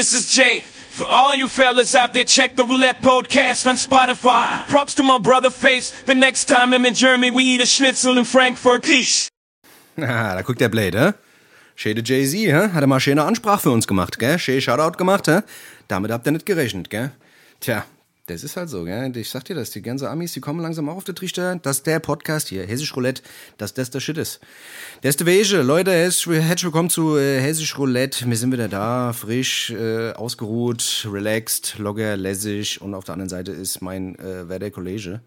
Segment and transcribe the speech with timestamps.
[0.00, 0.60] This is Jay.
[0.96, 4.66] For all you fellas out there, check the Roulette Podcast on Spotify.
[4.66, 5.92] Props to my brother Face.
[6.06, 8.82] The next time I'm in Germany, we eat a schnitzel in Frankfurt.
[8.82, 9.28] Peace.
[9.98, 11.12] Ah, da guckt der Blade, hä?
[11.76, 12.72] Schöne Jay-Z, hä?
[12.72, 14.38] Hat er mal schöne Ansprache für uns gemacht, gell?
[14.38, 15.42] Schön Shoutout gemacht, hä?
[15.88, 17.10] Damit habt ihr nicht gerechnet, gell?
[17.60, 17.84] Tja,
[18.26, 19.16] das ist halt so, gell?
[19.16, 21.82] Ich sag dir das, die ganzen Amis, die kommen langsam auch auf den Trichter, dass
[21.82, 23.22] der Podcast hier, Hessisch Roulette,
[23.58, 24.40] dass das der Shit ist.
[25.02, 25.62] Das ist der Wege.
[25.62, 28.28] Leute, herzlich willkommen zu äh, Hessisch Roulette.
[28.28, 33.52] Wir sind wieder da, frisch, äh, ausgeruht, relaxed, locker, lässig und auf der anderen Seite
[33.52, 35.20] ist mein äh, werder Kollege,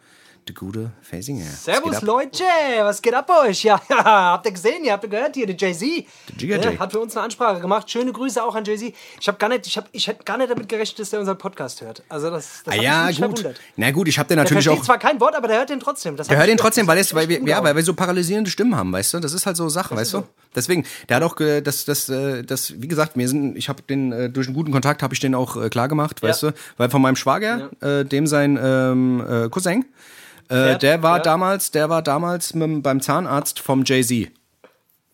[0.47, 1.45] der gute Fasinger.
[1.45, 2.43] Servus Leute,
[2.81, 3.63] was geht ab bei euch?
[3.63, 6.05] Ja, habt ihr gesehen, ihr habt ihr gehört hier, der Jay-Z.
[6.41, 6.59] Der.
[6.73, 7.89] Ja, hat für uns eine Ansprache gemacht.
[7.89, 8.93] Schöne Grüße auch an Jay-Z.
[9.21, 11.37] Ich habe gar nicht, ich hab, ich hätte gar nicht damit gerechnet, dass der unseren
[11.37, 12.03] Podcast hört.
[12.09, 13.37] Also das, das Ah ja, mich gut.
[13.39, 13.61] verwundert.
[13.77, 14.85] Na gut, ich hab den Der natürlich versteht auch...
[14.85, 16.17] zwar kein Wort, aber der hört den trotzdem.
[16.17, 18.75] Das Der hört ihn trotzdem, weil, es, weil, wir, ja, weil wir so paralysierende Stimmen
[18.75, 19.19] haben, weißt du?
[19.19, 20.23] Das ist halt so Sache, weißt du?
[20.55, 23.81] Deswegen, der hat auch, ge- das, das, äh, das, wie gesagt, wir sind, ich habe
[23.81, 26.51] den äh, durch einen guten Kontakt habe ich den auch äh, klar gemacht, weißt du?
[26.77, 29.85] Weil von meinem Schwager, äh, dem sein ähm, äh, Cousin,
[30.49, 31.23] äh, der war ja.
[31.23, 34.31] damals, der war damals mit, beim Zahnarzt vom Jay Z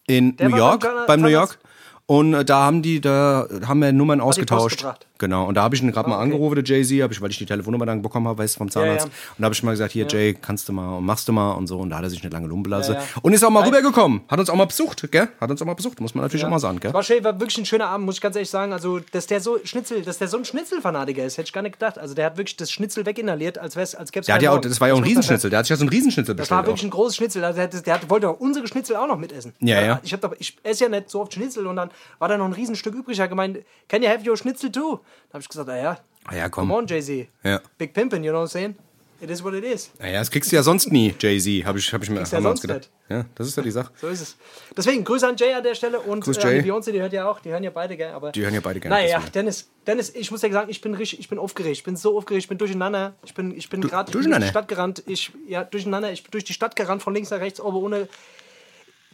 [0.08, 1.28] in Der New York, beim beim New?
[1.28, 1.60] York.
[2.06, 4.86] Und äh, da haben die, da haben wir Nummern ausgetauscht.
[5.20, 5.46] Genau.
[5.48, 6.24] Und da habe ich ihn gerade mal okay.
[6.24, 9.06] angerufen, der Jay-Z, weil ich die Telefonnummer dann bekommen habe, weißt du, vom Zahnarzt.
[9.06, 9.12] ja.
[9.12, 11.52] Und da habe ich mal gesagt, hier, Jay, kannst du mal und machst du mal
[11.52, 11.78] und so.
[11.78, 12.94] Und da hat er sich nicht lange lumpen lassen.
[12.94, 13.06] Ja, ja.
[13.22, 13.70] Und ist auch mal Nein.
[13.76, 14.22] rübergekommen.
[14.28, 15.28] Hat uns auch mal besucht, gell?
[15.40, 16.94] Hat uns auch mal besucht, muss man natürlich auch mal sagen, gell?
[16.94, 18.74] War schön, war wirklich ein schöner Abend, muss ich ganz ehrlich sagen.
[18.74, 21.74] Also, dass der so Schnitzel, dass der so ein Schnitzelfanatiker ist, hätte ich gar nicht
[21.74, 22.00] gedacht.
[22.00, 24.80] Also, der hat wirklich das Schnitzel weginhaliert, als wär's, als gäbe es ja auch, das
[24.80, 25.50] war ja auch ein Riesenschnitzel.
[25.50, 26.78] Der hat sich ja so ein Riesenschnitzel Das war bestellt.
[26.78, 26.96] wirklich Auch.
[26.96, 27.44] ein großes Schnitzel.
[27.44, 29.54] Also der, hat- der hat, wollte auch unsere Schnitzel auch noch mitessen.
[29.60, 30.00] Ja, ja.
[30.04, 32.54] Ich, hab ich esse ja nicht so oft Schnitzel und dann war da noch ein
[32.54, 33.20] Riesenstück übrig.
[33.20, 35.00] Er hat gemeint, can you have your Schnitzel too?
[35.30, 36.68] Da habe ich gesagt, naja, Ah ja, komm.
[36.68, 37.28] come on, Jay-Z.
[37.44, 37.62] Ja.
[37.78, 38.76] Big Pimpin', you know what I'm saying?
[39.22, 39.92] It is what it is.
[40.00, 42.62] Naja, das kriegst du ja sonst nie, Jay-Z, habe ich, hab ich mir ja sonst
[42.62, 42.90] gedacht.
[43.10, 43.92] Ja, das ist ja die Sache.
[44.00, 44.38] So ist es.
[44.78, 47.30] Deswegen, Grüße an Jay an der Stelle und Grüß äh, die Beyoncé, die hört ja
[47.30, 48.14] auch, die hören ja beide gerne.
[48.16, 49.22] Aber Die hören ja beide gerne, Naja.
[49.34, 51.76] Dennis, Dennis, ich muss dir sagen, ich bin richtig, ich bin aufgeregt.
[51.76, 53.14] Ich bin so aufgeregt, ich bin durcheinander.
[53.26, 55.04] Ich bin, ich bin gerade durch die Stadt gerannt.
[55.06, 56.12] Ich, ja, durcheinander.
[56.14, 58.08] Ich bin durch die Stadt gerannt, von links nach rechts, aber ohne.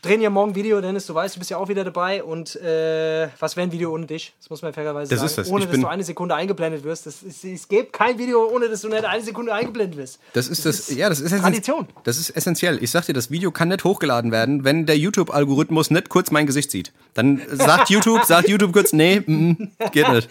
[0.06, 2.24] Drehen ja morgen Video, Dennis, du weißt, du bist ja auch wieder dabei.
[2.24, 4.34] Und äh, was wäre ein Video ohne dich?
[4.40, 5.30] Das muss man fairerweise Das sagen.
[5.30, 5.48] ist das.
[5.50, 7.08] Ohne, Ich dass du eine Sekunde eingeblendet wirst.
[7.08, 10.20] Das ist, es gibt kein Video, ohne dass du nicht eine Sekunde eingeblendet wirst.
[10.34, 11.88] Das ist das, ja, das ist Tradition.
[12.04, 12.84] Das ist essentiell.
[12.84, 16.46] Ich sag dir, das Video kann nicht hochgeladen werden, wenn der YouTube-Algorithmus nicht kurz mein
[16.46, 16.92] Gesicht sieht.
[17.16, 20.30] Dann sagt YouTube, sagt YouTube kurz, nee, mm, mm, geht nicht.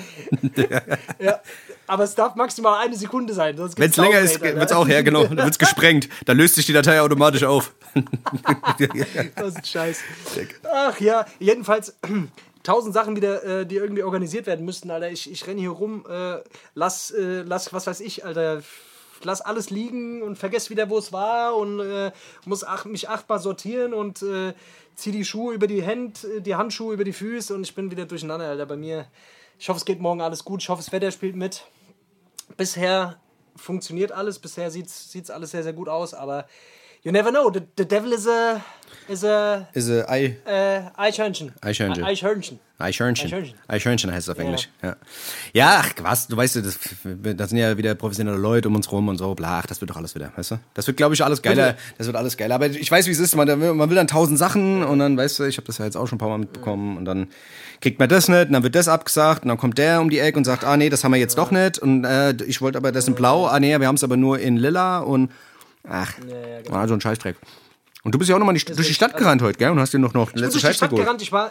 [1.18, 1.40] Ja,
[1.86, 3.56] aber es darf maximal eine Sekunde sein.
[3.58, 4.78] Wenn es länger ist, Downgrade, wird's Alter.
[4.78, 6.08] auch, ja, genau, dann wird's gesprengt.
[6.24, 7.72] Dann löst sich die Datei automatisch auf.
[9.36, 10.00] Das ist ein Scheiß.
[10.72, 11.96] Ach ja, jedenfalls
[12.62, 15.10] tausend Sachen wieder, äh, die irgendwie organisiert werden müssten, Alter.
[15.10, 16.38] Ich, ich renne hier rum, äh,
[16.74, 18.62] lass, äh, lass, was weiß ich, Alter.
[19.22, 22.10] Lass alles liegen und vergess wieder, wo es war und äh,
[22.44, 24.52] muss ach, mich achtbar sortieren und äh,
[24.96, 28.04] zieh die Schuhe über die Hände, die Handschuhe über die Füße und ich bin wieder
[28.04, 28.66] durcheinander, Alter.
[28.66, 29.06] Bei mir.
[29.58, 30.62] Ich hoffe, es geht morgen alles gut.
[30.62, 31.64] Ich hoffe, das Wetter spielt mit.
[32.56, 33.16] Bisher
[33.56, 34.38] funktioniert alles.
[34.38, 36.47] Bisher sieht es alles sehr, sehr gut aus, aber
[37.03, 37.50] you never know.
[37.50, 38.60] The, the devil is a,
[39.09, 39.66] is a
[40.09, 41.53] Ei, äh, Eichhörnchen.
[41.60, 42.05] Eichhörnchen.
[42.05, 42.60] Eichhörnchen.
[42.84, 43.26] Eichhörnchen.
[43.26, 43.58] Eichhörnchen.
[43.68, 44.68] Eichhörnchen heißt es auf Englisch.
[44.82, 44.96] Ja,
[45.52, 46.78] ja ach, was, du weißt, das,
[47.36, 49.90] das sind ja wieder professionelle Leute um uns rum und so, bla, ach, das wird
[49.90, 50.58] doch alles wieder, weißt du?
[50.74, 51.76] Das wird, glaube ich, alles geiler.
[51.98, 52.54] Das wird alles geiler.
[52.54, 53.34] Aber ich weiß, wie es ist.
[53.34, 53.46] Man,
[53.76, 56.06] man will dann tausend Sachen und dann, weißt du, ich habe das ja jetzt auch
[56.06, 57.28] schon ein paar Mal mitbekommen und dann
[57.80, 60.18] kriegt man das nicht und dann wird das abgesagt und dann kommt der um die
[60.18, 62.78] Ecke und sagt, ah, nee, das haben wir jetzt doch nicht und äh, ich wollte
[62.78, 65.30] aber das in blau, ah, nee, wir haben es aber nur in lila und
[65.88, 66.14] ach,
[66.68, 67.36] war so ein Scheißdreck.
[68.04, 69.70] Und du bist ja auch nochmal durch die Stadt gerannt heute, gell?
[69.70, 71.04] Und hast dir noch, noch Ich bin letzte durch die Scheißdreck Stadt geholt.
[71.04, 71.22] gerannt.
[71.22, 71.50] Ich war.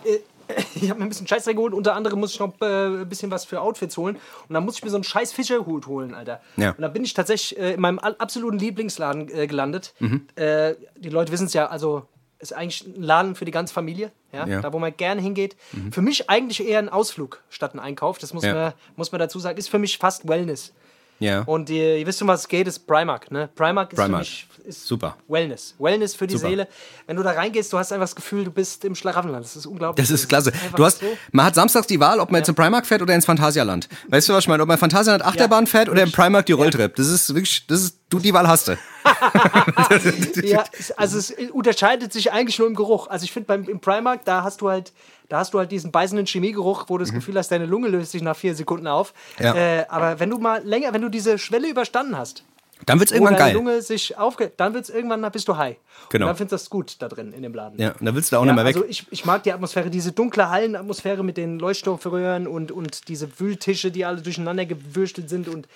[0.76, 1.74] Ich habe mir ein bisschen Scheißdreck geholt.
[1.74, 2.66] Unter anderem muss ich noch äh,
[3.02, 4.18] ein bisschen was für Outfits holen.
[4.48, 6.42] Und dann muss ich mir so einen scheiß Fischerhut holen, Alter.
[6.58, 6.72] Ja.
[6.72, 9.94] Und da bin ich tatsächlich äh, in meinem absoluten Lieblingsladen äh, gelandet.
[10.00, 10.28] Mhm.
[10.36, 12.06] Äh, die Leute wissen es ja, also
[12.40, 14.57] ist eigentlich ein Laden für die ganze Familie, ja, Ja.
[14.57, 14.62] Mhm.
[14.63, 15.56] da wo man gerne hingeht.
[15.92, 18.18] Für mich eigentlich eher ein Ausflug statt ein Einkauf.
[18.18, 18.54] Das muss, Ja.
[18.54, 19.57] man, muss man dazu sagen.
[19.57, 20.74] Ist für mich fast Wellness.
[21.19, 21.42] Ja.
[21.44, 23.31] Und ihr, ihr wisst, um was es geht, ist Primark.
[23.31, 23.50] Ne?
[23.56, 24.25] Primark ist Primark.
[24.25, 25.18] für mich ist Super.
[25.27, 25.75] Wellness.
[25.80, 26.48] Wellness für die Super.
[26.48, 26.68] Seele.
[27.06, 29.44] Wenn du da reingehst, du hast einfach das Gefühl, du bist im Schlaraffenland.
[29.44, 30.06] Das ist unglaublich.
[30.07, 30.51] Das ist klasse.
[30.54, 33.01] einfach Du hast, so- man hat samstags die Wahl, ob man jetzt in Primark fährt
[33.01, 33.89] oder ins Phantasialand.
[34.10, 34.63] Weißt du, was ich meine?
[34.63, 36.95] Ob man in Phantasialand Achterbahn fährt oder im Primark die Rolltreppe.
[36.95, 38.77] Das ist wirklich, das ist, du, die Wahl hast du.
[40.44, 40.63] ja,
[40.98, 43.07] also es unterscheidet sich eigentlich nur im Geruch.
[43.07, 44.94] Also ich finde beim im Primark, da hast du halt,
[45.33, 48.12] da hast du halt diesen beißenden Chemiegeruch, wo du das Gefühl hast, deine Lunge löst
[48.12, 49.15] sich nach vier Sekunden auf.
[49.39, 49.45] Mhm.
[49.45, 49.56] Ja.
[49.56, 52.44] Äh, aber wenn du mal länger, wenn du diese Schwelle überstanden hast,
[52.85, 53.56] Dann wird's wo irgendwann deine geil.
[53.56, 55.77] Lunge sich aufge, dann wird's irgendwann, dann bist du high.
[56.09, 56.25] Genau.
[56.25, 57.80] Und dann findest du das gut da drin in dem Laden.
[57.80, 58.75] Ja, und dann willst du da auch Ja, nicht mehr weg.
[58.75, 63.39] Also ich, ich mag die Atmosphäre, diese dunkle Hallenatmosphäre mit den Leuchtstoffröhren und, und diese
[63.39, 65.68] Wühltische, die alle durcheinander gewürstelt sind und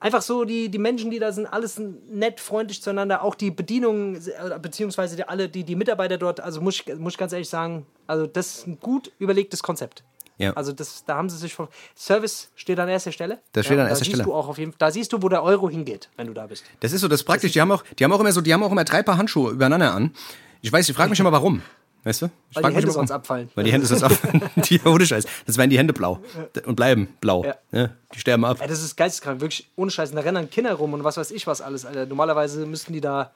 [0.00, 1.80] einfach so die, die Menschen, die da sind, alles
[2.10, 6.60] nett, freundlich zueinander, auch die Bedienung, äh, beziehungsweise die, alle die, die Mitarbeiter dort, also
[6.60, 10.02] muss ich, muss ich ganz ehrlich sagen, also das ist ein gut überlegtes Konzept.
[10.38, 10.54] Ja.
[10.54, 11.68] Also das, da haben sie sich von.
[11.94, 13.40] Service steht an erster Stelle.
[13.52, 14.24] Das steht an da erster siehst Stelle.
[14.24, 16.64] Du auch auf jeden, da siehst du, wo der Euro hingeht, wenn du da bist.
[16.80, 17.52] Das ist so, das ist praktisch.
[17.52, 19.52] Die haben auch, die haben auch immer so, die haben auch immer drei Paar Handschuhe
[19.52, 20.14] übereinander an.
[20.62, 21.60] Ich weiß, ich frage mich immer, warum.
[22.02, 22.30] Weißt du?
[22.50, 23.50] Ich Weil die Hände sonst abfallen.
[23.54, 24.42] Weil die Hände sonst abfallen.
[24.56, 25.26] die, ohne Scheiß.
[25.46, 26.20] Das werden die Hände blau.
[26.64, 27.44] Und bleiben blau.
[27.44, 27.56] Ja.
[27.72, 28.58] Ja, die sterben ab.
[28.60, 30.12] Ey, das ist geisteskrank, wirklich ohne Scheiß.
[30.12, 32.06] Da rennen Kinder rum und was weiß ich was alles, Alter.
[32.06, 33.32] Normalerweise müssten die da.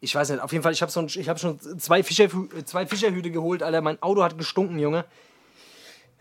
[0.00, 2.28] Ich weiß nicht, auf jeden Fall, ich habe so hab schon zwei, Fischer,
[2.66, 3.80] zwei Fischerhüte geholt, Alter.
[3.80, 5.06] Mein Auto hat gestunken, Junge.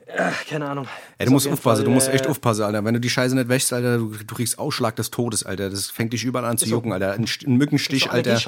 [0.06, 0.88] Äh, keine Ahnung.
[1.18, 2.86] Ey, du musst aufpassen, Fall, du musst äh, echt aufpassen, Alter.
[2.86, 5.70] Wenn du die Scheiße nicht wäschst, Alter, du, du kriegst Ausschlag des Todes, Alter.
[5.70, 7.14] Das fängt dich überall an zu jucken, Alter.
[7.14, 8.40] Ein, ein Mückenstich, so Alter.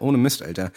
[0.00, 0.72] Ohne Mist, Alter.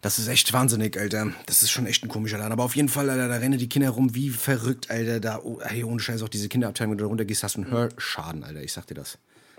[0.00, 1.32] Das ist echt wahnsinnig, Alter.
[1.46, 2.52] Das ist schon echt ein komischer Laden.
[2.52, 5.18] Aber auf jeden Fall, Alter, da rennen die Kinder rum wie verrückt, Alter.
[5.18, 7.70] Da, oh, hey, ohne Scheiß, auch diese Kinderabteilung, wenn du da runtergehst, hast du einen
[7.72, 8.62] Hörschaden, Alter.
[8.62, 9.18] Ich sag dir das.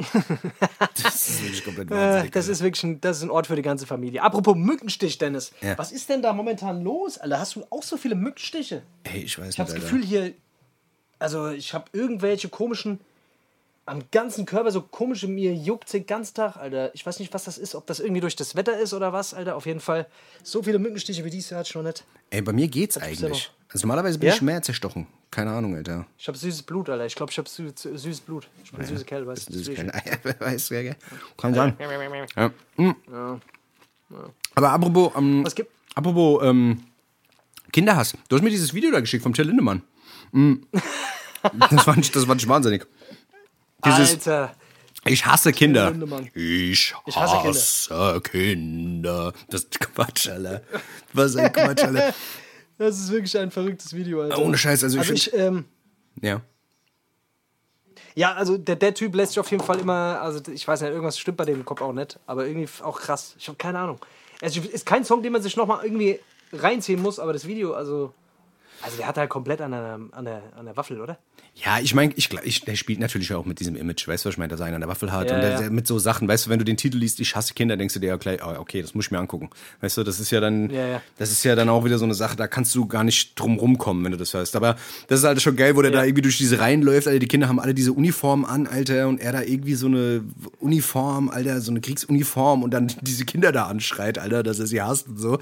[1.04, 2.32] das ist wirklich komplett Äh, wahnsinnig.
[2.32, 2.52] das Alter.
[2.54, 4.22] ist wirklich ein, das ist ein Ort für die ganze Familie.
[4.24, 5.52] Apropos Mückenstich, Dennis.
[5.62, 5.78] Ja.
[5.78, 7.40] Was ist denn da momentan los, Alter?
[7.40, 8.84] Hast du auch so viele Mückenstiche?
[9.04, 9.98] Ey, ich weiß Ich habe nicht, das Alter.
[9.98, 10.34] Gefühl hier,
[11.20, 13.02] also ich habe irgendwelche komischen,
[13.90, 16.94] am ganzen Körper so komische, mir juckt den ganzen Tag, Alter.
[16.96, 19.34] Ich weiß nicht, was das ist, ob das irgendwie durch das Wetter ist oder was,
[19.34, 19.56] Alter.
[19.56, 20.08] Auf jeden Fall,
[20.44, 22.04] so viele Mückenstiche wie dieses Jahr hatte ich noch nicht.
[22.30, 23.44] Ey, bei mir geht's gibt's eigentlich.
[23.46, 23.50] ja?
[23.72, 24.36] Also normalerweise bin Ja?
[24.36, 25.08] ich mehr zerstochen.
[25.32, 26.06] Keine Ahnung, Alter.
[26.18, 27.06] Ich habe süßes Blut, Alter.
[27.06, 28.48] Ich glaube, ich habe sü sü- süßes Blut.
[28.64, 29.74] Ich bin ein süßer Kerl, weißt Das du.
[29.76, 29.92] kein,
[30.24, 30.96] wer weiß, wer, gell?
[31.38, 31.76] Kann sein.
[32.36, 32.52] Ja.
[32.78, 32.96] hm.
[34.56, 36.84] Aber apropos, ähm, Was gibt- apropos ähm,
[37.72, 38.18] Kinderhass.
[38.28, 39.82] Du hast mir dieses Video da geschickt vom Till Lindemann.
[40.32, 40.66] Hm.
[41.70, 42.86] Das fand ich, das fand ich wahnsinnig.
[43.86, 44.56] Dieses, Alter.
[45.06, 45.94] ich hasse Kinder.
[46.34, 49.34] Ich hasse Kinder.
[49.50, 50.62] Das ist Quatsch, Alter.
[51.14, 52.14] Was ein Quatsch, Alter.
[52.78, 54.40] Das ist wirklich ein verrücktes Video, Alter.
[54.40, 55.66] Ohne Scheiß, also ich Also ich, ähm,
[56.22, 56.42] Ja.
[58.16, 60.90] Ja, also der, der Typ lässt sich auf jeden Fall immer, also ich weiß nicht,
[60.90, 63.36] irgendwas stimmt bei dem Kopf auch nicht, aber irgendwie auch krass.
[63.38, 64.00] Ich habe keine Ahnung.
[64.42, 66.20] Also ist kein Song, den man sich nochmal irgendwie
[66.52, 68.14] reinziehen muss, aber das Video, also.
[68.82, 71.18] Also der hat halt komplett an der, an der, an der Waffel, oder?
[71.56, 74.36] Ja, ich meine, ich, ich, der spielt natürlich auch mit diesem Image, weißt du, was
[74.36, 75.70] ich meine, dass er einen an der Waffel hat Ja, und der, ja.
[75.70, 78.00] mit so Sachen, weißt du, wenn du den Titel liest, ich hasse Kinder, denkst du
[78.00, 79.50] dir ja gleich, ah, okay, das muss ich mir angucken.
[79.82, 81.02] Weißt du, das ist ja dann, Ja, ja.
[81.18, 83.58] das ist ja dann auch wieder so eine Sache, da kannst du gar nicht drum
[83.58, 84.56] rumkommen, wenn du das hörst.
[84.56, 84.78] Aber
[85.08, 87.28] das ist halt schon geil, wo der da irgendwie durch diese Reihen läuft, Alter, die
[87.28, 90.24] Kinder haben alle diese Uniformen an, Alter, und er da irgendwie so eine
[90.60, 94.82] Uniform, Alter, so eine Kriegsuniform und dann diese Kinder da anschreit, Alter, dass er sie
[94.82, 95.40] hasst und so.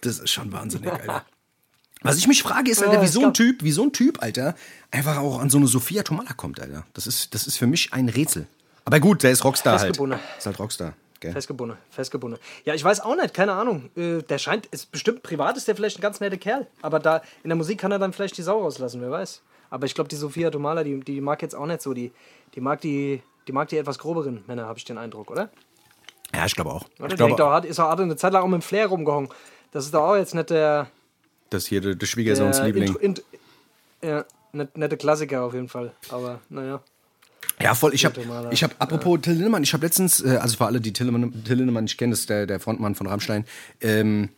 [0.00, 1.24] Das ist schon wahnsinnig, Alter.
[2.02, 4.22] Was ich mich frage, ist, Alter, Ja, wie so ein Typ, wie so ein Typ,
[4.22, 4.54] Alter,
[4.90, 6.84] einfach auch an so eine Sophia Tomala kommt, Alter.
[6.94, 8.46] Das ist, das ist für mich ein Rätsel.
[8.84, 9.98] Aber gut, der ist Rockstar halt.
[10.38, 10.94] Ist halt Rockstar.
[11.20, 11.32] Gell?
[11.32, 12.38] Festgebunden, festgebunden.
[12.64, 13.90] Ja, ich weiß auch nicht, keine Ahnung.
[13.96, 16.68] Äh, Der scheint, ist bestimmt privat, ist der vielleicht ein ganz netter Kerl.
[16.80, 19.42] Aber da in der Musik kann er dann vielleicht die Sau rauslassen, wer weiß.
[19.70, 21.92] Aber ich glaube, die Sophia Tomala, die, die mag jetzt auch nicht so.
[21.92, 22.12] Die,
[22.54, 25.50] die mag die, die mag die etwas groberen Männer, habe ich den Eindruck, oder?
[26.32, 26.84] Ja, ich glaube auch.
[27.00, 27.08] Oder?
[27.10, 29.28] Ich glaube, auch, ist auch eine Zeit lang auch mit dem Flair rumgehangen.
[29.72, 30.86] Das ist doch auch jetzt nicht der,
[31.50, 32.96] das hier der, der der Schwiegersohns-Liebling.
[32.96, 33.22] Int-
[34.02, 35.92] ja, nicht, nette Klassiker auf jeden Fall.
[36.10, 36.82] Aber naja.
[37.60, 37.92] Ja, voll.
[37.94, 40.92] Ich habe, ich habe, apropos Till Lindemann, ich habe letztens, äh, also für alle, die
[40.92, 43.44] Till Lindemann, Till Lindemann nicht kennen, das ist der, der Frontmann von Rammstein.
[43.80, 44.28] Ähm,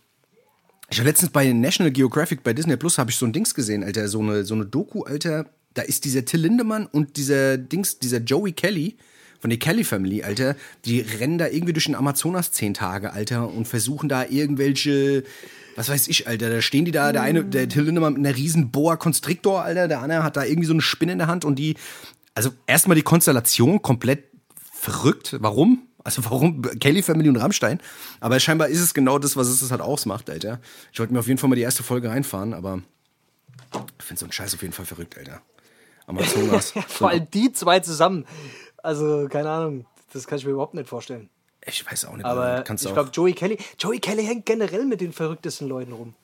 [0.89, 3.85] ich habe letztens bei National Geographic, bei Disney Plus, habe ich so ein Dings gesehen,
[3.85, 5.47] Alter, so eine, so eine Doku, Alter.
[5.75, 8.97] Da ist dieser Till Lindemann und dieser Dings, dieser Joey Kelly
[9.39, 13.49] von der Kelly Family, Alter, die rennen da irgendwie durch den Amazonas zehn Tage, Alter,
[13.49, 15.25] und versuchen da irgendwelche,
[15.77, 18.37] was weiß ich, Alter, da stehen die da, der eine, der Till Lindemann mit einer
[18.37, 21.45] riesen Boa Constrictor, Alter, der andere hat da irgendwie so eine Spinne in der Hand
[21.45, 21.77] und die,
[22.35, 24.25] also erstmal die Konstellation komplett
[24.73, 25.37] verrückt.
[25.41, 25.87] Warum?
[26.03, 27.81] Also warum Kelly Family und Rammstein?
[28.21, 30.61] Aber scheinbar ist es genau das, was es halt ausmacht, Alter.
[30.93, 32.83] Ich wollte mir auf jeden Fall mal die erste Folge reinfahren, aber
[33.99, 35.43] ich finde so einen Scheiß auf jeden Fall verrückt, Alter.
[36.07, 36.73] Amazonas.
[36.89, 38.27] Vor allem die zwei zusammen.
[38.79, 39.87] Also, keine Ahnung.
[40.13, 41.31] Das kann ich mir überhaupt nicht vorstellen.
[41.67, 45.01] Ich weiß auch nicht, Aber kannst ich glaube, Joey Kelly, Joey Kelly hängt generell mit
[45.01, 46.15] den verrücktesten Leuten rum.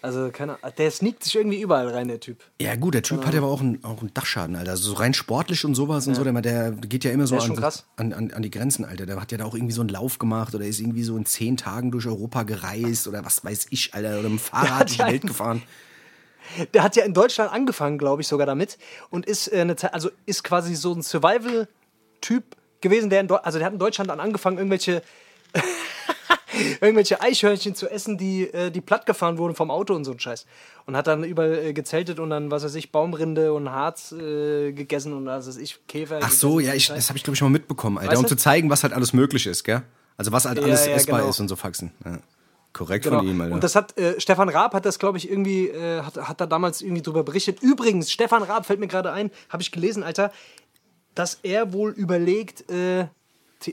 [0.00, 0.74] Also, keine Ahnung.
[0.78, 2.44] Der sneakt sich irgendwie überall rein, der Typ.
[2.60, 4.70] Ja, gut, der Typ hat ja aber auch einen, auch einen Dachschaden, Alter.
[4.70, 7.64] Also so rein sportlich und sowas und so, der, der geht ja immer so an,
[7.96, 9.06] an, an, an die Grenzen, Alter.
[9.06, 11.26] Der hat ja da auch irgendwie so einen Lauf gemacht oder ist irgendwie so in
[11.26, 14.88] zehn Tagen durch Europa gereist oder was weiß ich, Alter, oder mit dem Fahrrad hat
[14.88, 15.62] durch die ja Welt gefahren.
[16.74, 18.78] Der hat ja in Deutschland angefangen, glaube ich, sogar damit.
[19.10, 23.36] Und ist, äh, eine Zeit, also ist quasi so ein Survival-Typ gewesen, der in, Deu
[23.36, 25.02] also der hat in Deutschland dann angefangen, irgendwelche,
[26.80, 30.20] irgendwelche Eichhörnchen zu essen, die, äh, die platt gefahren wurden vom Auto und so ein
[30.20, 30.46] Scheiß.
[30.86, 34.72] Und hat dann überall äh, gezeltet und dann, was weiß ich, Baumrinde und Harz äh,
[34.72, 36.20] gegessen und was weiß ich, Käfer.
[36.22, 38.12] Ach so, ja, ich, das habe ich glaube ich mal mitbekommen, Alter.
[38.12, 38.28] Weißt um du?
[38.30, 39.82] zu zeigen, was halt alles möglich ist, gell?
[40.16, 41.30] Also was halt Ja, alles ja, essbar genau.
[41.30, 41.92] ist und so Faxen.
[42.04, 42.18] Ja.
[42.72, 43.18] Korrekt Genau.
[43.18, 43.54] von ihm, Alter.
[43.54, 46.46] Und das hat äh, Stefan Raab hat das, glaube ich, irgendwie, äh, hat, hat da
[46.46, 47.60] damals irgendwie drüber berichtet.
[47.62, 50.30] Übrigens, Stefan Raab fällt mir gerade ein, habe ich gelesen, Alter,
[51.18, 53.06] dass er wohl überlegt, äh,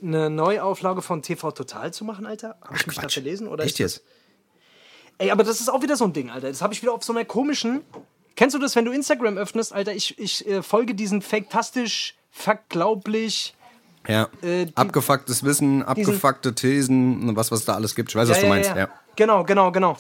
[0.02, 2.58] eine Neuauflage von TV Total zu machen, Alter.
[2.64, 3.14] Habe ich mich da Quatsch.
[3.14, 3.48] verlesen?
[3.48, 4.04] Oder Echt jetzt?
[5.20, 6.48] Ey, aber das ist auch wieder so ein Ding, Alter.
[6.50, 7.82] Das habe ich wieder auf so einer komischen,
[8.36, 9.94] Kennst du das, wenn du Instagram öffnest, Alter?
[9.94, 13.56] Ich, ich äh, folge diesen fake-tastisch, verglaublich.
[14.08, 14.28] Ja.
[14.42, 18.10] Äh, die- Abgefucktes Wissen, abgefuckte Thesen, und was, was da alles gibt.
[18.10, 18.72] Ich weiß, was du meinst.
[18.76, 19.98] Ja, Genau, genau, genau.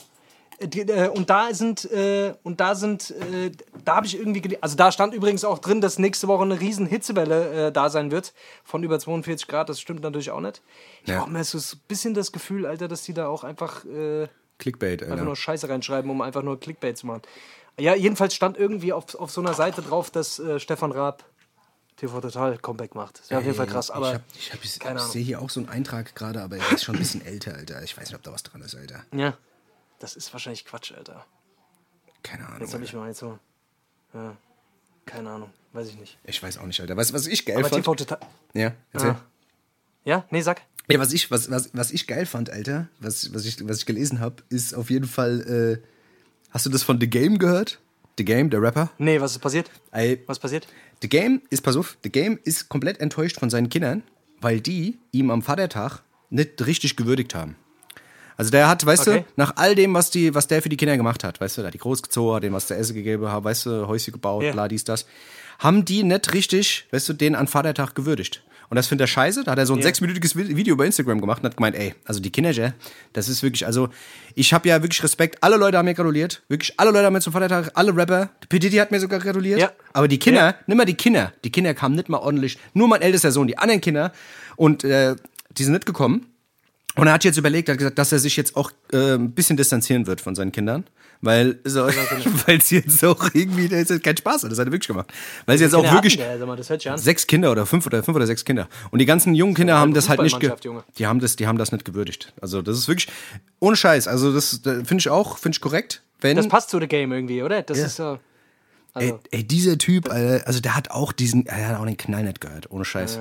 [0.59, 3.51] Äh, und da sind, äh, und da sind, äh,
[3.83, 6.85] da habe ich irgendwie, also da stand übrigens auch drin, dass nächste Woche eine riesen
[6.85, 8.33] Hitzewelle da sein wird
[8.63, 9.69] von über 42 Grad.
[9.69, 10.61] Das stimmt natürlich auch nicht.
[11.03, 11.21] Ich Ja.
[11.21, 13.83] habe mir so ein bisschen das Gefühl, Alter, dass die da auch einfach,
[14.57, 15.25] Clickbait, einfach Alter.
[15.25, 17.21] nur Scheiße reinschreiben, um einfach nur Clickbait zu machen.
[17.77, 21.25] Ja, jedenfalls stand irgendwie auf, auf so einer Seite drauf, dass äh, Stefan Raab
[21.97, 23.19] TV Total Comeback macht.
[23.19, 24.63] Das wäre auf jeden Fall krass, aber ich hab, ich, hab,
[24.97, 27.55] ich, sehe hier auch so einen Eintrag gerade, aber er ist schon ein bisschen älter,
[27.55, 27.83] Alter.
[27.83, 29.03] Ich weiß nicht, ob da was dran ist, Alter.
[29.13, 29.33] ja,
[29.99, 31.25] das ist wahrscheinlich Quatsch, Alter.
[32.23, 32.61] Keine Ahnung.
[32.61, 33.37] Jetzt habe ich mal jetzt so,
[34.13, 34.35] ja,
[35.05, 36.17] keine Ahnung, weiß ich nicht.
[36.23, 36.97] Ich weiß auch nicht, Alter.
[36.97, 37.83] Weißt du, was ich geil Aber fand?
[37.83, 38.19] TV Total,
[38.53, 39.11] Ja, erzähl.
[39.11, 39.21] Ah.
[40.03, 40.61] ja, nee, sag.
[40.89, 43.85] Ja, was ich, was, was, was ich geil fand, Alter, was, was, ich, was ich
[43.85, 45.87] gelesen habe, ist auf jeden Fall, äh,
[46.51, 47.79] hast du das von The Game gehört?
[48.17, 48.91] The Game, der Rapper?
[48.97, 49.69] Nee, was ist passiert?
[49.91, 50.67] Ey, Was passiert?
[51.01, 54.03] The Game ist, pass auf, The Game ist komplett enttäuscht von seinen Kindern,
[54.39, 57.55] weil die ihm am Vatertag nicht richtig gewürdigt haben.
[58.37, 59.19] Also der hat, weißt Okay.
[59.19, 61.61] du, nach all dem, was, die, was der für die Kinder gemacht hat, weißt du,
[61.61, 64.43] der hat die großgezogen, hat denen was zu essen gegeben, hat, weißt du, Häuschen gebaut,
[64.43, 64.51] Ja.
[64.51, 65.05] bla, dies, das,
[65.59, 68.43] haben die nicht richtig, weißt du, den an Vatertag gewürdigt.
[68.67, 69.43] Und das findet er scheiße.
[69.43, 69.83] Da hat er so ein Ja.
[69.85, 72.73] sechsminütiges Vi- Video bei Instagram gemacht und hat gemeint, ey, also die Kinder, ja,
[73.13, 73.89] das ist wirklich, also
[74.33, 75.37] ich habe ja wirklich Respekt.
[75.43, 76.41] Alle Leute haben mir gratuliert.
[76.49, 78.31] Wirklich alle Leute haben mir zum Vatertag, alle Rapper.
[78.49, 78.57] P.
[78.57, 79.59] Diddy hat mir sogar gratuliert.
[79.59, 79.71] Ja.
[79.93, 80.55] Aber die Kinder, Ja.
[80.65, 81.31] nimm mal die Kinder.
[81.43, 82.57] Die Kinder kamen nicht mal ordentlich.
[82.73, 84.11] Nur mein ältester Sohn, die anderen Kinder.
[84.55, 85.15] Und äh,
[85.51, 86.25] die sind nicht gekommen.
[86.95, 89.57] Und er hat jetzt überlegt, hat gesagt, dass er sich jetzt auch äh, ein bisschen
[89.57, 90.85] distanzieren wird von seinen Kindern.
[91.21, 91.85] Weil so,
[92.47, 95.11] weil sie jetzt auch irgendwie, das ist jetzt kein Spaß, das hat er wirklich gemacht.
[95.45, 98.45] Weil sie jetzt auch wirklich der, das sechs Kinder oder fünf oder fünf oder sechs
[98.45, 98.67] Kinder.
[98.91, 100.37] Und die ganzen jungen Kinder haben das halt nicht,
[100.97, 102.33] die haben das, die haben das nicht gewürdigt.
[102.41, 103.07] Also das ist wirklich
[103.59, 104.07] ohne Scheiß.
[104.07, 106.01] Also das äh, finde ich auch, finde ich korrekt.
[106.21, 107.61] Wenn Das passt zu The Game irgendwie, oder?
[107.61, 107.85] Das Ja.
[107.85, 108.19] ist so.
[108.95, 111.97] Ey, Also, ey, dieser Typ, äh, also der hat auch diesen, er hat auch den
[111.97, 113.19] Knall nicht gehört, ohne Scheiß.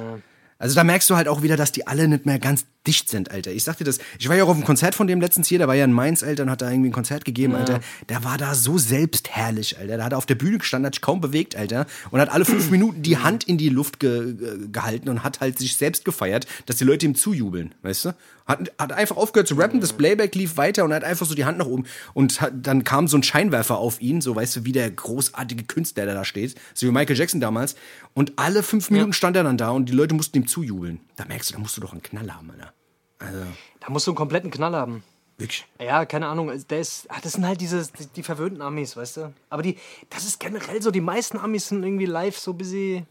[0.58, 3.30] Also da merkst du halt auch wieder, dass die alle nicht mehr ganz dicht sind,
[3.30, 3.50] Alter.
[3.50, 5.58] Ich sag dir das, ich war ja auch auf einem Konzert von dem letztens hier,
[5.58, 7.80] der war ja in Mainz, Alter, und hat da irgendwie ein Konzert gegeben, Alter.
[8.08, 9.96] Der war da so selbstherrlich, Alter.
[9.96, 11.86] Der hat auf der Bühne gestanden, hat sich kaum bewegt, Alter.
[12.10, 15.40] Und hat alle fünf Minuten die Hand in die Luft ge ge gehalten und hat
[15.40, 18.14] halt sich selbst gefeiert, dass die Leute ihm zujubeln, weißt du?
[18.46, 21.34] Hat, hat einfach aufgehört zu rappen, das Playback lief weiter und er hat einfach so
[21.34, 21.86] die Hand nach oben.
[22.12, 25.64] Und hat, dann kam so ein Scheinwerfer auf ihn, so weißt du, wie der großartige
[25.64, 26.54] Künstler, der da steht.
[26.74, 27.74] So wie Michael Jackson damals.
[28.12, 31.00] Und alle fünf Minuten stand er dann da und die Leute mussten ihm zujubeln.
[31.16, 32.72] Da merkst du, da musst du doch einen Knall haben, Alter.
[33.18, 33.44] Also,
[33.80, 35.02] da musst du einen kompletten Knall haben.
[35.38, 35.66] wirklich.
[35.80, 36.52] Ja, keine Ahnung.
[36.68, 39.32] Der ist, ah, das sind halt diese, die, die verwöhnten Amis, weißt du?
[39.48, 39.78] Aber die,
[40.10, 43.04] das ist generell so, die meisten Amis sind irgendwie live so busy.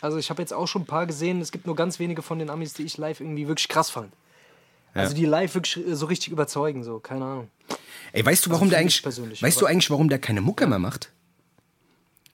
[0.00, 2.38] Also ich habe jetzt auch schon ein paar gesehen, es gibt nur ganz wenige von
[2.38, 4.12] den Amis, die ich live irgendwie wirklich krass fand.
[4.94, 7.48] Also die live wirklich so richtig überzeugen, so, keine Ahnung.
[8.12, 10.78] Ey, weißt du, warum für der eigentlich, weißt du eigentlich, warum der keine Mucke mehr
[10.78, 11.12] macht?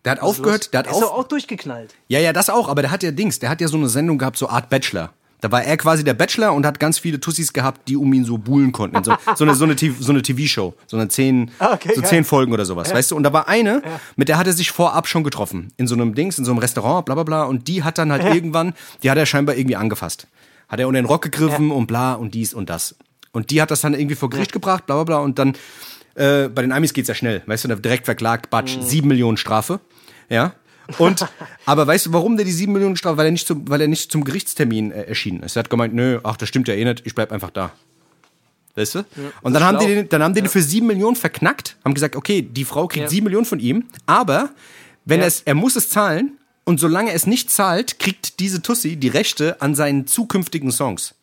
[0.04, 1.94] Der hat Was aufgehört, der hat Der ist auf, auch durchgeknallt.
[2.08, 4.18] Ja, ja, das auch, aber der hat ja Dings, der hat ja so eine Sendung
[4.18, 5.12] gehabt, so Art Bachelor.
[5.40, 8.24] Da war er quasi der Bachelor und hat ganz viele Tussis gehabt, die um ihn
[8.24, 9.04] so buhlen konnten.
[9.04, 12.24] So, so eine, so eine, so eine TV-Show, so eine zehn, Ah, okay, so zehn
[12.24, 13.16] Folgen oder sowas, weißt du?
[13.16, 13.82] Und da war eine,
[14.16, 15.72] mit der hat er sich vorab schon getroffen.
[15.76, 17.42] In so einem Dings, in so einem Restaurant, bla bla bla.
[17.44, 20.26] Und die hat dann halt irgendwann, die hat er scheinbar irgendwie angefasst.
[20.68, 22.96] Hat er unter den Rock gegriffen und bla und dies und das.
[23.32, 25.18] Und die hat das dann irgendwie vor Gericht gebracht, bla bla bla.
[25.18, 25.54] Und dann,
[26.14, 29.80] äh, bei den Amis geht's ja schnell, weißt du, direkt verklagt, Batsch, sieben Millionen Strafe.
[30.28, 30.54] Ja.
[30.98, 31.26] Und,
[31.66, 33.16] aber weißt du, warum der die sieben Millionen Strafe?
[33.16, 35.56] Weil er nicht zum, weil er nicht zum Gerichtstermin äh, erschienen ist.
[35.56, 37.72] Er hat gemeint, nö, ach, das stimmt ja eh nicht, ich bleib einfach da.
[38.74, 39.04] Weißt du?
[39.40, 42.14] und dann haben, die den, dann haben die den für sieben Millionen verknackt, haben gesagt,
[42.14, 43.08] okay, die Frau kriegt Ja.
[43.08, 44.50] sieben Millionen von ihm, aber
[45.06, 45.24] wenn Ja.
[45.24, 49.08] er es, er muss es zahlen und solange es nicht zahlt, kriegt diese Tussi die
[49.08, 51.14] Rechte an seinen zukünftigen Songs.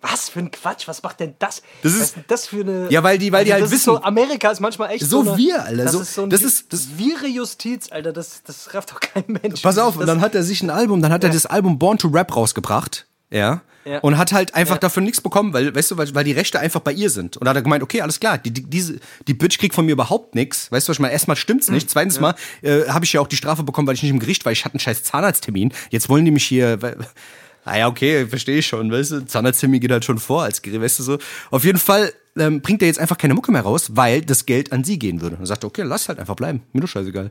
[0.00, 1.60] Was für ein Quatsch, was macht denn das?
[1.82, 2.88] Das ist- was ist das für eine.
[2.88, 5.24] Ja, weil die- weil die halt das Ist so, wissen- Amerika ist manchmal echt So
[5.24, 5.30] so.
[5.32, 8.72] eine, wir, Alter, Das so- ist so das ist- das- wirre Justiz, Alter, das, das
[8.74, 9.60] rafft doch kein Mensch.
[9.60, 11.80] Pass auf, das, und dann hat er sich ein Album, dann hat er das Album
[11.80, 13.06] Born to Rap rausgebracht.
[13.30, 13.62] Ja.
[13.84, 14.00] Ja.
[14.00, 14.80] Und hat halt einfach Ja.
[14.80, 17.38] dafür nichts bekommen, weil, weißt du, weil, weil die Rechte einfach bei ihr sind.
[17.38, 19.86] Und da hat er gemeint, okay, alles klar, die, die, diese, die Bitch kriegt von
[19.86, 20.70] mir überhaupt nichts.
[20.70, 21.12] Weißt du, was ich meine?
[21.12, 21.88] Erstmal stimmt's nicht.
[21.88, 24.44] Zweitens mal äh, habe ich ja auch die Strafe bekommen, weil ich nicht im Gericht
[24.44, 24.52] war.
[24.52, 25.72] Ich hatte einen scheiß Zahnarzttermin.
[25.90, 26.82] Jetzt wollen die mich hier.
[26.82, 26.98] weil-
[27.64, 30.80] Ah ja, okay, verstehe ich schon, weißt du, Zahnarzttermin geht halt schon vor als Gericht,
[30.82, 31.18] weißt du so.
[31.50, 34.72] Auf jeden Fall ähm, bringt er jetzt einfach keine Mucke mehr raus, weil das Geld
[34.72, 35.36] an sie gehen würde.
[35.36, 36.62] Und er sagt, okay, lass halt einfach bleiben.
[36.72, 37.30] Mir doch scheißegal.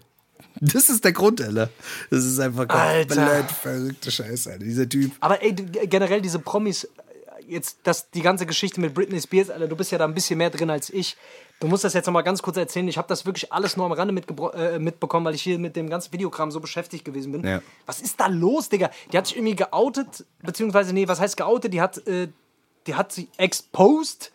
[0.62, 1.70] Das ist der Grund, Alter.
[2.10, 4.64] Das ist einfach komplett verrückte Scheiße, Alter.
[4.64, 5.12] Dieser Typ.
[5.20, 6.90] Aber ey, generell diese Promis, äh,
[7.48, 10.38] jetzt das, die ganze Geschichte mit Britney Spears, Alter, du bist ja da ein bisschen
[10.38, 11.18] mehr drin als ich.
[11.60, 12.88] Du musst das jetzt nochmal ganz kurz erzählen.
[12.88, 14.14] Ich habe das wirklich alles nur am Rande
[14.54, 17.44] äh, mitbekommen, weil ich hier mit dem ganzen Videokram so beschäftigt gewesen bin.
[17.44, 17.62] Ja.
[17.88, 18.92] Was ist da los, Digga?
[19.12, 21.74] Die hat sich irgendwie geoutet, beziehungsweise, nee, was heißt geoutet?
[21.74, 22.28] Die hat, äh,
[22.86, 24.32] die hat sie exposed,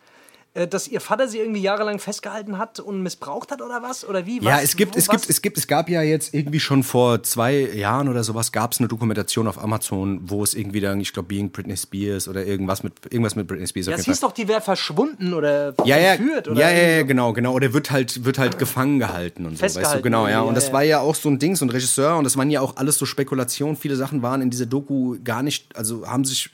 [0.53, 4.07] dass ihr Vater sie irgendwie jahrelang festgehalten hat und missbraucht hat oder was?
[4.07, 4.39] Oder wie?
[4.39, 4.63] Ja, Was?
[4.63, 5.21] es gibt, es was?
[5.21, 8.71] gibt, es gibt, es gab ja jetzt irgendwie schon vor zwei Jahren oder sowas gab
[8.71, 12.45] es eine Dokumentation auf Amazon, wo es irgendwie dann, ich glaube, Being Britney Spears oder
[12.45, 13.87] irgendwas mit, irgendwas mit Britney Spears.
[13.87, 17.03] Ja, es hieß doch, die wäre verschwunden oder ja, ja, entführt oder ja, ja, ja,
[17.03, 17.53] genau, genau.
[17.53, 20.41] Oder wird halt, wird halt gefangen gehalten und so, weißt du, genau, ja.
[20.41, 20.73] Und ja, das ja.
[20.73, 22.99] war ja auch so ein Ding, so ein Regisseur und das waren ja auch alles
[22.99, 23.75] so Spekulationen.
[23.75, 26.51] Viele Sachen waren in dieser Doku gar nicht, also haben sich,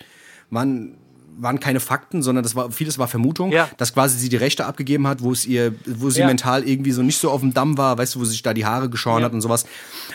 [0.49, 0.97] waren,
[1.41, 3.69] waren keine Fakten, sondern das war, vieles war Vermutung, Ja.
[3.77, 6.27] dass quasi sie die Rechte abgegeben hat, wo es ihr, wo sie Ja.
[6.27, 8.53] mental irgendwie so nicht so auf dem Damm war, weißt du, wo sie sich da
[8.53, 9.25] die Haare geschoren Ja.
[9.25, 9.65] hat und sowas.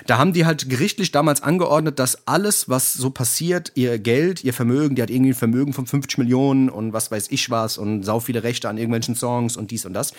[0.07, 4.53] Da haben die halt gerichtlich damals angeordnet, dass alles, was so passiert, ihr Geld, ihr
[4.55, 8.03] Vermögen, die hat irgendwie ein Vermögen von 50 Millionen und was weiß ich was und
[8.03, 10.13] sau viele Rechte an irgendwelchen Songs und dies und das.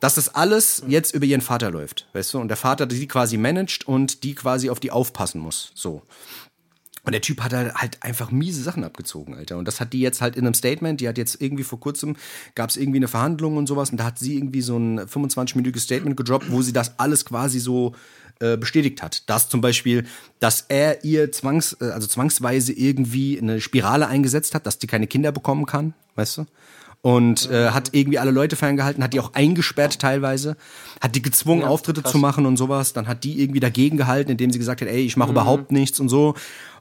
[0.00, 2.40] Dass das alles jetzt über ihren Vater läuft, weißt du?
[2.40, 5.70] Und der Vater die quasi managt und die quasi auf die aufpassen muss.
[5.76, 6.02] So.
[7.04, 9.58] Und der Typ hat halt halt einfach miese Sachen abgezogen, Alter.
[9.58, 12.16] Und das hat die jetzt halt in einem Statement, die hat jetzt irgendwie vor kurzem,
[12.54, 15.80] gab es irgendwie eine Verhandlung und sowas, und da hat sie irgendwie so ein 25-minütiges
[15.80, 17.94] Statement gedroppt, wo sie das alles quasi so
[18.40, 19.28] äh, bestätigt hat.
[19.28, 20.04] Dass zum Beispiel,
[20.40, 25.06] dass er ihr zwangs, äh, also zwangsweise irgendwie eine Spirale eingesetzt hat, dass die keine
[25.06, 26.46] Kinder bekommen kann, weißt du?
[27.02, 30.56] Und äh, hat irgendwie alle Leute ferngehalten, hat die auch eingesperrt teilweise,
[31.00, 32.92] hat die gezwungen, Auftritte zu machen und sowas.
[32.92, 35.98] Dann hat die irgendwie dagegen gehalten, indem sie gesagt hat, ey, ich mache überhaupt nichts
[35.98, 36.34] und so.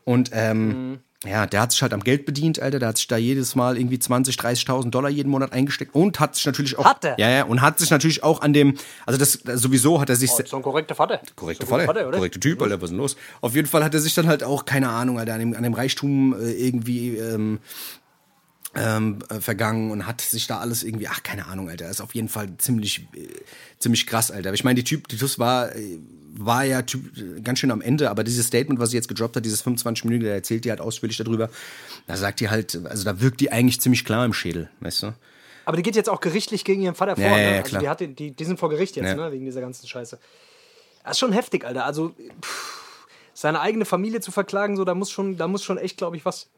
[0.04, 2.80] Und ähm, ja, der hat sich halt am Geld bedient, Alter.
[2.80, 6.36] Der hat sich da jedes Mal irgendwie 20, 30.000 Dollar jeden Monat eingesteckt und hat
[6.36, 6.86] sich natürlich auch.
[6.86, 7.20] Hat er?
[7.20, 10.32] Ja, ja, und hat sich natürlich auch an dem, also das sowieso hat er sich.
[10.32, 11.22] Oh, so ein korrekter Vater.
[11.36, 12.18] Korrekte so Vater, guter oder?
[12.18, 13.18] korrekte Typ, Alter, was ist denn los?
[13.42, 15.62] Auf jeden Fall hat er sich dann halt auch, keine Ahnung, Alter, an dem, an
[15.62, 17.60] dem Reichtum äh, irgendwie ähm,
[18.76, 22.16] ähm, äh, vergangen und hat sich da alles irgendwie, ach, keine Ahnung, Alter, ist auf
[22.16, 23.28] jeden Fall ziemlich, äh,
[23.80, 24.50] ziemlich krass, Alter.
[24.50, 26.00] Aber ich meine, die Typ, die TUS war, äh,
[26.34, 29.36] war ja typ, äh, ganz schön am Ende, aber dieses Statement, was sie jetzt gedroppt
[29.36, 31.50] hat, dieses 25 Minuten, da erzählt die halt ausführlich darüber,
[32.08, 35.14] da sagt die halt, also da wirkt die eigentlich ziemlich klar im Schädel, weißt du?
[35.66, 37.26] Aber die geht jetzt auch gerichtlich gegen ihren Vater vor.
[37.26, 37.52] Ja, ja, ne?
[37.52, 37.82] ja, also klar.
[37.82, 39.16] die, hat, die, die sind vor Gericht jetzt, Ja.
[39.16, 39.32] ne?
[39.32, 40.18] wegen dieser ganzen Scheiße.
[41.04, 41.86] Das ist schon heftig, Alter.
[41.86, 42.88] Also pff,
[43.34, 46.26] seine eigene Familie zu verklagen, so, da muss schon, da muss schon echt, glaube ich,
[46.26, 46.50] was.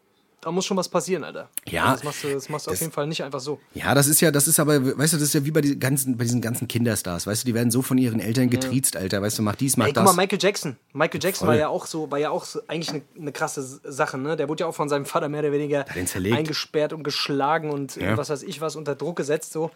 [0.44, 1.48] Da muss schon was passieren, Alter.
[1.66, 3.62] Ja, Also das machst du, das machst du auf das- jeden Fall nicht einfach so.
[3.74, 5.80] Ja, das ist ja, das ist aber, weißt du, das ist ja wie bei diesen
[5.80, 9.22] ganzen, bei diesen ganzen Kinderstars, weißt du, die werden so von ihren Eltern getriezt, Alter,
[9.22, 10.16] weißt du, mach dies, mach Ey, guck das.
[10.16, 10.76] mal, Michael Jackson.
[10.92, 11.56] Michael Jackson Voll.
[11.56, 14.36] war ja auch so, war ja auch so eigentlich eine, eine krasse Sache, ne?
[14.36, 18.18] Der wurde ja auch von seinem Vater mehr oder weniger eingesperrt und geschlagen und Ja.
[18.18, 19.72] was weiß ich was unter Druck gesetzt so.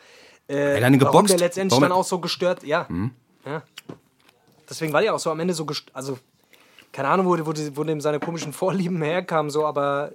[0.50, 1.32] Äh, Er hat einen warum geboxt.
[1.32, 1.98] der letztendlich Warum dann Mhm.
[1.98, 2.88] auch so gestört, ja.
[3.46, 3.64] ja.
[4.70, 6.18] Deswegen war der auch so am Ende so gest also
[6.94, 10.14] keine Ahnung, wo, wo, wo dem seine komischen Vorlieben herkamen, so, aber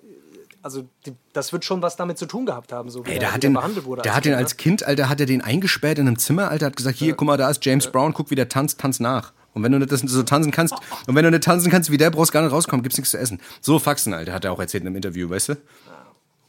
[0.63, 3.21] also die, das wird schon was damit zu tun gehabt haben, so wie Ey, er,
[3.21, 4.03] der wie hat den, behandelt wurde.
[4.03, 4.57] der hat den als?
[4.57, 7.37] Kind, Alter, hat er den eingesperrt in einem Zimmer, Alter, hat gesagt, hier, guck mal,
[7.37, 9.33] da ist James Brown, guck, wie der tanzt, tanz nach.
[9.55, 10.75] Und wenn du nicht das so tanzen kannst,
[11.07, 13.19] und wenn du nicht tanzen kannst wie der, brauchst gar nicht rauskommen, gibt's nichts zu
[13.19, 13.41] essen.
[13.61, 15.57] So Faxen, Alter, hat er auch erzählt in einem Interview, weißt du?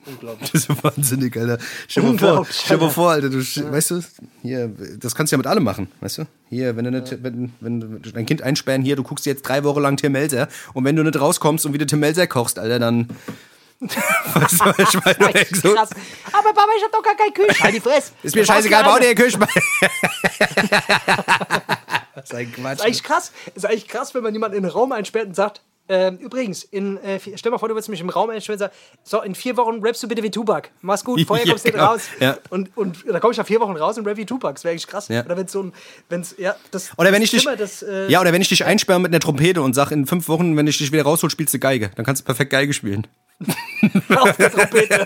[0.05, 0.51] Unglaublich.
[0.53, 1.57] Das ist wahnsinnig, Alter.
[1.87, 4.01] Stell dir vor, stell dir vor, Alter, du, weißt du,
[4.41, 6.23] hier, das kannst du ja mit allem machen, weißt du?
[6.49, 9.63] Hier, wenn du nicht, wenn, wenn du dein Kind einsperren, hier, du guckst jetzt drei
[9.63, 12.79] Wochen lang Tim Melzer, und wenn du nicht rauskommst und wieder Tim Melzer kochst, Alter,
[12.79, 13.07] dann,
[14.33, 15.35] was ich meine?
[15.35, 15.89] Echt So, krass.
[16.31, 17.63] Aber Papa, ich hab doch gar keinen Kühlschrank.
[17.63, 18.11] Halt die Fresse.
[18.23, 19.49] ist mir scheißegal, bau dir den Kühlschrank.
[22.15, 22.79] Das ist ein Quatsch.
[22.79, 23.31] ist eigentlich krass.
[23.55, 26.97] Ist eigentlich krass, wenn man jemanden in einen Raum einsperrt und sagt, ähm, übrigens, in,
[27.03, 29.57] äh, stell mal vor, du willst mich im Raum einsperren und sagst, so, in vier
[29.57, 30.69] Wochen rappst du bitte wie Tupac.
[30.81, 31.91] Mach's gut, vorher Ja, kommst du nicht genau.
[31.91, 32.01] raus.
[32.21, 32.37] Ja.
[32.49, 34.53] Und, und da komme ich nach vier Wochen raus und rap wie Tupac.
[34.53, 35.09] Das wäre eigentlich krass.
[35.09, 35.25] Ja.
[35.25, 35.73] Oder wenn so ein,
[36.07, 38.47] wenn's, ja, das, Oder wenn das ich dich, Zimmer, das, äh, ja, oder wenn ich
[38.47, 41.29] dich einsperre mit einer Trompete und sag, in fünf Wochen, wenn ich dich wieder raushol,
[41.29, 41.91] spielst du Geige.
[41.95, 43.05] Dann kannst du perfekt Geige spielen.
[44.17, 45.05] auf der Trompete.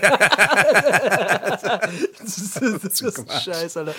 [2.20, 3.94] das ist, das ist scheiße, Alter.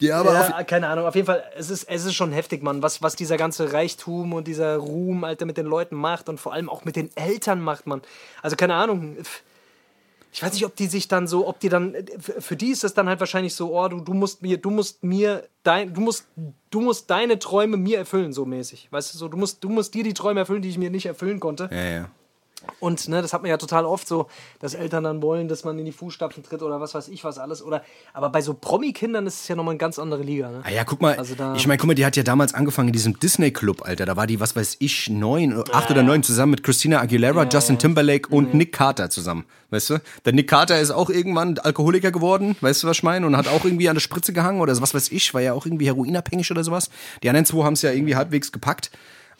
[0.00, 1.06] Ja, aber ja, keine Ahnung.
[1.06, 4.32] Auf jeden Fall, es ist, es ist schon heftig, Mann, was, was dieser ganze Reichtum
[4.32, 7.60] und dieser Ruhm, Alter, mit den Leuten macht und vor allem auch mit den Eltern
[7.60, 8.02] macht, Mann.
[8.42, 9.16] Also keine Ahnung.
[10.34, 12.84] Ich weiß nicht, ob die sich dann so, ob die dann, für- für die ist
[12.84, 16.00] es dann halt wahrscheinlich so, oh, du, du musst mir, du musst mir, dein, du
[16.00, 16.26] musst,
[16.70, 18.88] du musst deine Träume mir erfüllen, so mäßig.
[18.90, 21.04] Weißt du, so, du musst, du musst dir die Träume erfüllen, die ich mir nicht
[21.04, 21.68] erfüllen konnte.
[21.70, 22.08] Ja, ja.
[22.80, 24.26] Und ne, das hat man ja total oft so,
[24.60, 27.38] dass Eltern dann wollen, dass man in die Fußstapfen tritt oder was weiß ich was
[27.38, 27.62] alles.
[27.62, 30.50] Oder aber bei so Promi-Kindern ist es ja nochmal eine ganz andere Liga.
[30.50, 30.60] Ne?
[30.64, 32.88] Ah ja, guck mal, Also da- ich meine, guck mal, die hat ja damals angefangen
[32.88, 34.06] in diesem Disney-Club, Alter.
[34.06, 37.78] Da war die, was weiß ich, neun, acht oder neun zusammen mit Christina Aguilera, Justin
[37.78, 39.44] Timberlake und Nick Carter zusammen.
[39.70, 39.98] Weißt du?
[40.26, 43.26] Der Nick Carter ist auch irgendwann Alkoholiker geworden, weißt du, was ich meine?
[43.26, 45.64] Und hat auch irgendwie an der Spritze gehangen oder was weiß ich, war ja auch
[45.64, 46.90] irgendwie heroinabhängig oder sowas.
[47.22, 48.90] Die anderen zwei haben es ja irgendwie halbwegs gepackt.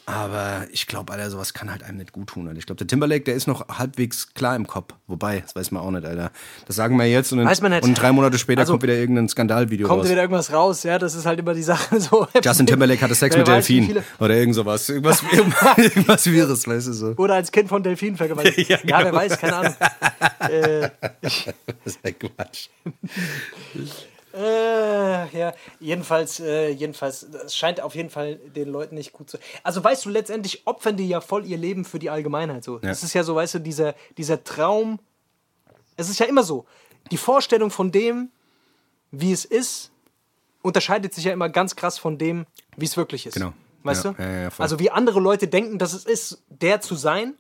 [0.05, 2.49] Aber ich glaube, Alter, sowas kann halt einem nicht gut tun.
[2.49, 2.59] Alter.
[2.59, 4.95] Ich glaube, der Timberlake, der ist noch halbwegs klar im Kopf.
[5.07, 6.33] Wobei, das weiß man auch nicht, Alter.
[6.67, 7.85] Das sagen wir jetzt und, in, Weiß man nicht.
[7.85, 10.11] und drei Monate später Also, kommt wieder irgendein Skandalvideo Kommt raus.
[10.11, 12.27] wieder irgendwas raus, ja, das ist halt immer die Sache so.
[12.43, 13.87] Justin Timberlake hatte Sex mit weiß, wie Delfin.
[13.95, 14.89] viele- Oder irgend sowas.
[14.89, 15.23] Irgendwas,
[15.79, 17.07] irgendwas Wirres, weißt du so.
[17.17, 18.69] Oder als Kind von Delfinen vergewaltigt.
[18.71, 19.17] ja, Ja, wer genau.
[19.19, 19.75] weiß, keine Ahnung.
[20.41, 21.47] äh, Das
[21.85, 22.69] ist ja Quatsch.
[24.35, 29.39] Äh, ja, jedenfalls, äh, jedenfalls, es scheint auf jeden Fall den Leuten nicht gut zu.
[29.63, 32.65] Also weißt du, letztendlich opfern die ja voll ihr Leben für die Allgemeinheit.
[32.65, 34.99] So, das ist ja so, weißt du, dieser, dieser Traum.
[35.97, 36.65] Es ist ja immer so.
[37.11, 38.31] Die Vorstellung von dem,
[39.11, 39.91] wie es ist,
[40.63, 43.35] unterscheidet sich ja immer ganz krass von dem, wie es wirklich ist.
[43.35, 43.53] Genau.
[43.83, 44.23] Weißt Ja, du?
[44.23, 47.35] ja, ja, also wie andere Leute denken, dass es ist, der zu sein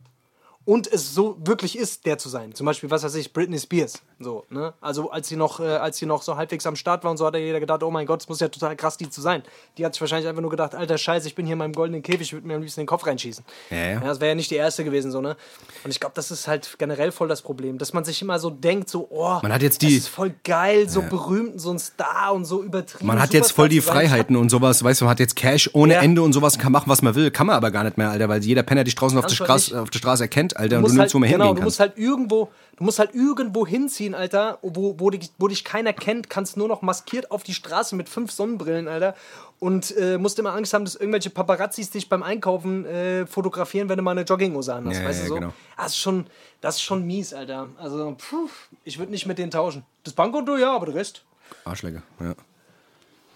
[0.64, 2.54] und es so wirklich ist, der zu sein.
[2.54, 3.94] Zum Beispiel, was weiß ich, Britney Spears.
[4.20, 4.72] So, ne?
[4.80, 7.26] Also als sie noch, äh, als sie noch so halbwegs am Start war und so
[7.26, 9.42] hat ja jeder gedacht, oh mein Gott, es muss ja total krass, die zu sein.
[9.76, 12.02] Die hat sich wahrscheinlich einfach nur gedacht, alter Scheiße, ich bin hier in meinem goldenen
[12.02, 13.44] Käfig, ich würde mir am liebsten den Kopf reinschießen.
[13.70, 14.00] Ja, ja.
[14.00, 15.36] das wäre ja nicht die erste gewesen, so, ne?
[15.84, 18.50] Und ich glaube, das ist halt generell voll das Problem, dass man sich immer so
[18.50, 21.70] denkt, so, oh, Man hat jetzt die- das ist voll geil, so berühmt, und so
[21.72, 23.06] ein Star und so übertrieben.
[23.06, 23.80] Man hat jetzt voll die.
[23.82, 26.02] Freiheiten und sowas, weißt du, man hat jetzt Cash ohne Ja.
[26.02, 28.28] Ende und sowas, kann machen, was man will, kann man aber gar nicht mehr, Alter,
[28.28, 30.82] weil jeder Penner dich draußen auf der, Straße, auf der Straße erkennt, Alter, Du und
[30.82, 31.64] musst du halt, nirgendwo mehr genau, hingehen du kannst.
[31.64, 35.92] musst halt irgendwo, du musst halt irgendwo hinziehen, Alter, wo, wo, dich, wo dich keiner
[35.92, 39.14] kennt, kannst nur noch maskiert auf die Straße mit fünf Sonnenbrillen, Alter.
[39.58, 43.96] Und äh, musst immer Angst haben, dass irgendwelche Paparazzis dich beim Einkaufen äh, fotografieren, wenn
[43.96, 44.98] du mal eine Jogginghose an hast.
[44.98, 45.34] Ja, weißt ja, du so?
[45.36, 45.52] genau.
[45.76, 46.26] Das ist schon,
[46.60, 47.68] das ist schon mies, Alter.
[47.78, 48.48] Also, puh,
[48.82, 49.84] ich würde nicht mit denen tauschen.
[50.02, 51.24] Das Bankkonto, ja, aber der Rest.
[51.64, 52.34] Arschlecker, ja.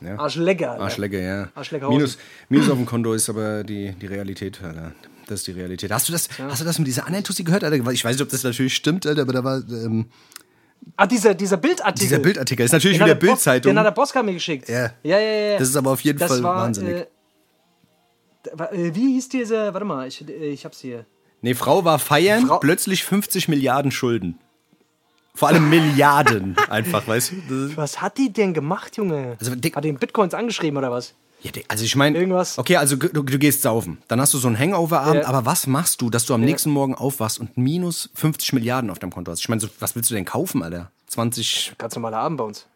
[0.00, 0.18] ja.
[0.18, 0.72] Arschlecker.
[0.72, 0.82] Alter.
[0.84, 1.48] Arschlecker, ja.
[1.54, 1.96] Arschleckerhausen.
[1.98, 4.92] Minus, Minus auf dem Konto ist aber die, die Realität, Alter.
[5.26, 5.90] Das ist die Realität.
[5.90, 7.76] Hast du das, hast du das mit dieser Anentussi gehört, Alter?
[7.90, 10.06] Ich weiß nicht, ob das natürlich stimmt, Alter, aber da war ähm,
[10.96, 12.06] Ah, dieser, dieser Bildartikel.
[12.08, 12.64] dieser Bildartikel.
[12.64, 13.72] Ist natürlich Den wieder Bildzeitung.
[13.72, 14.68] Den hat der Boska mir geschickt.
[14.68, 14.92] Ja.
[15.02, 15.58] ja, ja, ja.
[15.58, 16.94] Das ist aber auf jeden Das Fall war, wahnsinnig.
[16.94, 17.06] Äh,
[18.86, 21.04] äh, wie hieß dieser, warte mal, ich, äh, ich hab's hier.
[21.42, 24.38] Nee, Frau war feiern, Frau- plötzlich 50 Milliarden Schulden.
[25.34, 27.76] Vor allem Milliarden einfach, weißt du?
[27.76, 29.36] Was hat die denn gemacht, Junge?
[29.40, 31.14] Also, hat den Bitcoins angeschrieben oder was?
[31.54, 32.58] Ja, also ich meine, Irgendwas.
[32.58, 35.28] okay, also du, du gehst saufen, dann hast du so einen Hangover-Abend, Ja.
[35.28, 38.98] aber was machst du, dass du am nächsten Morgen aufwachst und minus 50 Milliarden auf
[38.98, 39.40] deinem Konto hast?
[39.40, 40.90] Ich meine, so, was willst du denn kaufen, Alter?
[41.08, 42.66] 20, Ganz normaler Abend bei uns.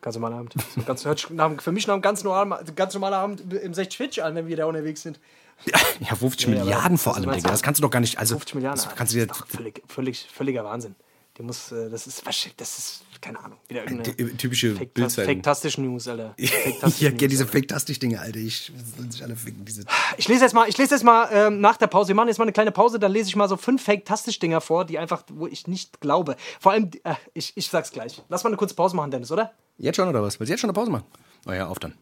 [0.00, 0.54] Ganz normaler Abend.
[0.74, 1.20] So ganz, hört
[1.62, 4.56] für mich noch ein ganz normaler, ganz normaler Abend im 60 Twitch an, wenn wir
[4.56, 5.18] da unterwegs sind.
[6.00, 7.48] ja, 50 Ja, ja, Milliarden aber vor allem, Digga.
[7.48, 8.82] Das kannst du doch gar nicht, also 50 Milliarden.
[8.84, 10.94] das kannst du dir, das ist doch völlig, völlig, völliger Wahnsinn.
[11.38, 14.76] Die muss, äh, das ist, das ist, keine Ahnung, wieder irgendeine die typische.
[14.76, 16.34] Fake-Tastische News, Alter.
[16.38, 18.38] Ja, Fake-tastische ja, diese News, Fake-Tastic-Dinge, Alter.
[18.38, 19.84] Ich sollen sich alle ficken, diese.
[20.18, 22.08] Ich lese jetzt mal, ich lese jetzt mal ähm, nach der Pause.
[22.08, 24.84] Wir machen jetzt mal eine kleine Pause, dann lese ich mal so fünf Fake-Tastisch-Dinger vor,
[24.84, 26.36] die einfach, wo ich nicht glaube.
[26.60, 28.22] Vor allem, äh, ich, ich sag's gleich.
[28.28, 29.52] Lass mal eine kurze Pause machen, Dennis, oder?
[29.78, 30.38] Jetzt schon oder was?
[30.38, 31.04] Willst du jetzt schon eine Pause machen?
[31.46, 31.94] Oh ja, auf dann.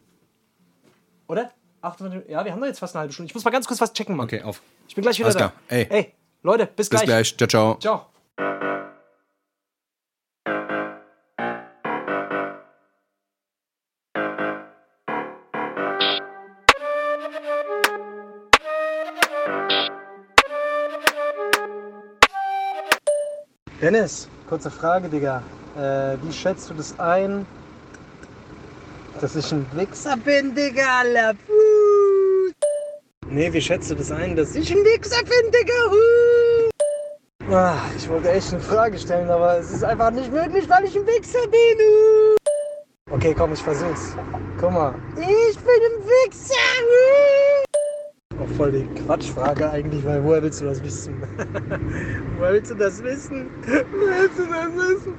[1.27, 1.53] Oder?
[1.81, 3.29] Ach, ja, wir haben doch jetzt fast eine halbe Stunde.
[3.29, 4.25] Ich muss mal ganz kurz was checken, Mann.
[4.25, 4.61] Okay, auf.
[4.89, 5.49] Ich bin gleich wieder Alles da.
[5.49, 5.61] klar.
[5.69, 5.87] Ey.
[5.89, 7.37] Ey, Leute, bis, Bis gleich.
[7.37, 7.77] Ciao, ciao.
[7.79, 8.82] Ciao.
[23.83, 25.43] Dennis, kurze Frage, Digga.
[25.75, 27.45] Äh, wie schätzt du das ein,
[29.19, 31.01] dass ich ein Wichser bin, Digga?
[31.01, 31.33] La.
[33.27, 35.73] Nee, wie schätzt du das ein, dass ich ein Wichser bin, Digga?
[37.53, 40.95] Ah, ich wollte echt eine Frage stellen, aber es ist einfach nicht möglich, weil ich
[40.95, 41.77] ein Wichser bin.
[41.77, 42.37] huh.
[43.11, 44.15] Okay, komm, ich versuch's.
[44.61, 44.95] Guck mal.
[45.17, 46.52] Ich bin ein Wichser.
[48.43, 51.15] Auch voll die Quatschfrage eigentlich, weil woher willst du das wissen?
[52.37, 53.49] woher willst du das wissen?
[53.63, 55.13] Woher willst du das wissen?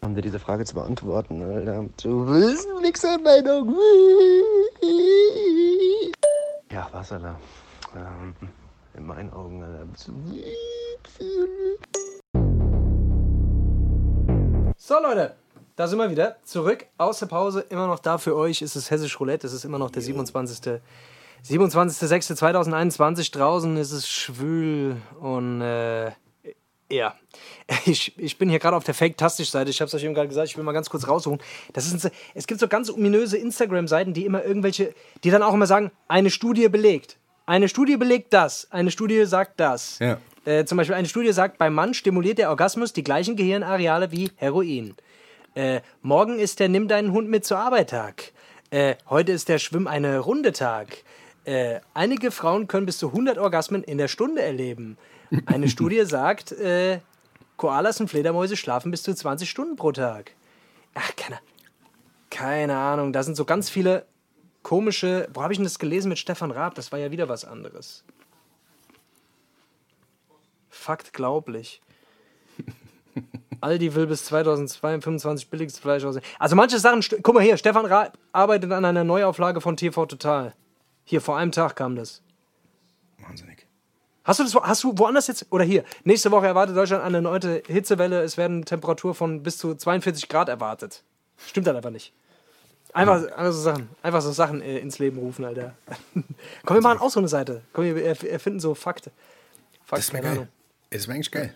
[0.00, 1.84] Um dir diese Frage zu beantworten, Alter.
[2.02, 3.76] Du willst nix an Meinung.
[6.72, 7.38] Ja, was, Alter?
[7.94, 8.34] Ähm,
[8.94, 9.86] in meinen Augen, Alter.
[14.90, 15.36] So Leute,
[15.76, 16.38] da sind wir wieder.
[16.42, 17.64] Zurück aus der Pause.
[17.68, 19.46] Immer noch da für euch ist es Hessisch Roulette.
[19.46, 20.80] Es ist immer noch der 27.
[21.48, 23.30] 27.06.2021.
[23.32, 26.10] Draußen ist es schwül und äh,
[26.90, 27.14] ja.
[27.86, 29.70] Ich, ich bin hier gerade auf der Fake-Tastisch-Seite.
[29.70, 30.48] Ich habe es euch eben gerade gesagt.
[30.48, 31.38] Ich will mal ganz kurz raussuchen.
[31.72, 35.54] Das ist, ein- es gibt so ganz ominöse Instagram-Seiten, die immer irgendwelche, die dann auch
[35.54, 37.16] immer sagen, eine Studie belegt.
[37.46, 38.66] Eine Studie belegt das.
[38.72, 40.00] Eine Studie sagt das.
[40.00, 40.18] Ja.
[40.50, 44.32] Äh, zum Beispiel eine Studie sagt, beim Mann stimuliert der Orgasmus die gleichen Gehirnareale wie
[44.34, 44.96] Heroin.
[45.54, 48.32] Äh, morgen ist der Nimm deinen Hund mit zur Arbeit Tag.
[48.70, 50.88] Äh, heute ist der Schwimm eine Runde Tag.
[51.44, 54.98] Äh, einige Frauen können bis zu 100 Orgasmen in der Stunde erleben.
[55.46, 56.98] Eine Studie sagt, äh,
[57.56, 60.32] Koalas und Fledermäuse schlafen bis zu 20 Stunden pro Tag.
[60.94, 61.38] Ach, keine,
[62.28, 63.12] keine Ahnung.
[63.12, 64.04] Da sind so ganz viele
[64.64, 65.28] komische.
[65.32, 66.74] Wo habe ich denn das gelesen mit Stefan Raab?
[66.74, 68.02] Das war ja wieder was anderes.
[70.80, 71.82] Fakt glaublich.
[73.60, 76.22] Aldi will bis 2025 billigstes Fleisch aussehen.
[76.38, 80.54] Also manche Sachen, guck mal hier, Stefan Raab arbeitet an einer Neuauflage von TV Total.
[81.04, 82.22] Hier, vor einem Tag kam das.
[83.18, 83.66] Wahnsinnig.
[84.24, 85.84] Hast du das hast du woanders jetzt oder hier?
[86.04, 88.22] Nächste Woche erwartet Deutschland eine neue Hitzewelle.
[88.22, 91.02] Es werden Temperaturen von bis zu 42 Grad erwartet.
[91.46, 92.12] Stimmt dann einfach nicht.
[92.94, 95.74] Einfach, einfach so Sachen, einfach so Sachen äh, ins Leben rufen, Alter.
[96.64, 97.62] Komm, wir machen auch so eine Seite.
[97.74, 99.10] Komm, wir erf- erfinden so Fakte.
[99.84, 100.48] Fakten, Das wäre keine geil.
[100.48, 100.59] Das
[101.06, 101.54] wäre eigentlich geil.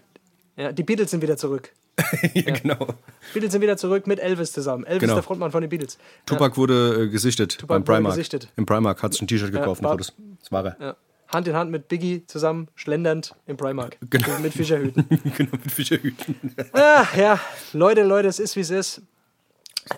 [0.57, 1.73] Ja, die Beatles sind wieder zurück.
[2.35, 2.87] ja, genau.
[3.33, 4.85] Beatles sind wieder zurück mit Elvis zusammen.
[4.85, 5.15] Elvis Genau.
[5.15, 5.99] der Frontmann von den Beatles.
[6.27, 8.15] Tupac wurde äh, gesichtet beim wurde Primark.
[8.15, 8.49] gesichtet.
[8.57, 10.77] Im Primark hat sich ein T-Shirt gekauft war- und das, das war er.
[10.81, 10.97] Ja.
[11.29, 13.97] Hand in Hand mit Biggie zusammen, schlendernd im Primark.
[14.11, 14.39] Genau.
[14.41, 15.07] Mit Fischerhüten.
[15.37, 16.37] genau, mit Fischerhüten.
[16.73, 17.41] Ah, ja,
[17.73, 19.03] Leute, Leute, es ist wie es ist.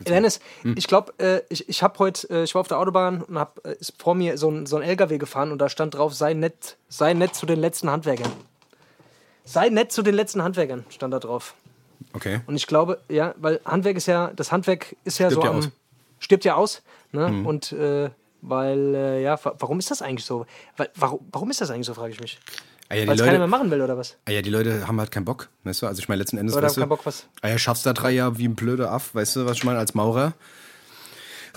[0.08, 0.74] Dennis, Hm.
[0.76, 3.64] ich glaube, äh, ich, ich habe heute, äh, ich war auf der Autobahn und hab,
[3.66, 6.34] äh, ist vor mir so ein, so ein LKW gefahren und da stand drauf, sei
[6.34, 8.32] nett, sei nett zu den letzten Handwerkern.
[9.46, 11.54] Sei nett zu den letzten Handwerkern, stand da drauf.
[12.12, 12.40] Okay.
[12.46, 15.50] Und ich glaube, ja, weil Handwerk ist ja, das Handwerk ist ja Stirbt so ja
[15.52, 15.66] am, aus.
[15.68, 15.72] Mhm.
[16.18, 16.82] stirbt ja aus,
[17.12, 17.26] ne?
[17.44, 18.10] Und äh,
[18.42, 20.46] weil, äh, ja, wa- warum ist das eigentlich so?
[20.76, 22.38] Weil, warum, warum ist das eigentlich so, frage ich mich.
[22.88, 24.16] Ah ja, Weil es keiner mehr machen will, oder was?
[24.26, 25.86] ah ja, die Leute haben halt keinen Bock, weißt du?
[25.86, 27.26] Also ich meine, letzten Endes, Oder weißt haben keinen du, Bock, was?
[27.42, 29.78] ah ja, schaffst da drei Jahre wie ein blöder Aff, weißt du, was ich meine,
[29.78, 30.34] als Maurer.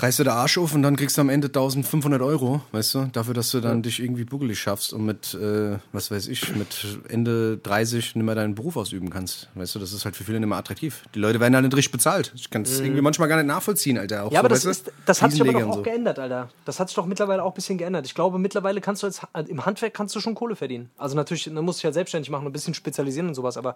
[0.02, 3.06] Reißt du der Arsch auf und dann kriegst du am Ende 1500 Euro, weißt du,
[3.12, 6.86] dafür, dass du dann dich irgendwie buggelig schaffst und mit, äh, was weiß ich, mit
[7.10, 9.50] Ende 30 nicht mehr deinen Beruf ausüben kannst.
[9.56, 11.04] Weißt du, das ist halt für viele nicht mehr attraktiv.
[11.14, 12.32] Die Leute werden halt nicht richtig bezahlt.
[12.34, 14.24] Ich kann es irgendwie manchmal gar nicht nachvollziehen, Alter.
[14.24, 14.36] Auch Mhm.
[14.36, 15.82] Ja, so, aber das, ist, das hat sich aber doch auch und so.
[15.82, 16.50] geändert, Alter.
[16.64, 18.06] Das hat sich doch mittlerweile auch ein bisschen geändert.
[18.06, 20.90] Ich glaube, mittlerweile kannst du als, im Handwerk kannst du schon Kohle verdienen.
[20.98, 23.76] Also natürlich, dann musst du dich halt selbstständig machen, ein bisschen spezialisieren und sowas, aber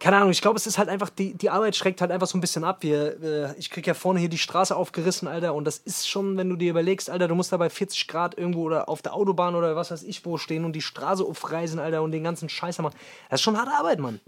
[0.00, 2.36] keine Ahnung, ich glaube, es ist halt einfach, die, die Arbeit schreckt halt einfach so
[2.36, 2.78] ein bisschen ab.
[2.80, 6.36] Wir, äh, ich krieg ja vorne hier die Straße aufgerissen, Alter, und das ist schon,
[6.38, 9.14] wenn du dir überlegst, Alter, du musst da bei 40 Grad irgendwo oder auf der
[9.14, 12.48] Autobahn oder was weiß ich wo stehen und die Straße aufreißen, Alter, und den ganzen
[12.48, 12.96] Scheiß machen.
[13.28, 14.20] Das ist schon harte Arbeit, Mann.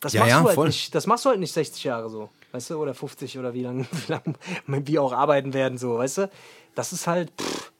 [0.00, 0.66] Das Ja, machst ja, du halt voll.
[0.68, 0.94] nicht.
[0.94, 3.86] Das machst du halt nicht 60 Jahre so, weißt du, oder 50 oder wie lange
[4.06, 6.30] wie lang wir auch arbeiten werden, so, weißt du.
[6.74, 7.72] Das ist halt, pff,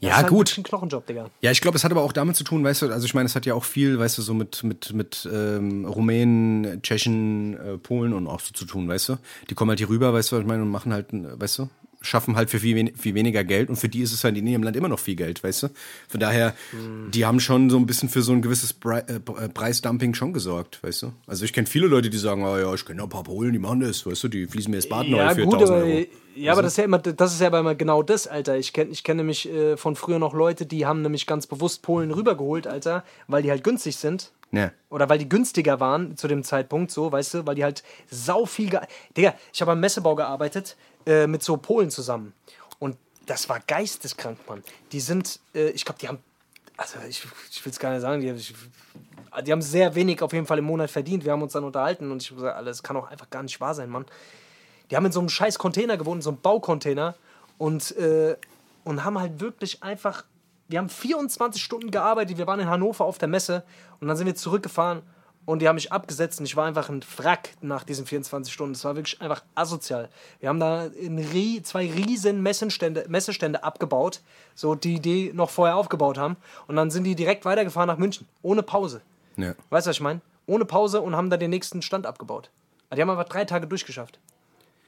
[0.00, 0.58] das Ja, ist halt gut.
[0.58, 1.30] ein Knochenjob, Digga.
[1.40, 3.26] Ja, ich glaube, es hat aber auch damit zu tun, weißt du, also ich meine,
[3.26, 7.78] es hat ja auch viel, weißt du, so mit, mit, mit ähm, Rumänen, Tschechen, äh,
[7.78, 9.16] Polen und auch so zu tun, weißt du.
[9.50, 11.68] Die kommen halt hier rüber, weißt du, was ich meine, und machen halt, weißt du,
[12.06, 14.46] schaffen halt für viel, wen viel weniger Geld und für die ist es halt in
[14.46, 15.68] ihrem Land immer noch viel Geld, weißt du.
[16.08, 16.54] Von daher,
[17.12, 20.32] die haben schon so ein bisschen für so ein gewisses Pre äh, Pre- Preisdumping schon
[20.32, 21.12] gesorgt, weißt du.
[21.26, 23.58] Also ich kenne viele Leute, die sagen, oh ja, ich kenne ein paar Polen, die
[23.58, 25.86] machen das, weißt du, die fließen mir das Bad neu Ja, für gut, 1000 aber,
[25.86, 26.04] Euro.
[26.36, 28.56] ja, aber das ist ja immer, das ist ja immer genau das, Alter.
[28.56, 31.82] Ich kenne ich kenn nämlich äh, von früher noch Leute, die haben nämlich ganz bewusst
[31.82, 34.32] Polen rübergeholt, Alter, weil die halt günstig sind.
[34.52, 34.70] Ja.
[34.90, 38.46] Oder weil die günstiger waren zu dem Zeitpunkt, so, weißt du, weil die halt sau
[38.46, 38.70] viel.
[39.16, 42.32] Digga, ich habe am Messebau gearbeitet äh, mit so Polen zusammen.
[42.78, 44.62] Und das war geisteskrank, Mann.
[44.92, 46.18] Die sind, äh, ich glaube, die haben,
[46.76, 48.54] also ich, ich will es gar nicht sagen, die, ich,
[49.44, 51.24] die haben sehr wenig auf jeden Fall im Monat verdient.
[51.24, 53.60] Wir haben uns dann unterhalten und ich habe gesagt, alles kann auch einfach gar nicht
[53.60, 54.04] wahr sein, Mann.
[54.90, 57.14] Die haben in so einem scheiß Container gewohnt, in so einem Baucontainer
[57.58, 58.36] und, äh,
[58.84, 60.24] und haben halt wirklich einfach,
[60.68, 63.64] wir haben 24 Stunden gearbeitet, wir waren in Hannover auf der Messe
[64.00, 65.02] und dann sind wir zurückgefahren
[65.46, 68.74] und die haben mich abgesetzt und ich war einfach ein Wrack nach diesen 24 Stunden.
[68.74, 70.10] Das war wirklich einfach asozial.
[70.40, 74.20] Wir haben da in Rie zwei riesen Messenstände, Messestände abgebaut,
[74.54, 78.28] so die die noch vorher aufgebaut haben und dann sind die direkt weitergefahren nach München,
[78.42, 79.00] ohne Pause.
[79.36, 79.54] Ja.
[79.70, 80.20] Weißt du, was ich meine?
[80.46, 82.50] Ohne Pause und haben da den nächsten Stand abgebaut.
[82.94, 84.18] Die haben einfach drei Tage durchgeschafft.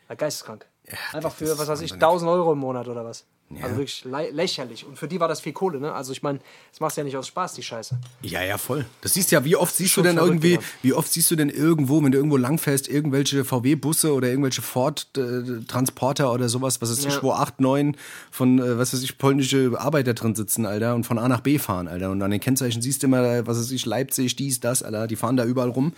[0.09, 0.67] Ja, geisteskrank.
[1.13, 2.03] einfach das für, was weiß ich, wahnsinnig.
[2.05, 3.27] 1000 Euro im Monat oder was.
[3.63, 4.85] Also wirklich lä lächerlich.
[4.85, 5.93] Und für die war das viel Kohle, ne?
[5.95, 6.39] Also ich meine,
[6.71, 7.99] das machst du ja nicht aus Spaß, die Scheiße.
[8.21, 8.85] Ja, ja, voll.
[9.01, 10.63] Das siehst ja, wie oft siehst du denn irgendwie, Digga.
[10.83, 16.33] wie oft siehst du denn irgendwo, wenn du irgendwo langfährst, irgendwelche VW-Busse oder irgendwelche Ford-Transporter
[16.33, 17.23] oder sowas, was ich, Ja.
[17.23, 17.97] wo acht, neun
[18.31, 21.59] von, äh, was weiß ich, polnische Arbeiter drin sitzen, Alter, und von A nach B
[21.59, 22.11] fahren, Alter.
[22.11, 25.07] Und an den Kennzeichen siehst du immer, äh, was weiß ich, Leipzig, dies, das, Alter,
[25.07, 25.93] die fahren da überall rum.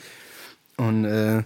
[0.77, 1.43] Und, äh,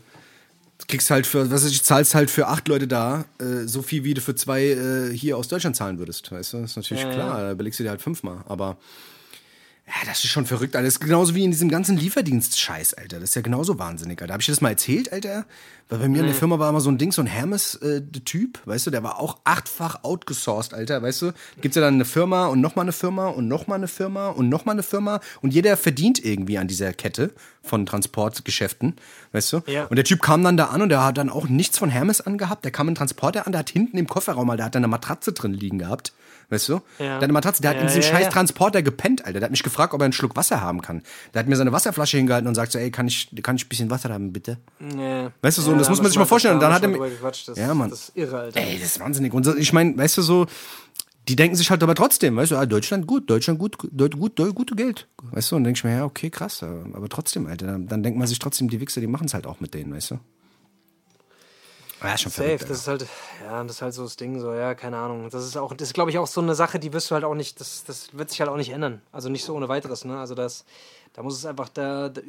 [0.89, 4.05] kriegst halt für, was weiß ich, zahlst halt für acht Leute da äh, so viel,
[4.05, 6.61] wie du für zwei äh, hier aus Deutschland zahlen würdest, weißt du?
[6.63, 7.15] Das ist natürlich Ja, ja.
[7.15, 8.77] klar, da belegst du dir halt fünfmal, aber
[9.87, 10.87] ja, das ist schon verrückt, Alter.
[10.87, 13.21] Das ist genauso wie in diesem ganzen Lieferdienst-Scheiß, Alter.
[13.21, 14.33] Das ist ja genauso wahnsinnig, Alter.
[14.33, 15.45] Hab ich dir das mal erzählt, Alter?
[15.95, 18.89] Weil bei mir in der Firma war immer so ein Ding, so ein Hermes-Typ, weißt
[18.89, 21.33] du, der war auch achtfach outgesourced, Alter, weißt du?
[21.61, 24.75] Gibt's ja dann eine Firma und nochmal eine Firma und nochmal eine Firma und nochmal
[24.75, 27.31] eine Firma und jeder verdient irgendwie an dieser Kette
[27.63, 28.97] von Transportgeschäften,
[29.31, 29.61] weißt du?
[29.69, 29.85] Ja.
[29.85, 32.21] Und der Typ kam dann da an und der hat dann auch nichts von Hermes
[32.21, 32.65] angehabt.
[32.65, 34.89] Der kam in Transporter an, der hat hinten im Kofferraum, mal, der hat da eine
[34.89, 36.13] Matratze drin liegen gehabt.
[36.51, 36.81] Weißt du?
[36.99, 37.19] Ja.
[37.19, 38.31] Der Matratze, der hat Ja, in diesem ja, scheiß ja.
[38.31, 39.41] Transporter gepennt, Alter.
[39.41, 41.03] Der hat mich gefragt, ob er einen Schluck Wasser haben kann.
[41.33, 43.69] Der hat mir seine Wasserflasche hingehalten und sagt so, ey, kann ich, kann ich ein
[43.69, 44.59] bisschen Wasser haben, bitte?
[44.79, 45.29] Nee.
[45.41, 46.55] Weißt du so, und das da muss man sich mal vorstellen.
[46.55, 47.11] Und da dann hat er mir.
[47.57, 47.91] Ja, Mann.
[47.91, 48.61] Das ist irre, Alter.
[48.61, 49.33] Ey, das ist wahnsinnig.
[49.33, 50.47] Und ich meine, weißt du so,
[51.29, 54.39] die denken sich halt aber trotzdem, weißt du, ah, Deutschland gut, Deutschland gut, Deut, gut,
[54.39, 55.09] Deut, gute Geld.
[55.23, 58.03] Weißt du, und dann denke ich mir, ja, okay, krass, aber trotzdem, Alter, dann, dann
[58.03, 60.19] denkt man sich trotzdem, die Wichser, die machen es halt auch mit denen, weißt du?
[62.03, 63.07] Ja, ist schon Safe, verrückt, das ist halt,
[63.43, 65.31] ja, das ist halt so das Ding, so, ja, keine Ahnung.
[65.31, 67.25] Das ist auch, das ist, glaube ich, auch so eine Sache, die wirst du halt
[67.25, 69.01] auch nicht, das, das wird sich halt auch nicht ändern.
[69.11, 70.19] Also nicht so ohne weiteres, ne?
[70.19, 70.67] Also das,
[71.15, 72.21] da muss es einfach, da, da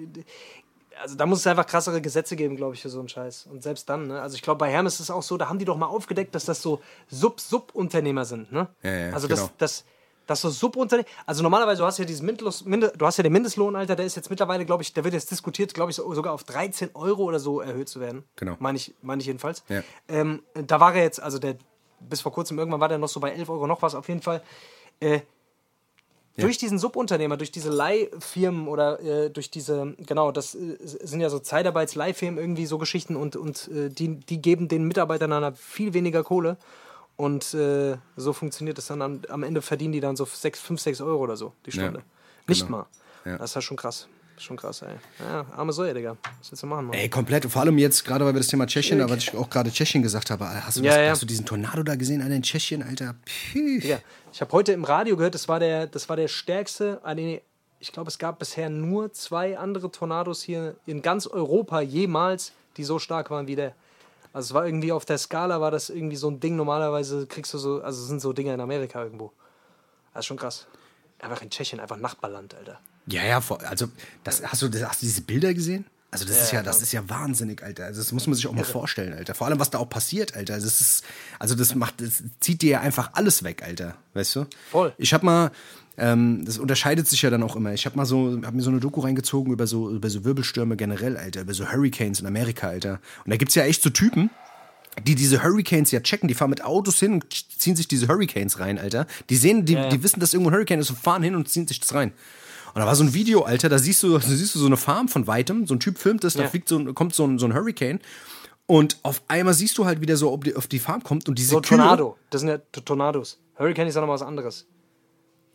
[1.01, 3.47] also da muss es einfach krassere Gesetze geben, glaube ich, für so einen Scheiß.
[3.51, 4.21] Und selbst dann, ne?
[4.21, 6.33] Also ich glaube, bei Hermes ist es auch so, da haben die doch mal aufgedeckt,
[6.35, 8.67] dass das so Sub-Sub-Unternehmer sind, ne?
[8.83, 9.41] Ja, ja, also genau.
[9.41, 9.85] das, das,
[10.27, 13.33] das so Subunternehmer, also normalerweise, du hast ja diesen Mindlos, Mind, du hast ja den
[13.33, 16.13] Mindestlohn, Alter, der ist jetzt mittlerweile, glaube ich, der wird jetzt diskutiert, glaube ich, so-
[16.13, 18.23] sogar auf 13 Euro oder so erhöht zu werden.
[18.35, 18.55] Genau.
[18.59, 19.63] Meine ich, meine ich jedenfalls.
[19.69, 19.83] Ja.
[20.07, 21.57] Ähm, da war er jetzt, also der,
[21.99, 24.21] bis vor kurzem irgendwann war der noch so bei 11 Euro noch was, auf jeden
[24.21, 24.41] Fall.
[24.99, 25.19] Äh,
[26.37, 31.29] Durch diesen Subunternehmer, durch diese Leihfirmen oder äh, durch diese, genau, das äh, sind ja
[31.29, 35.93] so Zeitarbeits-Leihfirmen irgendwie so Geschichten und, und äh, die, die geben den Mitarbeitern dann viel
[35.93, 36.57] weniger Kohle
[37.15, 39.01] und äh, so funktioniert das dann.
[39.01, 42.03] Am, am Ende verdienen die dann so 6, 5, 6 Euro oder so die Stunde.
[42.47, 42.79] Nicht genau.
[42.79, 42.85] mal.
[43.23, 43.37] Ja.
[43.37, 44.07] Das ist ja schon krass.
[44.37, 44.95] Schon krass, ey.
[45.19, 46.17] Ja, arme Säue, Digga.
[46.39, 46.93] Was willst du machen, Mann?
[46.97, 47.45] Ey, komplett.
[47.45, 50.29] Vor allem jetzt, gerade weil wir das Thema Tschechien, was ich auch gerade Tschechien gesagt
[50.29, 51.09] habe, hast du, Ja, das, ja.
[51.11, 53.15] hast du diesen Tornado da gesehen, Alter, in Tschechien, Alter?
[53.23, 53.79] Püh.
[53.79, 53.99] Ja,
[54.33, 56.99] ich habe heute im Radio gehört, das war der, das war der stärkste.
[57.03, 57.41] ah, nee,
[57.79, 62.83] Ich glaube, es gab bisher nur zwei andere Tornados hier in ganz Europa jemals, die
[62.83, 63.73] so stark waren wie der.
[64.33, 66.57] Also es war irgendwie auf der Skala war das irgendwie so ein Ding.
[66.57, 69.31] Normalerweise kriegst du so, also es sind so Dinger in Amerika irgendwo.
[70.13, 70.67] Das ist schon krass.
[71.19, 72.79] Einfach in Tschechien, einfach Nachbarland, Alter.
[73.07, 73.87] Ja, ja, also
[74.23, 75.85] das, hast, du, das, hast du diese Bilder gesehen?
[76.11, 77.85] Also das ist ja, Ja, das ist ja wahnsinnig, Alter.
[77.85, 79.35] Also das muss man sich auch mal vorstellen, Alter.
[79.35, 80.53] Vor allem, was da auch passiert, Alter.
[80.55, 81.03] Das ist,
[81.39, 83.95] also das macht, das zieht dir ja einfach alles weg, Alter.
[84.13, 84.45] Weißt du?
[84.71, 84.93] Voll.
[84.97, 85.51] Ich hab mal,
[85.97, 87.73] ähm, das unterscheidet sich ja dann auch immer.
[87.73, 90.77] Ich hab mal so, hab mir so eine Doku reingezogen über so, über so Wirbelstürme
[90.77, 92.99] generell, Alter, über so Hurricanes in Amerika, Alter.
[93.25, 94.29] Und da gibt's ja echt so Typen,
[95.05, 97.25] die diese Hurricanes ja checken, die fahren mit Autos hin und
[97.59, 99.05] ziehen sich diese Hurricanes rein, Alter.
[99.29, 99.89] Die sehen, die, Ja, ja.
[99.89, 102.13] die wissen, dass irgendwo ein Hurricane ist und fahren hin und ziehen sich das rein.
[102.75, 104.77] Und da war so ein Video, Alter, da siehst du, da siehst du so eine
[104.77, 106.49] Farm von weitem, so ein Typ filmt es, da Ja.
[106.49, 107.99] fliegt so ein, kommt so ein, so ein Hurricane
[108.67, 111.39] und auf einmal siehst du halt wieder so, ob die, auf die Farm kommt und
[111.39, 112.17] diese So Kühe, Tornado.
[112.29, 113.39] Das sind ja Tornados.
[113.57, 114.67] Hurricane ist ja nochmal was anderes.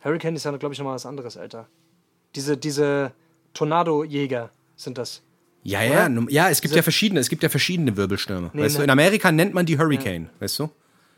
[0.03, 1.67] Hurricane ist ja, glaube ich, nochmal was anderes, Alter.
[2.35, 3.11] Diese, diese
[3.53, 5.21] Tornado-Jäger sind das.
[5.63, 8.49] Ja, ja, ja, es gibt ja verschiedene, es gibt ja verschiedene Wirbelstürme.
[8.51, 8.85] weißt du, ne.
[8.85, 10.69] in Amerika nennt man die Hurricane, weißt du?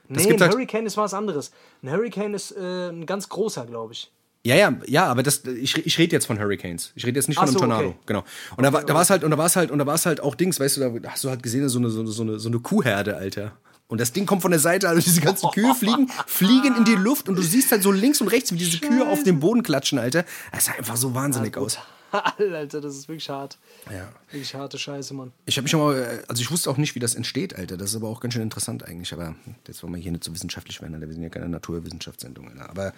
[0.10, 1.52] Das Nee, ein halt, Hurricane ist was anderes.
[1.82, 4.12] Ein Hurricane ist äh, ein ganz großer, glaube ich.
[4.46, 6.92] Ja, ja, ja, aber das, ich, ich rede jetzt von Hurricanes.
[6.96, 7.88] Ich rede jetzt nicht von Ach einem so, Tornado.
[7.90, 7.98] okay.
[8.08, 8.24] Genau.
[8.58, 9.96] Und da war, da war es halt, und da war es halt, und da war
[9.96, 12.10] es halt auch Dings, weißt du, da hast du halt gesehen, so eine, so eine,
[12.10, 13.54] so eine, so eine Kuhherde, Alter.
[13.88, 16.96] Und das Ding kommt von der Seite, also diese ganzen Kühe fliegen, fliegen in die
[16.96, 19.64] Luft und du siehst halt so links und rechts, wie diese Kühe auf den Boden
[19.64, 20.26] klatschen, Alter.
[20.52, 21.78] Das sah einfach so wahnsinnig aus.
[22.14, 23.58] Alter, das ist wirklich hart.
[23.92, 24.10] Ja.
[24.32, 25.32] Wirklich harte Scheiße, Mann.
[25.46, 27.76] Ich habe mich schon mal, also ich wusste auch nicht, wie das entsteht, Alter.
[27.78, 29.12] Das ist aber auch ganz schön interessant eigentlich.
[29.14, 29.36] Aber
[29.68, 31.08] jetzt wollen wir hier nicht so wissenschaftlich werden, Alter.
[31.08, 32.70] Wir sind ja keine Naturwissenschaftssendung, Alter.
[32.70, 32.94] Aber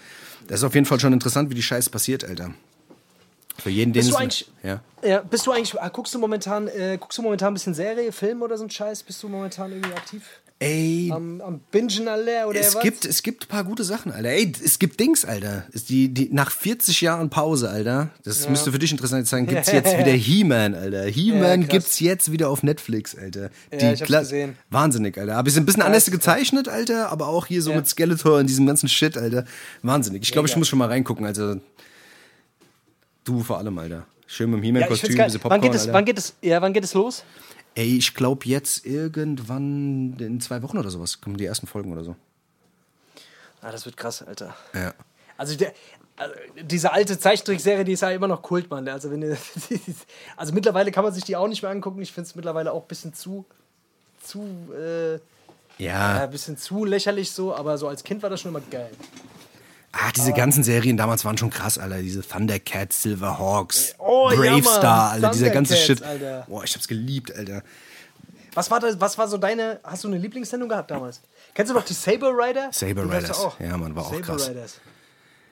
[0.48, 2.54] das ist auf jeden Fall schon interessant, wie die Scheiße passiert, Alter.
[3.58, 4.82] Für jeden, den Bist du eigentlich- Ja.
[5.02, 8.12] Ja, bist du eigentlich, ah, guckst du momentan, äh, guckst du momentan ein bisschen Serie,
[8.12, 9.04] Film oder so ein Scheiß?
[9.04, 10.24] Bist du momentan irgendwie aktiv?
[10.58, 12.82] Ey, Am, am Bingen alle oder es was?
[12.82, 14.30] gibt, es gibt ein paar gute Sachen, Alter.
[14.30, 15.66] Ey, es gibt Dings, Alter.
[15.74, 19.70] Ist die, die, nach 40 Jahren Pause, Alter, das müsste für dich interessant sein, gibt's
[19.74, 21.04] jetzt wieder He-Man, Alter.
[21.04, 21.70] He-Man krass.
[21.70, 23.50] gibt's jetzt wieder auf Netflix, Alter.
[23.70, 24.56] Ja, ich hab's Kla- gesehen.
[24.70, 25.36] Wahnsinnig, Alter.
[25.36, 27.76] Aber ist ein bisschen anders gezeichnet, Alter, aber auch hier so Ja.
[27.76, 29.44] mit Skeletor und diesem ganzen Shit, Alter.
[29.84, 30.24] Wahnsinnig.
[30.24, 31.60] Ich glaube, ich muss schon mal reingucken, also.
[33.26, 34.06] Du vor allem, Alter.
[34.28, 35.28] Schön mit dem ja, He-Man-Kostüm, geil.
[35.28, 35.94] diese Wann Popcorn, geht, es, Alter.
[35.94, 37.24] wann, geht es, ja, wann geht es los?
[37.76, 42.06] Ey, ich glaube jetzt irgendwann in zwei Wochen oder sowas kommen die ersten Folgen oder
[42.06, 42.16] so.
[43.62, 44.56] Ah, das wird krass, Alter.
[44.74, 44.94] Ja.
[45.38, 45.74] Also, der,
[46.16, 48.88] also diese alte Zeichentrickserie, die ist ja immer noch Kult, Mann.
[48.88, 49.24] Also, wenn
[50.38, 52.02] also mittlerweile kann man sich die auch nicht mehr angucken.
[52.02, 53.44] Ich finde es mittlerweile auch ein bisschen zu,
[54.22, 55.20] zu, äh, ja,
[55.78, 58.92] Ja, ein bisschen zu lächerlich so, aber so als Kind war das schon immer geil.
[59.98, 62.02] Ah, diese ganzen Serien damals waren schon krass, Alter.
[62.02, 64.64] Diese Thundercats, Silverhawks, Oh, ja, Brave.
[64.64, 65.32] Star, Alter.
[65.32, 66.04] Dieser ganze Shit.
[66.04, 66.46] Alter.
[66.50, 67.64] Boah, ich hab's geliebt, Alter.
[68.54, 71.22] Was war, das, was war so deine, hast du eine Lieblingssendung gehabt damals?
[71.54, 72.70] Kennst du noch die Saber Rider?
[72.72, 73.40] Saber Die Riders.
[73.40, 73.60] auch.
[73.60, 74.50] Ja, Mann, war auch Saber krass.
[74.50, 74.80] Riders.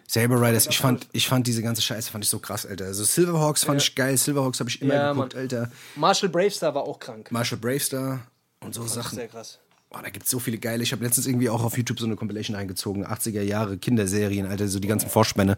[0.07, 2.85] Saber Riders, ich fand, ich fand diese ganze Scheiße fand ich so krass, Alter.
[2.85, 4.17] Also Silverhawks fand ich geil.
[4.17, 5.41] Silverhawks habe ich immer Ja, geguckt, Mann.
[5.43, 5.71] Alter.
[5.95, 7.31] Marshall Bravestar war auch krank.
[7.31, 8.19] Marshall Bravestar
[8.61, 9.15] und so Sachen.
[9.15, 9.59] Sehr krass.
[9.93, 10.81] Boah, da gibt's so viele geile.
[10.81, 13.05] Ich habe letztens irgendwie auch auf YouTube so eine Compilation reingezogen.
[13.05, 15.55] 80er Jahre Kinderserien, Alter, so die ganzen Vorspänne.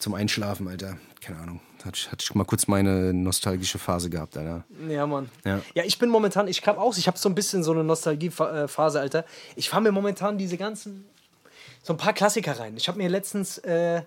[0.00, 0.98] zum Einschlafen, Alter.
[1.20, 1.60] Keine Ahnung.
[1.84, 4.64] Hatte ich, mal kurz meine nostalgische Phase gehabt, Alter.
[4.88, 5.30] Ja, Mann.
[5.44, 5.60] Ja.
[5.74, 9.00] Ja, ich bin momentan, ich kam auch, ich habe so ein bisschen so eine Nostalgie-Phase,
[9.00, 9.24] Alter.
[9.54, 11.04] Ich fahre mir momentan diese ganzen,
[11.82, 12.76] so ein paar Klassiker rein.
[12.76, 14.02] Ich habe mir letztens äh,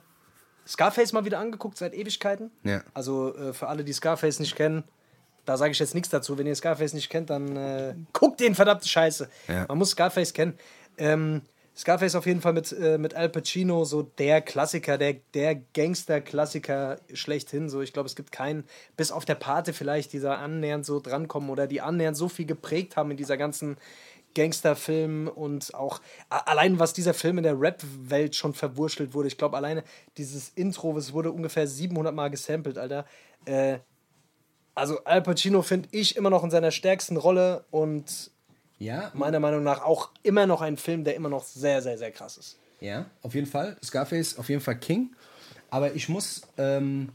[0.67, 2.51] Scarface mal wieder angeguckt, seit Ewigkeiten.
[2.63, 2.83] Ja.
[2.93, 4.83] Also äh, für alle, die Scarface nicht kennen,
[5.47, 6.37] da sage ich jetzt nichts dazu.
[6.37, 9.29] Wenn ihr Scarface nicht kennt, dann äh, guckt den verdammte Scheiße.
[9.47, 9.65] Ja.
[9.69, 10.59] Man muss Scarface kennen.
[10.97, 11.41] Ähm,
[11.75, 16.97] Scarface auf jeden Fall mit, äh, mit Al Pacino, so der Klassiker, der, der Gangster-Klassiker
[17.13, 17.69] schlechthin.
[17.69, 18.65] So, ich glaube, es gibt keinen,
[18.97, 22.45] bis auf der Pate vielleicht, die da annähernd so drankommen oder die annähernd so viel
[22.45, 23.77] geprägt haben in dieser ganzen
[24.35, 29.29] Gangsterfilm und auch allein was dieser Film in der Rap-Welt schon verwurschtelt wurde.
[29.29, 29.83] Ich glaube, alleine
[30.17, 33.05] dieses Intro, es wurde ungefähr 700 Mal gesampelt, Alter.
[33.45, 33.79] Äh,
[34.77, 38.29] also Al Pacino finde ich immer noch in seiner stärksten Rolle und
[38.77, 42.11] Ja, meiner Meinung nach auch immer noch ein Film, der immer noch sehr, sehr, sehr
[42.11, 42.57] krass ist.
[42.79, 43.75] Ja, auf jeden Fall.
[43.83, 45.15] Scarface auf jeden Fall King.
[45.71, 47.09] Aber ich muss, ähm,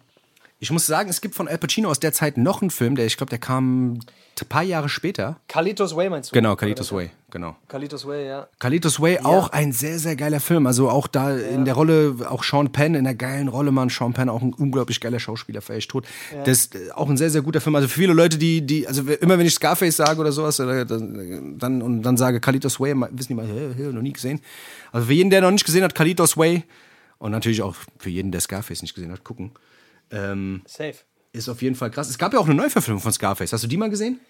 [0.59, 3.07] ich muss sagen, es gibt von Al Pacino aus der Zeit noch einen Film, der
[3.07, 5.39] ich glaube, der kam ein paar Jahre später.
[5.47, 6.35] Carlitos Way meinst du?
[6.35, 7.57] Genau, Carlitos Way, genau.
[7.67, 8.49] Carlitos Way, ja.
[8.61, 10.69] Carlitos Way, auch ein sehr, sehr geiler Film.
[10.69, 13.89] Also auch da in der Rolle, auch Sean Penn in der geilen Rolle, Mann.
[13.89, 16.07] Sean Penn auch ein unglaublich geiler Schauspieler, vielleicht tot.
[16.45, 17.75] Das ist auch ein sehr, sehr guter Film.
[17.75, 21.59] Also für viele Leute, die, die, also immer wenn ich Scarface sage oder sowas, dann,
[21.59, 24.41] dann, und dann sage Carlitos Way, wissen die mal, hä, hä, noch nie gesehen.
[24.93, 26.63] Also für jeden, der noch nicht gesehen hat, Carlitos Way,
[27.19, 29.53] und natürlich auch für jeden, der Scarface nicht gesehen hat, gucken.
[30.11, 30.95] Ähm, Safe.
[31.33, 32.11] ist auf jeden Fall krass.
[32.11, 33.53] Es gab ja auch eine Neuverfilmung von Scarface.
[33.53, 34.21] Hast du die mal gesehen?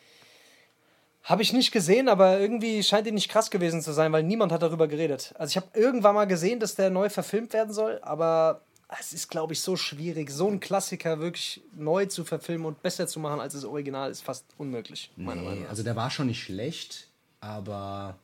[1.24, 4.50] Habe ich nicht gesehen, aber irgendwie scheint die nicht krass gewesen zu sein, weil niemand
[4.50, 5.32] hat darüber geredet.
[5.38, 8.62] Also ich habe irgendwann mal gesehen, dass der neu verfilmt werden soll, aber
[9.00, 13.06] es ist, glaube ich, so schwierig, so einen Klassiker wirklich neu zu verfilmen und besser
[13.06, 15.70] zu machen als das Original, ist fast unmöglich, meiner Meinung nach.
[15.70, 17.08] also der war schon nicht schlecht,
[17.40, 18.18] aber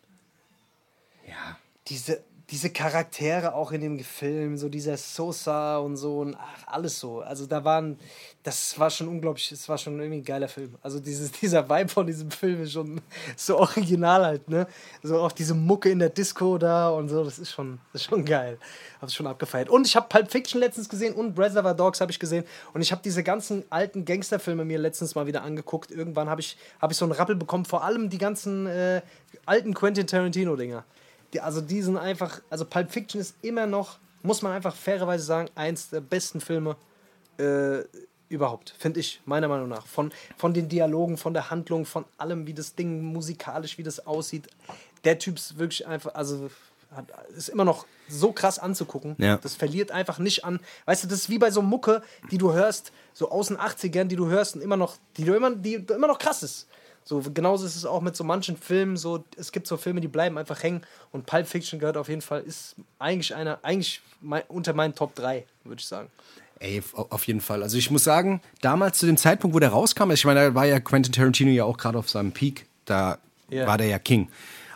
[1.26, 1.58] ja.
[1.86, 6.98] Diese, diese Charaktere auch in dem Film, so dieser Sosa und so und ach, alles
[6.98, 7.20] so.
[7.20, 7.98] Also da waren,
[8.42, 10.74] das war schon unglaublich, es war schon irgendwie ein geiler Film.
[10.80, 13.02] Also dieses, dieser Vibe von diesem Film ist schon
[13.36, 14.66] so original halt, ne?
[15.02, 18.08] So auch diese Mucke in der Disco da und so, das ist schon, das ist
[18.08, 18.56] schon geil.
[19.02, 19.68] Hab's schon abgefeiert.
[19.68, 22.92] Und ich habe Pulp Fiction letztens gesehen und Reservoir Dogs habe ich gesehen und ich
[22.92, 25.90] habe diese ganzen alten Gangsterfilme mir letztens mal wieder angeguckt.
[25.90, 29.02] Irgendwann habe ich, hab ich so einen Rappel bekommen, vor allem die ganzen äh,
[29.44, 30.84] alten Quentin Tarantino-Dinger.
[31.32, 35.24] Die, also die sind einfach, also Pulp Fiction ist immer noch, muss man einfach fairerweise
[35.24, 36.76] sagen, eins der besten Filme
[37.38, 37.80] äh,
[38.28, 39.86] überhaupt, finde ich, meiner Meinung nach.
[39.86, 44.06] Von, von den Dialogen, von der Handlung, von allem, wie das Ding musikalisch, wie das
[44.06, 44.48] aussieht.
[45.04, 46.50] Der Typ ist wirklich einfach, also
[46.94, 47.06] hat,
[47.36, 49.14] ist immer noch so krass anzugucken.
[49.18, 49.36] Ja.
[49.36, 50.60] Das verliert einfach nicht an.
[50.86, 54.04] Weißt du, das ist wie bei so Mucke, die du hörst, so aus den 80ern,
[54.04, 56.66] die du hörst und immer noch, die du immer, die immer noch krass ist.
[57.08, 58.98] So, genauso ist es auch mit so manchen Filmen.
[58.98, 60.82] So, es gibt so Filme, die bleiben einfach hängen.
[61.10, 65.14] Und Pulp Fiction gehört auf jeden Fall, ist eigentlich einer, eigentlich mein, unter meinen Top
[65.14, 66.10] 3, würde ich sagen.
[66.58, 67.62] Ey, auf jeden Fall.
[67.62, 70.54] Also ich muss sagen, damals zu dem Zeitpunkt, wo der rauskam, also ich meine, da
[70.54, 73.16] war ja Quentin Tarantino ja auch gerade auf seinem Peak, da
[73.48, 73.66] Ja.
[73.66, 74.28] war der ja King.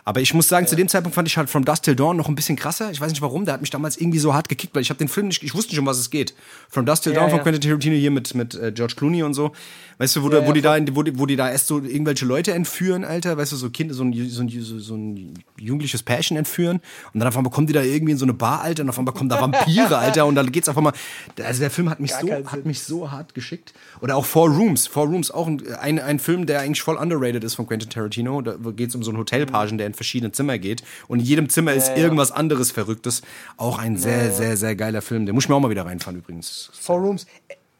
[0.05, 2.27] Aber ich muss sagen, zu dem Zeitpunkt fand ich halt From Dust Till Dawn noch
[2.27, 2.91] ein bisschen krasser.
[2.91, 4.97] Ich weiß nicht warum, der hat mich damals irgendwie so hart gekickt, weil ich habe
[4.97, 6.33] den Film nicht, ich wusste nicht, um was es geht.
[6.69, 7.43] From Dust Till Ja, Dawn von ja.
[7.43, 9.53] Quentin Tarantino hier mit, mit äh, George Clooney und so.
[9.99, 11.67] Weißt du, wo, da- Ja, wo, die ja, da, wo, die, wo die da erst
[11.67, 14.95] so irgendwelche Leute entführen, Alter, weißt du, so Kinder, so ein, so ein, so, so
[14.95, 16.81] ein jugendliches Pärchen entführen
[17.13, 18.97] und dann auf einmal kommen die da irgendwie in so eine Bar, Alter, und auf
[18.99, 20.93] einmal kommen da Vampire, Alter, und dann geht's auf einmal,
[21.41, 22.61] also der Film hat mich Gar so, hat Sinn.
[22.65, 23.73] mich so hart geschickt.
[24.01, 24.87] Oder auch Four Rooms.
[24.87, 28.41] Four Rooms, auch ein, ein, ein Film, der eigentlich voll underrated ist von Quentin Tarantino.
[28.41, 30.83] Da geht es um so einen Hotelpagen, der in verschiedene Zimmer geht.
[31.07, 33.21] Und in jedem Zimmer ist irgendwas anderes Verrücktes.
[33.57, 35.25] Auch ein sehr, sehr, sehr geiler Film.
[35.25, 36.69] Den muss ich mir auch mal wieder reinfahren übrigens.
[36.73, 37.25] Four Rooms.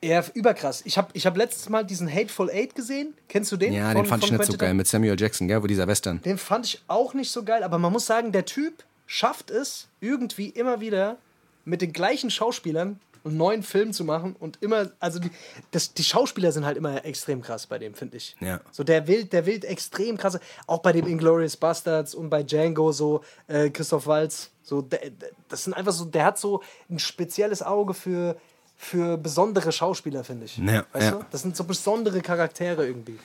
[0.03, 0.81] Ja, überkrass.
[0.85, 3.13] Ich habe ich hab letztes Mal diesen Hateful Eight gesehen.
[3.29, 3.71] Kennst du den?
[3.73, 5.87] Ja, Von- den fand ich nicht so Quentin geil mit Samuel Jackson, gell, wo dieser
[5.87, 6.21] Western.
[6.23, 9.87] Den fand ich auch nicht so geil, aber man muss sagen, der Typ schafft es
[10.01, 11.17] irgendwie immer wieder
[11.65, 15.31] mit den gleichen Schauspielern einen neuen Film zu machen und immer, also die,
[15.71, 18.35] das, die Schauspieler sind halt immer extrem krass bei dem, finde ich.
[18.39, 18.59] Ja.
[18.71, 22.91] So der Wild, der Wild extrem krasse, auch bei dem Inglourious Bastards und bei Django
[22.91, 26.99] so, äh, Christoph Waltz, so, der, der, das sind einfach so, der hat so ein
[26.99, 28.37] spezielles Auge für,
[28.75, 30.57] für besondere Schauspieler, finde ich.
[30.57, 31.11] Ja, weißt ja.
[31.11, 31.25] du?
[31.31, 33.19] Das sind so besondere Charaktere irgendwie.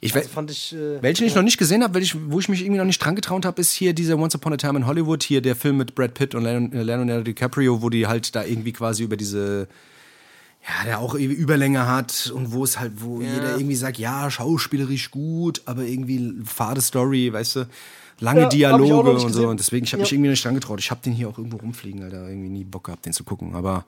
[0.00, 0.74] Ich Also fand ich.
[0.74, 3.44] Äh, Welchen ich noch nicht gesehen habe, wo ich mich irgendwie noch nicht dran getraut
[3.44, 6.14] habe, ist hier dieser Once Upon a Time in Hollywood, hier der Film mit Brad
[6.14, 9.68] Pitt und äh, Leonardo DiCaprio, wo die halt da irgendwie quasi über diese,
[10.62, 15.10] ja, der auch Überlänge hat und wo es halt, wo jeder irgendwie sagt, ja, schauspielerisch
[15.10, 17.66] gut, aber irgendwie fade Story, weißt du,
[18.20, 19.48] lange Ja, Dialoge und so.
[19.48, 20.14] Und deswegen, ich habe mich Ja.
[20.14, 20.78] irgendwie noch nicht dran getraut.
[20.80, 23.54] Ich habe den hier auch irgendwo rumfliegen, Alter, irgendwie nie Bock gehabt, den zu gucken,
[23.54, 23.84] aber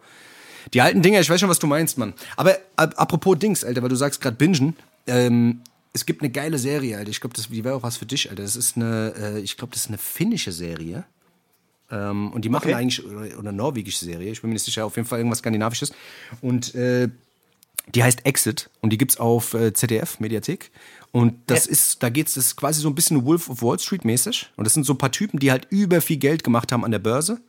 [0.75, 2.15] die alten Dinger, ich weiß schon, was du meinst, Mann.
[2.37, 5.61] Aber ab, apropos Dings, Alter, weil du sagst gerade Bingen, ähm,
[5.99, 7.11] es gibt eine geile Serie, Alter.
[7.11, 8.43] Ich glaube, die wäre auch was für dich, Alter.
[8.43, 11.05] Das ist eine, äh, ich glaube, das ist eine finnische Serie.
[11.91, 12.75] Ähm, und die machen Okay.
[12.75, 15.93] eigentlich, oder, oder norwegische Serie, ich bin mir nicht sicher, auf jeden Fall irgendwas Skandinavisches.
[16.41, 17.09] Und äh,
[17.95, 20.71] die heißt Exit und die gibt's auf äh, ZDF, Mediathek.
[21.11, 24.05] Und das ist, da geht's, das ist quasi so ein bisschen Wolf of Wall Street
[24.05, 24.51] mäßig.
[24.57, 26.91] Und das sind so ein paar Typen, die halt über viel Geld gemacht haben an
[26.91, 27.41] der Börse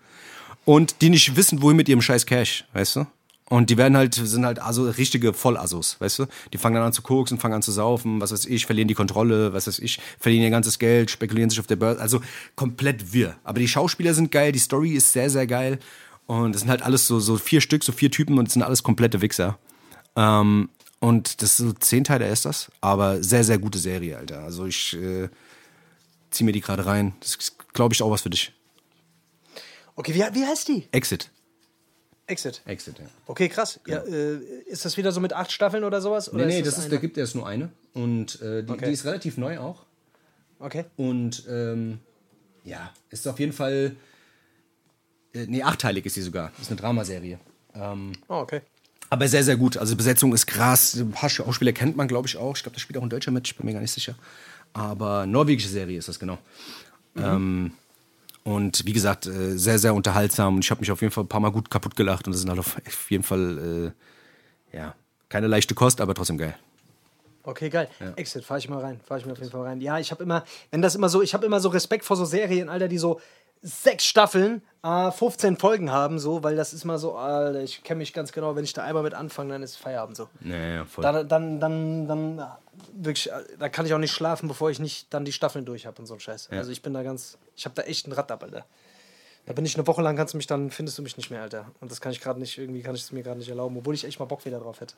[0.63, 3.07] und die nicht wissen, wohin mit ihrem scheiß Cash, weißt du?
[3.49, 6.25] Und die werden halt, sind halt also richtige Vollassos, weißt du?
[6.53, 8.93] Die fangen dann an zu koksen, fangen an zu saufen, was weiß ich, verlieren die
[8.93, 11.99] Kontrolle, was weiß ich, verlieren ihr ganzes Geld, spekulieren sich auf der Börse.
[11.99, 12.21] Also
[12.55, 13.35] komplett wirr.
[13.43, 15.79] Aber die Schauspieler sind geil, die Story ist sehr, sehr geil.
[16.27, 18.61] Und es sind halt alles so, so vier Stück, so vier Typen und es sind
[18.61, 19.57] alles komplette Wichser.
[20.15, 20.69] Ähm,
[20.99, 24.43] und das ist so zehn Teile ist das, aber sehr, sehr gute Serie, Alter.
[24.43, 25.29] Also ich äh,
[26.29, 27.13] zieh mir die gerade rein.
[27.21, 28.53] Das ist, glaube ich, auch was für dich.
[29.95, 30.87] Okay, wie, wie heißt die?
[30.91, 31.31] Exit.
[32.29, 32.61] Exit.
[32.65, 33.05] Exit, ja.
[33.25, 33.79] Okay, krass.
[33.87, 34.35] Ja, äh,
[34.67, 36.31] ist das wieder so mit acht Staffeln oder sowas?
[36.31, 36.89] Oder Nee, nee, das ist, eine?
[36.91, 37.69] da gibt erst nur eine.
[37.93, 38.85] Und äh, die, Okay.
[38.85, 39.83] die ist relativ neu auch.
[40.59, 40.85] Okay.
[40.97, 41.99] Und ähm,
[42.63, 43.95] ja, ist auf jeden Fall.
[45.33, 46.51] Äh, nee, achteilig ist sie sogar.
[46.61, 47.39] Ist eine Dramaserie.
[47.75, 48.61] Ähm, Oh, okay.
[49.09, 49.77] aber sehr, sehr gut.
[49.77, 50.95] Also Besetzung ist krass.
[50.95, 52.55] Ein paar Schauspieler kennt man, glaube ich, auch.
[52.55, 54.15] Ich glaube, da spielt auch ein Deutscher mit, ich bin mir gar nicht sicher.
[54.73, 56.37] Aber norwegische Serie ist das genau.
[57.15, 57.71] Ähm,
[58.49, 60.55] und wie gesagt, äh, sehr, sehr unterhaltsam.
[60.55, 62.25] Und ich habe mich auf jeden Fall ein paar Mal gut kaputt gelacht.
[62.25, 62.77] Und das ist halt auf
[63.11, 63.93] jeden Fall,
[64.73, 64.95] äh, ja,
[65.29, 66.55] keine leichte Kost, aber trotzdem geil.
[67.43, 67.87] Okay, geil.
[68.15, 68.99] Exit, fahr ich mal rein.
[69.05, 69.81] Fahr ich mir auf jeden Fall rein.
[69.81, 72.25] Ja, ich habe immer, wenn das immer so, ich habe immer so Respekt vor so
[72.25, 73.21] Serien, Alter, die so
[73.61, 77.99] sechs Staffeln, äh, 15 Folgen haben, so, weil das ist mal so, Alter, ich kenne
[77.99, 80.27] mich ganz genau, wenn ich da einmal mit anfange, dann ist Feierabend so.
[80.39, 81.03] Naja, voll.
[81.03, 82.47] Dann, dann, dann, dann,
[82.93, 85.85] wirklich, äh, da kann ich auch nicht schlafen, bevor ich nicht dann die Staffeln durch
[85.85, 86.49] habe und so ein Scheiß.
[86.51, 88.65] Also ich bin da ganz, ich habe da echt ein Rad ab, Alter.
[89.45, 91.41] Da bin ich eine Woche lang, kannst du mich dann, findest du mich nicht mehr,
[91.41, 91.71] Alter.
[91.79, 93.93] Und das kann ich gerade nicht, irgendwie kann ich es mir gerade nicht erlauben, obwohl
[93.95, 94.95] ich echt mal Bock wieder drauf hätte.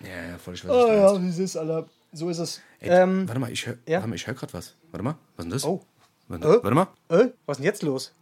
[0.00, 1.86] ja, ja, voll, ich weiß, Oh ja, wie es ist, Alter.
[2.12, 2.60] So ist es.
[2.80, 3.98] Ey, ähm, warte mal, ich höre ja?
[3.98, 4.74] warte mal, ich hör gerade was.
[4.90, 5.64] Warte mal, was ist denn das?
[5.64, 5.80] Oh.
[6.28, 6.62] Warte, Äh?
[6.62, 6.88] warte mal.
[7.08, 8.12] äh, was ist denn jetzt los?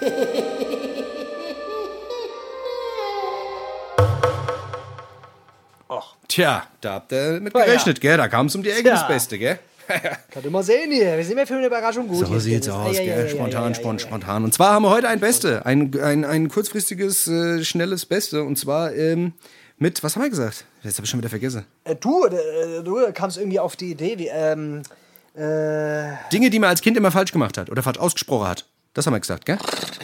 [6.36, 7.64] Tja, da habt ihr mit ja.
[7.64, 8.18] gerechnet, gell?
[8.18, 8.92] Da kam es um die Ecke Tja.
[8.92, 9.58] das Beste, gell?
[9.88, 11.16] kann du mal sehen hier.
[11.16, 12.26] Wir sind immer für eine Überraschung gut.
[12.26, 13.30] So sieht's aus, gell?
[13.30, 14.44] Spontan, spontan, spontan.
[14.44, 18.42] Und zwar haben wir heute ein Beste, ein, ein, ein kurzfristiges, äh, schnelles Beste.
[18.42, 19.32] Und zwar ähm,
[19.78, 20.66] mit, was haben wir gesagt?
[20.82, 21.64] Jetzt habe ich schon wieder vergessen.
[21.84, 24.82] Äh, du, äh, du kamst irgendwie auf die Idee, wie, ähm,
[25.34, 28.66] äh, Dinge, die man als Kind immer falsch gemacht hat oder falsch ausgesprochen hat.
[28.92, 29.56] Das haben wir gesagt, gell?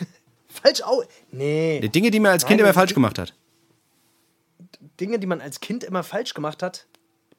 [0.49, 1.03] falsch au.
[1.31, 1.81] Nee.
[1.81, 3.35] Die Dinge, die man als Kind Nein, immer falsch gemacht hat.
[5.03, 6.87] Dinge, die man als Kind immer falsch gemacht hat.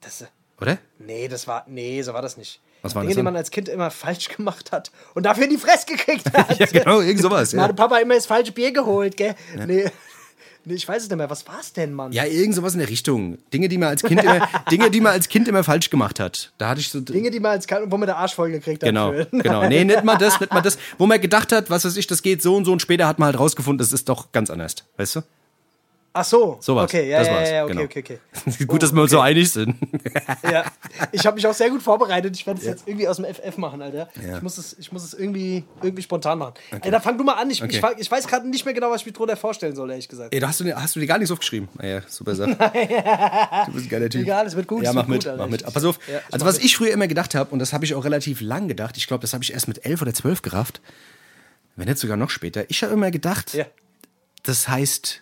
[0.01, 0.25] Das,
[0.59, 0.77] Oder?
[0.99, 2.59] nee, das war, nee, so war das nicht.
[2.81, 5.51] Was war Dinge, das die man als Kind immer falsch gemacht hat und dafür in
[5.51, 6.59] die Fresse gekriegt hat.
[6.59, 7.51] Ja, genau, irgend sowas.
[7.51, 7.63] Da Ja.
[7.63, 9.33] hat Papa immer das falsche Bier geholt, gell?
[9.65, 9.85] Nee.
[10.65, 11.29] nee, ich weiß es nicht mehr.
[11.29, 12.11] Was war's denn, Mann?
[12.11, 13.37] ja, irgend sowas in der Richtung.
[13.53, 16.51] Dinge, die man als Kind immer, Dinge, die man als Kind immer falsch gemacht hat.
[16.57, 16.99] Da hatte ich so.
[16.99, 18.89] Dinge, die man als Kind, wo man der Arsch voll gekriegt hat.
[18.89, 19.65] Genau, genau.
[19.69, 20.77] Nee, nicht mal das, nicht mal das.
[20.97, 23.19] Wo man gedacht hat, was weiß ich, das geht so und so und später hat
[23.19, 24.75] man halt rausgefunden, das ist doch ganz anders.
[24.97, 25.21] Weißt du?
[26.15, 26.57] Ach so.
[26.61, 26.83] Sowas.
[26.85, 27.49] Okay, ja, Das ja, war's.
[27.49, 27.83] ja, okay, Genau.
[27.85, 27.99] okay,
[28.47, 28.65] okay.
[28.67, 29.75] Gut, dass wir uns so einig sind.
[30.43, 30.63] ja.
[31.11, 32.35] Ich habe mich auch sehr gut vorbereitet.
[32.35, 34.09] Ich werde es jetzt irgendwie aus dem FF machen, Alter.
[34.23, 34.35] Ja.
[34.37, 36.53] Ich muss es, ich muss es irgendwie, irgendwie spontan machen.
[36.81, 37.49] Ey, dann fang du mal an.
[37.49, 37.81] Ich, Okay.
[37.95, 40.33] ich, ich weiß gerade nicht mehr genau, was ich mir drunter vorstellen soll, ehrlich gesagt.
[40.35, 41.67] Ey, da hast du, hast du dir gar nichts aufgeschrieben.
[41.79, 42.51] Ah ja, super Sache.
[43.65, 44.21] Du bist ein geiler Typ.
[44.21, 45.63] Egal, es wird gut, Ja, mach mit, gut, mach mit.
[45.63, 45.97] Aber pass auf.
[46.07, 48.67] ja, also was ich früher immer gedacht habe, und das habe ich auch relativ lang
[48.67, 50.81] gedacht, ich glaube, das habe ich erst mit elf oder zwölf gerafft,
[51.75, 52.65] wenn nicht sogar noch später.
[52.69, 53.65] Ich habe immer gedacht, Ja.
[54.43, 55.21] das heißt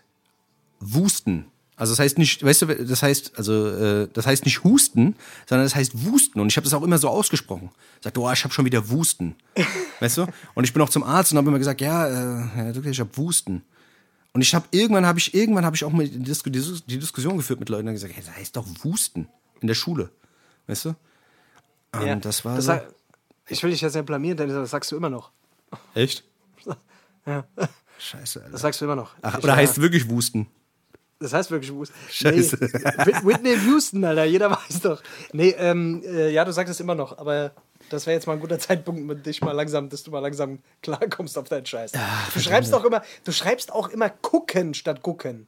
[0.82, 1.46] Wusten.
[1.78, 5.16] Also das heißt nicht, weißt du, das heißt, also äh, das heißt nicht Husten,
[5.50, 6.40] sondern das heißt Wusten.
[6.40, 7.72] Und ich habe das auch immer so ausgesprochen.
[8.02, 9.36] Sagt, oh, ich habe schon wieder Wusten.
[10.00, 10.28] weißt du?
[10.54, 13.18] Und ich bin auch zum Arzt und habe immer gesagt, ja, äh, Herr ich habe
[13.18, 13.64] Wusten.
[14.34, 16.84] Und ich habe irgendwann habe ich irgendwann habe ich auch mal die, Dis die, Dis-
[16.86, 19.28] die Diskussion geführt mit Leuten und gesagt, hey, das heißt doch Wusten
[19.60, 20.10] in der Schule,
[20.68, 20.90] weißt du?
[21.94, 22.16] Und Ja.
[22.16, 22.80] das war Das so,
[23.48, 25.32] ich will dich jetzt nicht blamieren, denn das sagst du immer noch.
[25.96, 26.24] echt
[27.26, 27.44] Ja.
[28.00, 28.40] Scheiße.
[28.40, 28.52] Alter.
[28.52, 29.16] Das sagst du immer noch.
[29.22, 30.48] Ach, Ich, oder heißt wirklich Wusten?
[31.22, 32.58] Das heißt wirklich Wus- Scheiße.
[32.60, 35.02] Nee, Whit- Whitney Houston, Alter, jeder weiß doch.
[35.34, 37.52] Nee, ähm, äh, ja, du sagst es immer noch, aber
[37.90, 40.60] das wäre jetzt mal ein guter Zeitpunkt, mit dich mal langsam, dass du mal langsam
[40.82, 41.92] klarkommst auf deinen Scheiß.
[42.34, 45.48] du schreibst auch immer, du schreibst auch immer gucken statt gucken.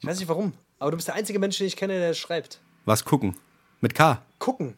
[0.00, 2.60] Ich weiß nicht warum, aber du bist der einzige Mensch, den ich kenne, der schreibt.
[2.84, 3.36] Was gucken?
[3.80, 4.22] Mit K.
[4.38, 4.74] Gucken.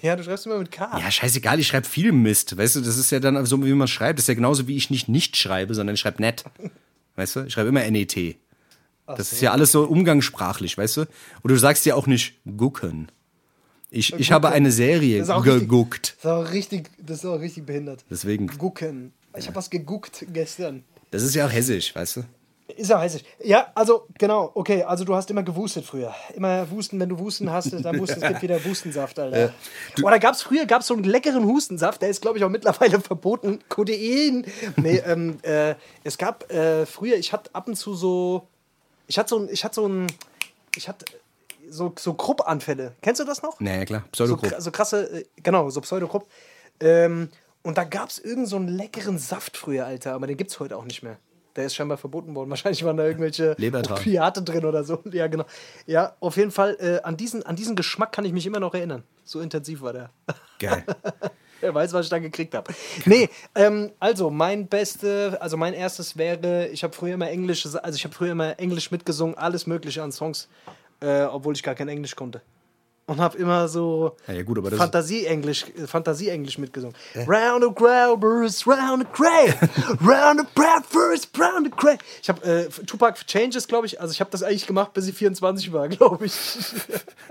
[0.00, 0.98] Ja, du schreibst immer mit K.
[0.98, 2.56] Ja, scheißegal, ich schreibe viel Mist.
[2.56, 4.18] Weißt du, das ist ja dann so, wie man schreibt.
[4.18, 6.44] Das ist ja genauso, wie ich nicht nicht schreibe, sondern ich schreibe nett.
[7.16, 8.36] Weißt du, ich schreibe immer NET.
[9.06, 11.00] Das ist ja alles so umgangssprachlich, weißt du?
[11.42, 13.10] Und du sagst ja auch nicht gucken.
[13.90, 16.16] Ich, ich habe eine Serie geguckt.
[16.22, 18.04] Das ist auch richtig, das ist auch richtig behindert.
[18.10, 19.12] Deswegen, Gucken.
[19.36, 20.84] Ich habe was geguckt gestern.
[21.10, 22.24] das ist ja auch hessisch, weißt du?
[22.76, 23.24] Ist ja heißig.
[23.44, 26.14] Ja, also genau, okay, also du hast immer gewustet früher.
[26.34, 29.52] Immer Husten, wenn du Husten hast, dann wusstest es gibt wieder Hustensaft, Alter.
[29.98, 30.04] Ja.
[30.04, 33.00] Oder gab es früher gab's so einen leckeren Hustensaft, der ist glaube ich auch mittlerweile
[33.02, 33.58] verboten.
[33.68, 34.46] Codein.
[34.76, 35.74] Nee, ähm, äh,
[36.04, 38.48] es gab äh, früher, ich hatte ab und zu so,
[39.06, 40.06] ich hatte so ein, ich hatte so ein,
[40.76, 41.04] ich hatte
[41.68, 42.92] so, so Kruppanfälle.
[43.02, 43.58] Kennst du das noch?
[43.60, 44.52] Naja, klar, So, Pseudokrupp.
[44.52, 46.26] kra- so krasse, äh, genau, so Pseudokrupp.
[46.80, 47.28] Ähm,
[47.62, 50.60] und da gab es irgend so einen leckeren Saft früher, Alter, aber den gibt es
[50.60, 51.16] heute auch nicht mehr.
[51.56, 52.50] Der ist scheinbar verboten worden.
[52.54, 53.54] Wahrscheinlich waren da irgendwelche.
[54.00, 55.00] Opiate drin oder so.
[55.12, 55.44] Ja, genau.
[55.86, 58.74] Ja, auf jeden Fall, äh, an, diesen, an diesen Geschmack kann ich mich immer noch
[58.74, 59.04] erinnern.
[59.24, 60.10] So intensiv war der.
[60.58, 60.84] Geil.
[61.64, 62.74] Wer weiß, was ich da gekriegt habe.
[63.06, 67.96] Nee, ähm, also mein beste, also mein erstes wäre, ich habe früher immer Englisch, also
[67.96, 70.46] ich habe früher immer Englisch mitgesungen, alles Mögliche an Songs,
[71.00, 72.42] äh, obwohl ich gar kein Englisch konnte.
[73.06, 76.96] Und habe immer so Ja, ja, gut, Fantasie-Englisch äh, Fantasie-Englisch mitgesungen.
[77.28, 79.52] Round the Grabbers, round the Cray,
[80.06, 81.98] round the Bradfors, round the Cray.
[82.22, 85.14] Ich habe äh, Tupac Changes, glaube ich, also ich habe das eigentlich gemacht, bis ich
[85.14, 86.32] 24 war, glaube ich.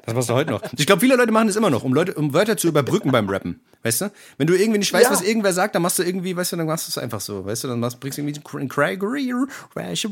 [0.05, 0.61] Das machst du heute noch.
[0.77, 3.29] Ich glaube, viele Leute machen das immer noch, um Leute, um Wörter zu überbrücken beim
[3.29, 3.61] Rappen.
[3.83, 4.11] Weißt du?
[4.37, 5.11] Wenn du irgendwie nicht weißt, Ja.
[5.11, 7.45] was irgendwer sagt, dann machst du irgendwie, weißt du, dann machst du es einfach so.
[7.45, 10.09] Weißt du, dann machst, bringst du irgendwie Craig, Craig, Round the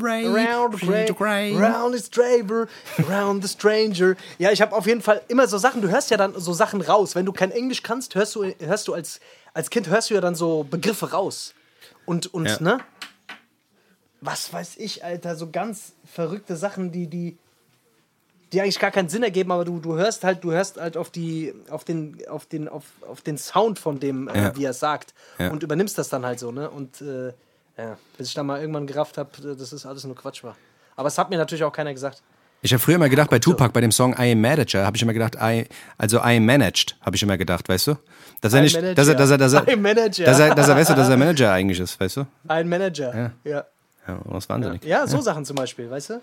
[1.13, 2.67] Cray, round the Stranger,
[3.09, 4.15] round the Stranger.
[4.39, 6.81] Ja, ich habe auf jeden Fall immer so Sachen, du hörst ja dann so Sachen
[6.81, 7.13] raus.
[7.15, 9.19] Wenn du kein Englisch kannst, hörst du, hörst du als,
[9.53, 11.53] als Kind hörst du ja dann so Begriffe raus.
[12.05, 12.57] Und, und Ja.
[12.59, 12.79] ne?
[14.21, 17.37] Was weiß ich, Alter, so ganz verrückte Sachen, die, die,
[18.53, 21.09] die eigentlich gar keinen Sinn ergeben, aber du, du hörst halt, du hörst halt auf
[21.09, 24.55] die, auf den, auf den, auf, auf den Sound von dem, äh, Ja.
[24.55, 25.13] wie er es sagt.
[25.39, 25.49] Ja.
[25.49, 26.69] Und übernimmst das dann halt so, ne?
[26.69, 27.33] Und äh,
[27.77, 30.55] ja, bis ich dann mal irgendwann gerafft habe, dass das alles nur Quatsch war.
[30.95, 32.21] Aber es hat mir natürlich auch keiner gesagt.
[32.63, 35.01] Ich habe früher immer gedacht, bei Tupac, bei dem Song I Am Manager, habe ich
[35.01, 35.65] immer gedacht, I,
[35.97, 37.95] also I Am Managed, habe ich immer gedacht, weißt du?
[38.39, 38.93] Dass er nicht, Manager.
[38.95, 40.25] dass er, dass er, dass er, Manager.
[40.25, 42.25] dass er, dass er, weißt du, dass er Manager eigentlich ist, weißt du?
[42.47, 43.33] Ein Manager.
[43.43, 43.51] Ja.
[43.51, 43.65] Ja,
[44.07, 44.81] Ja, das ist wahnsinnig.
[45.07, 46.21] so Sachen zum Beispiel, weißt du?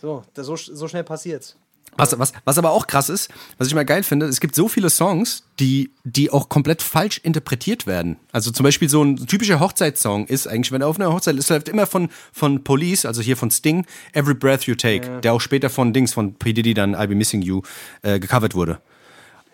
[0.00, 1.56] So, so, so schnell passiert's.
[1.96, 4.68] Was, was, was aber auch krass ist, was ich mal geil finde, es gibt so
[4.68, 8.16] viele Songs, die, die auch komplett falsch interpretiert werden.
[8.32, 11.50] Also zum Beispiel so ein typischer Hochzeitssong ist eigentlich, wenn er auf einer Hochzeit ist,
[11.50, 15.40] läuft immer von, von Police, also hier von Sting, Every Breath You Take, der auch
[15.40, 16.52] später von Dings, von P.
[16.52, 17.62] Diddy dann I'll Be Missing You
[18.02, 18.80] äh, gecovert wurde.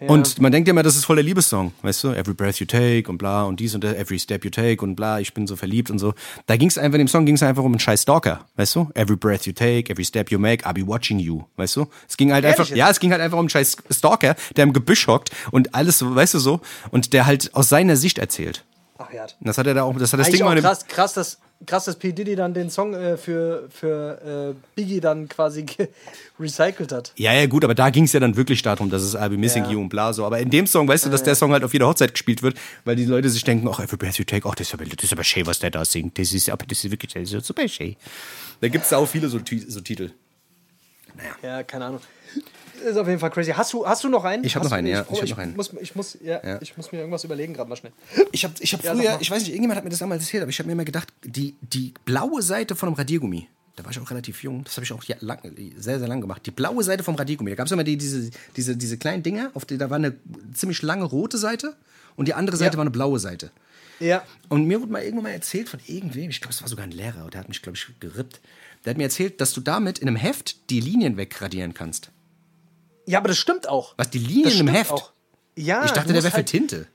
[0.09, 2.09] Und man denkt ja immer, das ist voll der Liebessong, weißt du?
[2.11, 4.97] Every breath you take und bla und dies und das, every step you take und
[4.97, 6.15] bla, ich bin so verliebt und so.
[6.47, 8.77] Da ging es einfach, in dem Song ging es einfach um einen scheiß Stalker, weißt
[8.77, 8.91] du?
[8.95, 11.87] Every breath you take, every step you make, I'll be watching you, weißt du?
[12.09, 12.77] Es ging halt einfach, jetzt?
[12.77, 16.05] ja, es ging halt einfach um einen scheiß Stalker, der im Gebüsch hockt und alles
[16.05, 18.65] weißt du so, und der halt aus seiner Sicht erzählt.
[19.05, 19.27] Ach ja.
[19.41, 21.39] Das hat er da auch, das hat das Eigentlich Ding auch mal krass, krass, dass,
[21.67, 22.13] krass, dass P.
[22.13, 25.67] Diddy dann den Song äh, für, für äh, Biggie dann quasi
[26.41, 27.13] recycelt hat.
[27.17, 29.65] Ja, ja, gut, aber da ging es ja dann wirklich darum, dass es be missing
[29.65, 29.71] Ja.
[29.71, 30.25] you und bla so.
[30.25, 32.57] Aber in dem Song, weißt du, dass der Song halt auf jeder Hochzeit gespielt wird,
[32.85, 35.03] weil die Leute sich denken, ach, every breath you take, ach, das ist aber, das
[35.05, 36.19] ist aber schön, was der da singt.
[36.19, 37.97] Das ist, aber das ist wirklich das ist super schön.
[38.61, 40.11] Da gibt es auch viele so, so Titel.
[41.43, 42.01] Ja, keine Ahnung.
[42.89, 43.53] Ist auf jeden Fall crazy.
[43.53, 44.45] Hast du, hast du noch einen?
[44.45, 45.05] Ich hab Hast noch einen, ja.
[45.11, 45.57] Ich, Ich hab noch einen.
[45.57, 46.59] Muss, ich, muss, ja, Ja.
[46.61, 47.93] ich muss mir irgendwas überlegen, gerade mal schnell.
[48.33, 50.43] Ich habe ich hab Ja, früher, ich weiß nicht, irgendjemand hat mir das damals erzählt,
[50.43, 53.91] aber ich habe mir immer gedacht, die, die blaue Seite von einem Radiergummi, da war
[53.91, 55.39] ich auch relativ jung, das habe ich auch lang,
[55.77, 56.43] sehr, sehr lang gemacht.
[56.47, 59.51] Die blaue Seite vom Radiergummi, da gab es immer die, diese, diese, diese kleinen Dinger,
[59.55, 60.15] auf die, da war eine
[60.53, 61.75] ziemlich lange rote Seite
[62.17, 62.79] und die andere Seite Ja.
[62.79, 63.51] war eine blaue Seite.
[64.01, 64.25] Ja.
[64.49, 66.91] Und mir wurde mal irgendwann mal erzählt von irgendwem, ich glaube, es war sogar ein
[66.91, 68.41] Lehrer, der hat mich, glaube ich, gerippt.
[68.85, 72.11] Der hat mir erzählt, dass du damit in einem Heft die Linien wegradieren kannst.
[73.07, 73.95] Ja, aber das stimmt auch.
[73.97, 74.93] Was, die Linien im Heft?
[74.93, 75.13] Auch.
[75.57, 76.87] Ja, ich dachte, der wäre für halt, Tinte.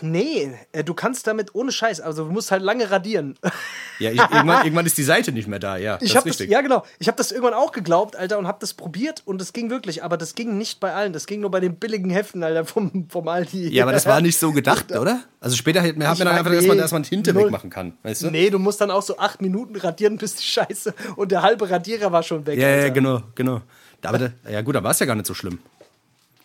[0.00, 3.36] Nee, äh, du kannst damit ohne Scheiß, also du musst halt lange radieren.
[3.98, 5.94] Ja, ich, irgendwann, irgendwann ist die Seite nicht mehr da, ja.
[5.94, 8.46] Das Ich ist habe das, ja genau, ich habe das irgendwann auch geglaubt, Alter, und
[8.46, 11.40] habe das probiert und es ging wirklich, aber das ging nicht bei allen, das ging
[11.40, 13.72] nur bei den billigen Heften, Alter, vom, vom Aldi.
[13.72, 15.22] Ja, aber das war nicht so gedacht, oder?
[15.40, 17.44] Also später hat man dann einfach, dass man, nee, dass man Tinte null.
[17.44, 18.30] wegmachen kann, weißt du?
[18.30, 21.70] Nee, du musst dann auch so acht Minuten radieren, bis die Scheiße und der halbe
[21.70, 22.58] Radierer war schon weg.
[22.58, 22.90] Ja, ja, Alter.
[22.90, 23.62] genau, genau.
[24.02, 25.58] Aber da, ja gut, da war es ja gar nicht so schlimm.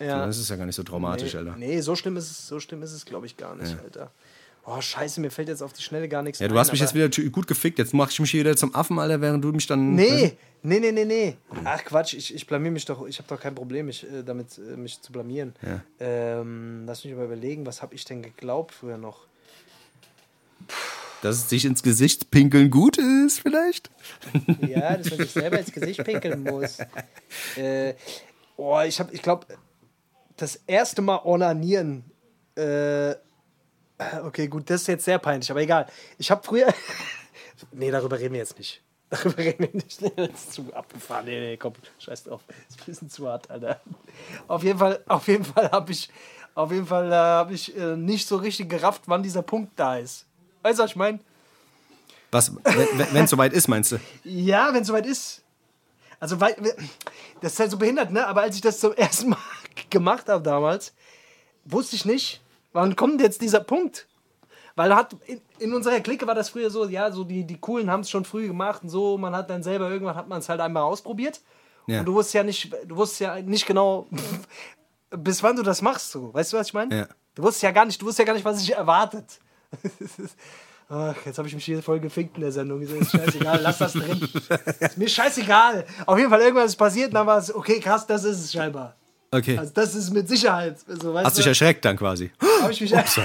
[0.04, 0.26] Ja.
[0.26, 1.56] Das ist ja gar nicht so traumatisch, Alter.
[1.56, 4.10] Nee, so schlimm ist es, so schlimm ist es, glaube ich, gar nicht, Alter.
[4.64, 6.80] Oh, scheiße, mir fällt jetzt auf die Schnelle gar nichts Ja, du ein, hast mich
[6.80, 7.80] jetzt wieder gut gefickt.
[7.80, 9.96] Jetzt mach ich mich hier wieder zum Affen, Alter, während du mich dann.
[9.96, 11.36] Nee, nee, nee, nee, nee.
[11.64, 14.58] Ach Quatsch, ich, ich blamier mich doch, ich habe doch kein Problem, mich, äh, damit
[14.58, 15.54] äh, mich zu blamieren.
[15.98, 19.26] Ähm, lass mich mal überlegen, was habe ich denn geglaubt früher noch?
[21.22, 23.90] Dass es sich ins Gesicht pinkeln gut ist, vielleicht?
[24.60, 26.78] Ja, dass man sich selber ins Gesicht pinkeln muss.
[27.56, 27.94] Äh,
[28.56, 29.46] oh, ich habe, ich glaube,
[30.42, 32.04] das erste Mal onanieren.
[32.56, 33.14] Äh,
[34.24, 35.86] okay, gut, das ist jetzt sehr peinlich, aber egal.
[36.18, 36.74] Ich habe früher.
[37.72, 38.82] nee, darüber reden wir jetzt nicht.
[39.10, 40.00] Darüber reden wir nicht.
[40.16, 41.26] Das ist zu abgefahren.
[41.26, 42.40] Nee, nee, komm, scheiß drauf.
[42.46, 43.80] Das ist ein bisschen zu hart, Alter.
[44.48, 46.08] Auf jeden Fall, auf jeden Fall habe ich,
[46.54, 49.96] auf jeden Fall äh, habe ich äh, nicht so richtig gerafft, wann dieser Punkt da
[49.96, 50.26] ist.
[50.62, 51.20] Weißt du, was ich meine?
[52.32, 53.98] Was, wenn es soweit ist, meinst du?
[54.24, 55.42] Ja, wenn es soweit ist.
[56.18, 56.56] Also, weil,
[57.40, 58.26] das ist halt so behindert, ne?
[58.26, 59.38] Aber als ich das zum ersten Mal
[59.90, 60.94] gemacht habe damals,
[61.64, 62.42] wusste ich nicht,
[62.72, 64.06] wann kommt jetzt dieser Punkt?
[64.74, 67.90] Weil hat in, in unserer Clique war das früher so, ja, so die, die Coolen
[67.90, 70.48] haben es schon früh gemacht und so, man hat dann selber irgendwann hat man es
[70.48, 71.40] halt einmal ausprobiert.
[71.86, 72.00] Ja.
[72.00, 74.06] Und du wusstest ja nicht, du wusstest ja nicht genau,
[75.10, 76.32] bis wann du das machst, so.
[76.32, 76.96] Weißt du, was ich meine?
[76.96, 77.08] Ja.
[77.34, 79.40] Du wusstest ja gar nicht, du wusstest ja gar nicht, was sich erwartet.
[80.88, 82.82] Ach, jetzt habe ich mich hier voll gefickt in der Sendung.
[82.82, 84.28] Ist scheißegal, lass das drin.
[84.78, 85.86] Ist mir scheißegal.
[86.04, 88.52] Auf jeden Fall irgendwas ist passiert und dann war es, okay, krass, das ist es
[88.52, 88.94] scheinbar.
[89.32, 89.56] Okay.
[89.56, 90.78] Also das ist mit Sicherheit.
[90.86, 92.30] So, weißt Hast du, dich erschreckt dann quasi?
[92.62, 93.16] hab ich mich, ich habe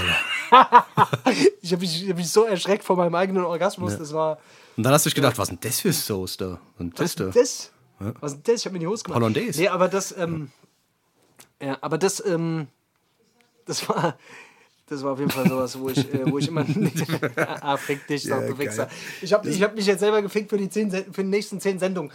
[1.82, 3.98] mich, ich hab mich so erschreckt vor meinem eigenen Orgasmus.
[3.98, 4.40] Das war.
[4.78, 6.62] Und dann hast du dich gedacht, was ist denn das für Sauce da?
[6.80, 7.26] Und das da?
[7.26, 7.72] Das?
[8.00, 8.62] Was ist denn das?
[8.62, 9.20] Ich habe mir die Hose gemacht.
[9.20, 9.60] Hollandaise.
[9.60, 10.50] Nee, aber das, ähm,
[11.62, 12.68] ja, aber das, ähm,
[13.66, 14.18] das war,
[14.88, 16.66] das war auf jeden Fall sowas, wo ich, äh, wo ich immer,
[17.36, 18.88] ah, fick dich, Ja, ja, du Wichser.
[19.22, 21.80] Ich habe ich hab mich jetzt selber gefickt für die, zehn, für die nächsten zehn
[21.80, 22.12] Sendungen.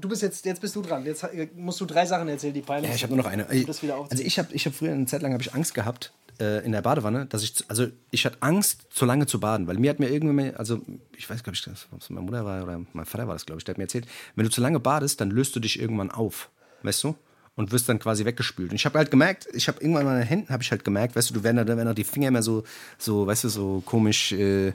[0.00, 1.04] Du bist jetzt, jetzt bist du dran.
[1.04, 3.10] Jetzt äh, musst du drei Sachen erzählen, die peinlich Ja, ich sind.
[3.10, 3.48] habe nur noch eine.
[3.48, 6.72] Also ich habe ich hab früher eine Zeit lang habe ich Angst gehabt äh, in
[6.72, 10.00] der Badewanne, dass ich also ich hatte Angst zu lange zu baden, weil mir hat
[10.00, 10.80] mir irgendwann also
[11.16, 13.46] ich weiß glaube ich, das- ob es meine Mutter war oder mein Vater war das
[13.46, 15.78] glaube ich, der hat mir erzählt, wenn du zu lange badest, dann löst du dich
[15.80, 16.50] irgendwann auf,
[16.82, 17.14] weißt du?
[17.56, 18.70] Und wirst dann quasi weggespült.
[18.70, 21.14] Und ich habe halt gemerkt, ich habe irgendwann an meinen Händen habe ich halt gemerkt,
[21.14, 22.64] weißt du, du werden dann werden auch die Finger immer so
[22.98, 24.72] so, weißt du, so komisch äh,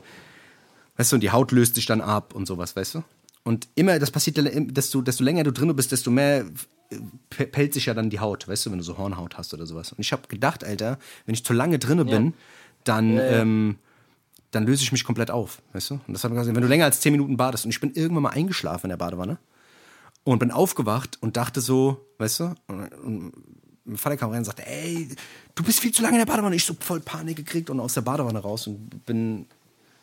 [0.96, 3.04] Weißt du, und die Haut löst sich dann ab und sowas, weißt du?
[3.44, 6.46] Und immer, das passiert, ja, desto, desto länger du drin bist, desto mehr
[6.90, 9.66] äh, pellt sich ja dann die Haut, weißt du, wenn du so Hornhaut hast oder
[9.66, 9.92] sowas.
[9.92, 12.34] Und ich habe gedacht, Alter, wenn ich zu lange drinne bin,
[12.84, 13.78] dann, Ähm,
[14.52, 15.94] dann löse ich mich komplett auf, weißt du?
[16.08, 17.94] Und das hat man gesagt, wenn du länger als 10 Minuten badest und ich bin
[17.94, 19.38] irgendwann mal eingeschlafen in der Badewanne
[20.24, 23.34] und bin aufgewacht und dachte so, weißt du, und, und
[23.86, 25.10] mein Vater kam rein und sagte, ey,
[25.56, 26.56] du bist viel zu lange in der Badewanne.
[26.56, 29.48] Ich so voll Panik gekriegt und aus der Badewanne raus und bin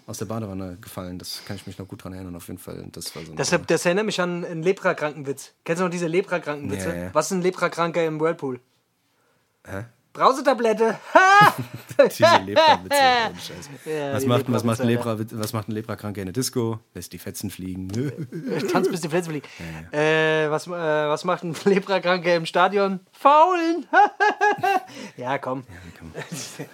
[0.07, 1.19] aus der Badewanne gefallen.
[1.19, 2.87] Das kann ich mich noch gut dran erinnern, auf jeden Fall.
[2.93, 5.53] Das war so Das, das erinnert mich an einen Leprakrankenwitz.
[5.65, 6.89] Kennst du noch diese Leprakrankenwitze?
[6.89, 7.15] Ja, ja.
[7.15, 8.61] Was ist ein Leprakranker im Whirlpool?
[9.67, 9.85] Hä?
[10.17, 10.99] Brausetablette.
[12.11, 12.97] Diese Lepra-Witze.
[13.87, 16.81] Ja, was, die macht, was, macht ein Lepra, was macht ein Leprakranker in der Disco?
[16.95, 17.89] Lässt die Fetzen fliegen.
[18.73, 19.47] Tanz bis die Plätze fliegen.
[19.93, 23.01] Äh, was, äh, was macht ein Leprakranker im Stadion?
[23.12, 23.87] Faulen.
[25.17, 25.64] ja, komm.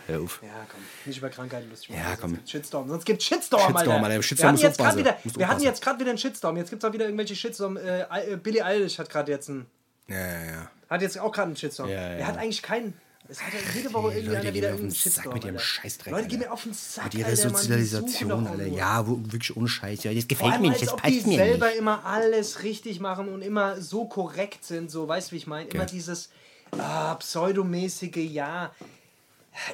[0.06, 0.40] Hör auf.
[0.42, 0.80] Ja, komm.
[1.04, 2.00] Nicht über Krankheiten lustig machen.
[2.00, 2.32] Ja, sonst komm.
[2.34, 2.88] gibt's Shitstorm.
[2.88, 4.04] Sonst gibt's Shitstorm, Shitstorm, Alter.
[4.04, 4.22] Alter.
[4.22, 6.56] Shitstorm wir hatten jetzt wieder, wir hatten jetzt gerade wieder einen Shitstorm.
[6.56, 7.76] Jetzt gibt's auch wieder irgendwelche Shitstorm.
[7.76, 9.66] Äh, äh, Billie Eilish hat gerade jetzt einen.
[10.08, 10.70] Ja, ja, ja.
[10.88, 11.88] Hat jetzt auch gerade einen Shitstorm.
[11.88, 12.26] Ja, ja, Er ja.
[12.26, 12.94] hat eigentlich keinen.
[13.32, 15.34] Es hat ja jede Woche irgendwie Leute einer wieder irgendeinen Sack Shitstorm.
[15.34, 15.58] mit ihrem.
[15.58, 16.38] Scheißdreck, Leute Alter.
[16.38, 17.04] mir auf den Sack.
[17.04, 18.66] Mit ihrer die Sozialisation, Alter.
[18.66, 20.04] Ja, wo, wirklich ohne Scheiß.
[20.04, 21.78] Ja, das gefällt mir nicht, das die passt mir selber nicht.
[21.78, 25.66] immer alles richtig machen und immer so korrekt sind, so, weißt du, wie ich meine?
[25.70, 25.86] Immer Ja.
[25.86, 26.28] dieses
[26.72, 28.70] ah, pseudomäßige, ja.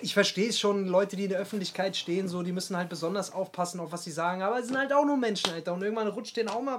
[0.03, 3.33] Ich verstehe es schon, Leute, die in der Öffentlichkeit stehen, so, die müssen halt besonders
[3.33, 5.75] aufpassen, auf was sie sagen, aber es sind halt auch nur Menschen, Alter.
[5.75, 6.79] Und irgendwann rutscht denen auch mal,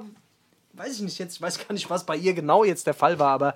[0.74, 3.20] weiß ich nicht jetzt, ich weiß gar nicht, was bei ihr genau jetzt der Fall
[3.20, 3.56] war, aber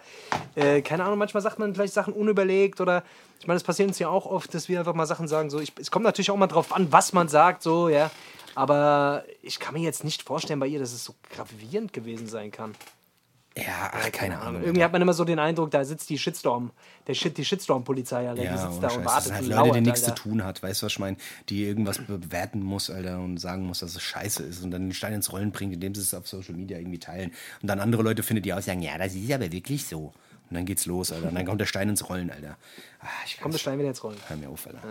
[0.56, 3.04] äh, keine Ahnung, manchmal sagt man vielleicht Sachen unüberlegt oder,
[3.40, 5.60] ich meine, es passiert uns ja auch oft, dass wir einfach mal Sachen sagen, so,
[5.60, 8.10] ich, es kommt natürlich auch mal drauf an, was man sagt, so, ja.
[8.56, 12.52] Aber ich kann mir jetzt nicht vorstellen bei ihr, dass es so gravierend gewesen sein
[12.52, 12.76] kann.
[13.56, 14.64] Ja, ach, keine Ahnung.
[14.64, 16.72] Irgendwie hat man immer so den Eindruck, da sitzt die Shitstorm,
[17.06, 18.98] der Shit, die Shitstorm-Polizei, Alter, die Ja, sitzt ohne da Scheiß.
[18.98, 21.00] und Das wartet sind halt Leute, die nichts zu tun hat, weißt du, was ich
[21.00, 21.18] meine?
[21.50, 24.94] Die irgendwas bewerten muss, Alter, und sagen muss, dass es scheiße ist und dann den
[24.94, 27.32] Stein ins Rollen bringt, indem sie es auf Social Media irgendwie teilen.
[27.62, 30.14] Und dann andere Leute finden, die auch sagen, ja, das ist aber wirklich so.
[30.50, 31.30] Und dann geht's los, Alter.
[31.30, 32.58] Und dann kommt der Stein ins Rollen, Alter.
[33.02, 34.18] Ah, ich Kommt der Stein wieder ins Rollen.
[34.28, 34.82] Hör mir auf, Alter.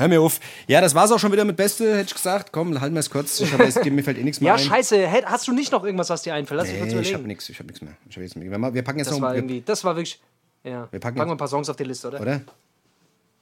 [0.00, 0.40] Hör mir auf.
[0.66, 2.52] Ja, das war's auch schon wieder mit Beste, hätte ich gesagt.
[2.52, 3.38] Komm, halten wir es kurz.
[3.40, 4.60] Ich hab, jetzt- mir fällt eh nichts mehr Ja, ein.
[4.60, 6.58] scheiße, Hä- hast du nicht noch irgendwas, was dir einfällt?
[6.58, 7.92] Lass mich kurz Nee, ich hab nichts, ich hab nichts mehr.
[8.08, 8.50] Ich hab nichts mehr.
[8.74, 10.20] Wir, packen jetzt das noch war irgendwie, das war wirklich,
[10.64, 10.70] ja.
[10.90, 12.20] Wir packen packen jetzt- wir ein paar Songs auf die Liste, oder?
[12.20, 12.32] Oder?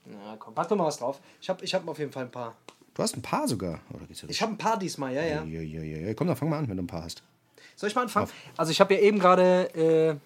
[0.07, 1.21] Ja, komm, pack doch mal was drauf.
[1.41, 2.55] Ich habe ich hab auf jeden Fall ein paar.
[2.95, 3.79] Du hast ein paar sogar.
[3.95, 5.45] Oder geht's ja Ich habe ein paar diesmal, ja, ja.
[5.45, 6.15] ja, ja, ja.
[6.15, 7.23] Komm, dann fang mal an, wenn du ein paar hast.
[7.77, 8.29] Soll ich mal anfangen?
[8.57, 10.17] Also ich habe ja eben gerade, äh,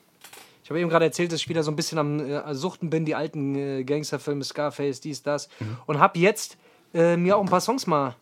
[0.72, 3.14] habe eben gerade erzählt, dass ich wieder so ein bisschen am äh, Suchten bin, die
[3.14, 5.48] alten äh, Gangsterfilme, Scarface, dies, das.
[5.86, 6.56] Und habe jetzt
[6.94, 8.16] äh, mir auch ein paar Songs mal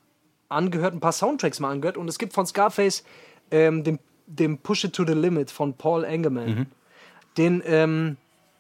[0.49, 1.97] angehört, ein paar Soundtracks mal angehört.
[1.97, 3.05] Und es gibt von Scarface
[3.51, 6.67] ähm, den, den Push It to the Limit von Paul Engelman.
[7.37, 8.17] Den, ähm,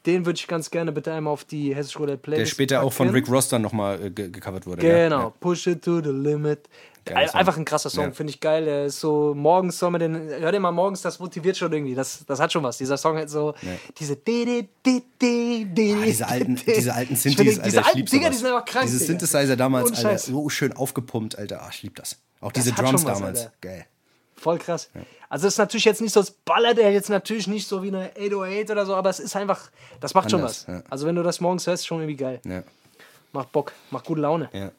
[0.06, 2.92] den würde ich ganz gerne bitte einmal auf die hessische Roulette Der Playlist später auch
[2.92, 3.16] von packen.
[3.16, 4.80] Rick Ross dann nochmal äh, ge gecovert wurde.
[4.82, 6.68] Genau, Push It to the Limit.
[7.06, 7.40] Geiler Ein- Song.
[7.40, 8.10] Einfach ein krasser Song, Ja.
[8.12, 8.64] finde ich geil.
[8.66, 11.94] Der ist so, morgens soll man den, hör den mal morgens, das motiviert schon irgendwie.
[11.94, 12.76] Das, das hat schon was.
[12.76, 13.54] Dieser Song hat so,
[13.98, 16.62] diese di, di, di, di, Ah, diese alten, di.
[16.74, 18.84] diese alten Synthes, Alter, Diese alten Dinger, die sind einfach krank.
[18.86, 18.98] Diese.
[18.98, 21.60] Synthesizer damals, Alter, so schön aufgepumpt, Alter.
[21.62, 22.18] Ach, ich lieb das.
[22.42, 23.40] Auch Das diese Drums was, damals.
[23.40, 23.52] Alter.
[23.62, 23.86] Geil.
[24.40, 24.88] Voll krass.
[25.28, 27.88] Also es ist natürlich jetzt nicht so, es ballert er jetzt natürlich nicht so wie
[27.88, 29.70] eine 808 oder so, aber es ist einfach,
[30.00, 30.74] das macht schon Anders, was.
[30.76, 30.82] ja.
[30.88, 32.40] Also wenn du das morgens hörst, schon irgendwie geil.
[32.44, 32.62] Ja,
[33.32, 34.48] Macht Bock, macht gute Laune.
[34.52, 34.70] ja.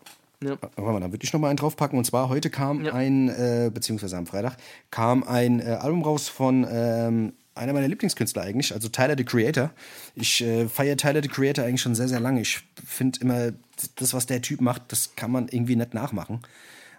[0.44, 0.58] Ja.
[0.60, 2.00] Warte mal, da würde ich noch mal einen draufpacken.
[2.00, 2.94] Und zwar heute kam Ja.
[2.94, 4.58] ein, äh, beziehungsweise am Freitag,
[4.90, 9.70] kam ein äh, Album raus von ähm, einer meiner Lieblingskünstler eigentlich, also Tyler the Creator.
[10.16, 12.42] Ich äh, feiere Tyler the Creator eigentlich schon sehr, sehr lange.
[12.42, 13.52] Ich finde immer,
[13.98, 16.42] das, was der Typ macht, das kann man irgendwie nicht nachmachen.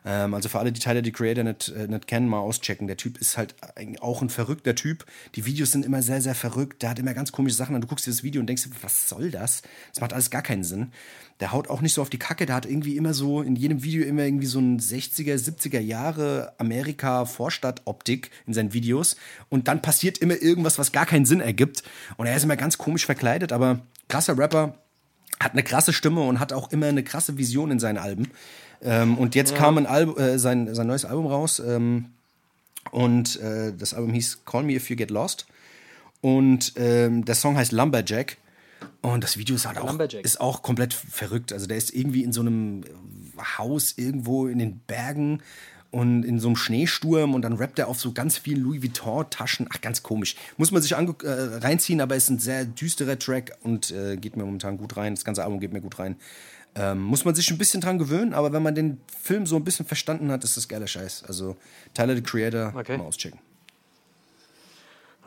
[0.04, 2.86] Ähm, also für alle, die Tyler the Creator nicht, äh, nicht kennen, mal auschecken.
[2.86, 3.54] Der Typ ist halt
[4.00, 5.04] auch ein verrückter Typ.
[5.34, 6.82] Die Videos sind immer sehr, sehr verrückt.
[6.82, 7.80] Der hat immer ganz komische Sachen an.
[7.80, 9.62] Du guckst dir das Video und denkst, was soll das?
[9.92, 10.92] Das macht alles gar keinen Sinn.
[11.40, 12.46] Der haut auch nicht so auf die Kacke.
[12.46, 16.52] Der hat irgendwie immer so, in jedem Video immer irgendwie so ein 60er, 70er Jahre
[16.58, 19.16] Amerika-Vorstadt-Optik in seinen Videos.
[19.48, 21.82] Und dann passiert immer irgendwas, was gar keinen Sinn ergibt.
[22.16, 24.78] Und er ist immer ganz komisch verkleidet, aber krasser Rapper,
[25.42, 28.30] hat eine krasse Stimme und hat auch immer eine krasse Vision in seinen Alben.
[28.82, 32.06] Ähm, und jetzt kam ein Album, äh, sein, sein neues Album raus ähm,
[32.90, 35.46] und äh, das Album hieß Call Me If You Get Lost
[36.20, 38.38] und ähm, der Song heißt Lumberjack
[39.00, 41.52] und das Video ist halt auch, ist auch komplett verrückt.
[41.52, 42.84] Also der ist irgendwie in so einem
[43.58, 45.42] Haus irgendwo in den Bergen
[45.90, 49.68] und in so einem Schneesturm und dann rappt er auf so ganz vielen Louis Vuitton-Taschen.
[49.72, 50.36] Ach, ganz komisch.
[50.56, 54.44] Muss man sich äh, reinziehen, aber ist ein sehr düsterer Track und äh, geht mir
[54.44, 55.14] momentan gut rein.
[55.14, 56.16] Das ganze Album geht mir gut rein.
[56.74, 59.64] Ähm, muss man sich ein bisschen dran gewöhnen, aber wenn man den Film so ein
[59.64, 61.24] bisschen verstanden hat, ist das geiler Scheiß.
[61.28, 61.56] Also
[61.92, 62.96] Tyler, the Creator, Okay.
[62.96, 63.38] mal auschecken.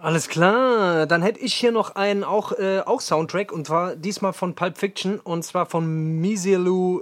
[0.01, 4.33] Alles klar, dann hätte ich hier noch einen auch, äh, auch Soundtrack und zwar diesmal
[4.33, 7.01] von Pulp Fiction und zwar von Misielu,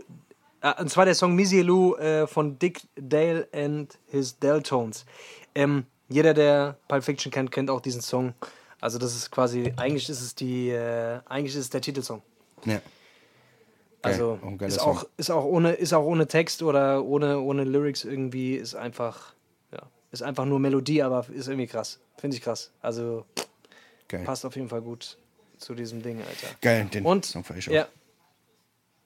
[0.61, 5.05] äh, und zwar der Song Misielu äh, von Dick Dale and his Deltones.
[5.55, 8.33] Ähm, jeder, der Pulp Fiction kennt, kennt auch diesen Song.
[8.79, 12.21] Also das ist quasi, eigentlich ist es die, äh, eigentlich ist es der Titelsong.
[12.65, 12.79] Ja.
[14.03, 14.11] Geil.
[14.13, 14.97] Also Auch geiler ist Song.
[14.97, 19.33] auch, ist auch ohne ist auch ohne Text oder ohne ohne Lyrics irgendwie ist einfach
[19.71, 19.81] ja
[20.11, 21.99] ist einfach nur Melodie, aber ist irgendwie krass.
[22.17, 22.69] Finde ich krass.
[22.81, 23.25] Also
[24.07, 24.23] Geil.
[24.25, 25.17] passt auf jeden Fall gut
[25.57, 26.47] zu diesem Ding, Alter.
[26.61, 27.73] Geil, den Und Song feier ich auch.
[27.73, 27.87] ja.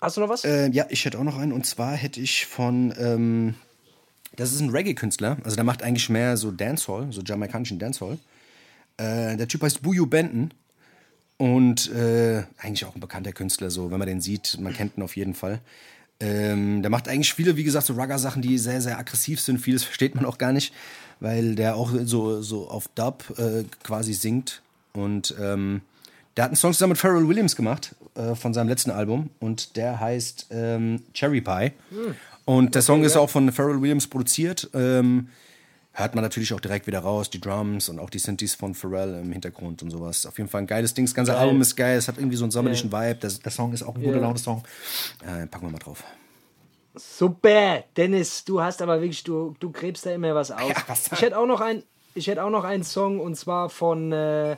[0.01, 0.43] Hast du noch was?
[0.45, 1.51] Äh, ja, ich hätte auch noch einen.
[1.53, 3.55] Und zwar hätte ich von, ähm,
[4.35, 5.37] das ist ein Reggae-Künstler.
[5.43, 8.19] Also der macht eigentlich mehr so Dancehall, so jamaikanischen Dancehall.
[8.97, 10.53] Äh, der Typ heißt Buju Benton.
[11.37, 15.03] Und äh, eigentlich auch ein bekannter Künstler, so, wenn man den sieht, man kennt ihn
[15.03, 15.59] auf jeden Fall.
[16.19, 19.59] Ähm, der macht eigentlich viele, wie gesagt, so Rugger-Sachen, die sehr, sehr aggressiv sind.
[19.59, 20.73] Vieles versteht man auch gar nicht,
[21.19, 24.61] weil der auch so, so auf Dub äh, quasi singt.
[24.93, 25.81] Und ähm,
[26.35, 29.75] der hat einen Song zusammen mit Pharrell Williams gemacht äh, von seinem letzten Album und
[29.75, 31.71] der heißt ähm, Cherry Pie.
[32.45, 34.69] Und der Song ist auch von Pharrell Williams produziert.
[34.73, 35.29] Ähm,
[35.99, 39.15] hört man natürlich auch direkt wieder raus, die Drums und auch die Synthes von Pharrell
[39.21, 40.25] im Hintergrund und sowas.
[40.27, 41.05] Auf jeden Fall ein geiles Ding.
[41.05, 41.41] Das ganze Geil.
[41.41, 43.15] Album ist geil, es hat irgendwie so einen sommerlichen Vibe.
[43.15, 44.19] Der, der Song ist auch ein guter.
[44.19, 44.63] Laune-Song.
[45.25, 46.03] Äh, packen wir mal drauf.
[46.95, 50.61] Super, Dennis, du hast aber wirklich, du, du gräbst da immer was aus.
[50.67, 51.83] Ja, was- ich hätte auch noch ein,
[52.15, 54.55] ich hätte auch noch einen Song und zwar von, äh,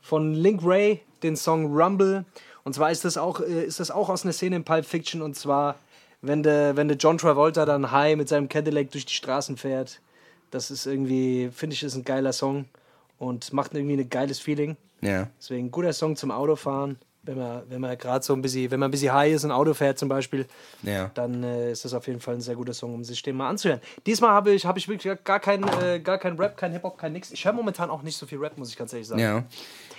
[0.00, 2.24] von Link Ray, den Song Rumble.
[2.64, 5.22] Und zwar ist das auch, äh, ist das auch aus einer Szene in Pulp Fiction
[5.22, 5.76] und zwar,
[6.20, 10.00] wenn der, wenn der John Travolta dann high mit seinem Cadillac durch die Straßen fährt.
[10.50, 12.66] Das ist irgendwie, finde ich, ist ein geiler Song
[13.18, 14.76] und macht irgendwie ein geiles Feeling.
[15.00, 15.28] Ja.
[15.38, 16.98] Deswegen ein guter Song zum Autofahren.
[17.24, 19.50] Wenn man, wenn man gerade so ein bisschen, wenn man ein bisschen high ist und
[19.50, 20.46] Auto fährt zum Beispiel,
[20.82, 21.10] Ja.
[21.12, 23.50] dann äh, ist das auf jeden Fall ein sehr guter Song, um sich den mal
[23.50, 23.82] anzuhören.
[24.06, 27.12] Diesmal habe ich, habe ich wirklich gar keinen äh, gar kein Rap, kein Hip-Hop, kein
[27.12, 27.30] nix.
[27.30, 29.20] Ich höre momentan auch nicht so viel Rap, muss ich ganz ehrlich sagen.
[29.20, 29.44] Ja.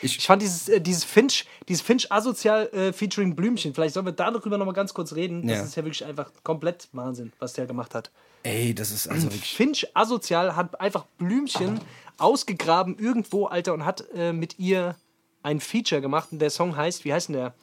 [0.02, 4.14] Ich fand dieses, äh, dieses Finch, dieses Finch asozial äh, featuring Blümchen, vielleicht sollen wir
[4.14, 5.46] darüber noch mal ganz kurz reden.
[5.48, 5.64] Das Ja.
[5.66, 8.10] ist ja wirklich einfach komplett Wahnsinn, was der gemacht hat.
[8.44, 9.56] Ey, das ist also wirklich.
[9.56, 11.80] Finch asozial hat einfach Blümchen
[12.18, 14.96] ausgegraben irgendwo, Alter, und hat äh, mit ihr
[15.44, 16.30] ein Feature gemacht.
[16.32, 17.54] Und der Song heißt, wie heißt denn der?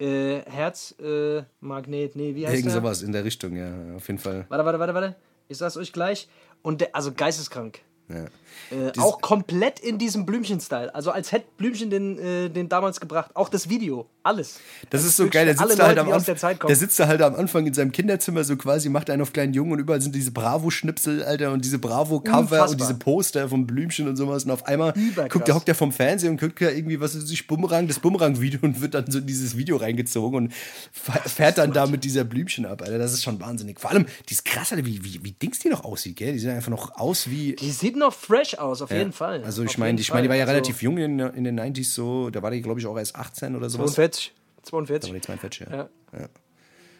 [0.00, 2.80] Äh, Herz, äh, nee, wie heißt Irgend der?
[2.80, 4.46] sowas in der Richtung, ja, auf jeden Fall.
[4.48, 5.16] Warte, warte, warte, warte.
[5.48, 6.28] Ich sag's euch gleich.
[6.62, 7.80] Und der, also geisteskrank.
[8.08, 8.24] Ja.
[8.70, 10.94] Äh, auch komplett in diesem Blümchen-Style.
[10.94, 13.30] Also als hätte Blümchen den, äh, den damals gebracht.
[13.34, 14.06] Auch das Video.
[14.22, 14.60] Alles.
[14.90, 16.36] Das Also ist so geil, der sitzt, da halt Leute, am die aus Anfang, der
[16.36, 16.68] Zeit kommen.
[16.68, 19.54] der sitzt da halt am Anfang in seinem Kinderzimmer so quasi, macht einen auf kleinen
[19.54, 24.06] Jungen und überall sind diese Bravo-Schnipsel, Alter, und diese Bravo-Cover und diese Poster von Blümchen
[24.06, 24.44] und sowas.
[24.44, 25.32] Und auf einmal Überkrass.
[25.32, 28.00] guckt der, hockt der vom Fernseher und guckt da irgendwie, was ist sich Bumerang, das
[28.00, 30.52] Bumerang-Video und wird dann so in dieses Video reingezogen und
[30.92, 32.98] fährt dann da mit dieser Blümchen ab, Alter.
[32.98, 33.80] Das ist schon wahnsinnig.
[33.80, 36.32] Vor allem, die ist krass, Alter, wie, wie, wie Dings die noch aussieht, gell?
[36.32, 37.54] Die sehen einfach noch aus wie.
[37.54, 39.42] Die sieht noch fresh aus, auf jeden Fall.
[39.44, 40.54] Also ich meine, ich meine, die war ja Fall.
[40.54, 43.54] relativ jung in, in den 90s so, da war die, glaube ich, auch erst 18
[43.56, 43.94] oder Also sowas.
[43.94, 44.32] 42.
[44.56, 45.10] Da 42.
[45.12, 45.76] war die 42, ja.
[45.76, 46.28] Ja.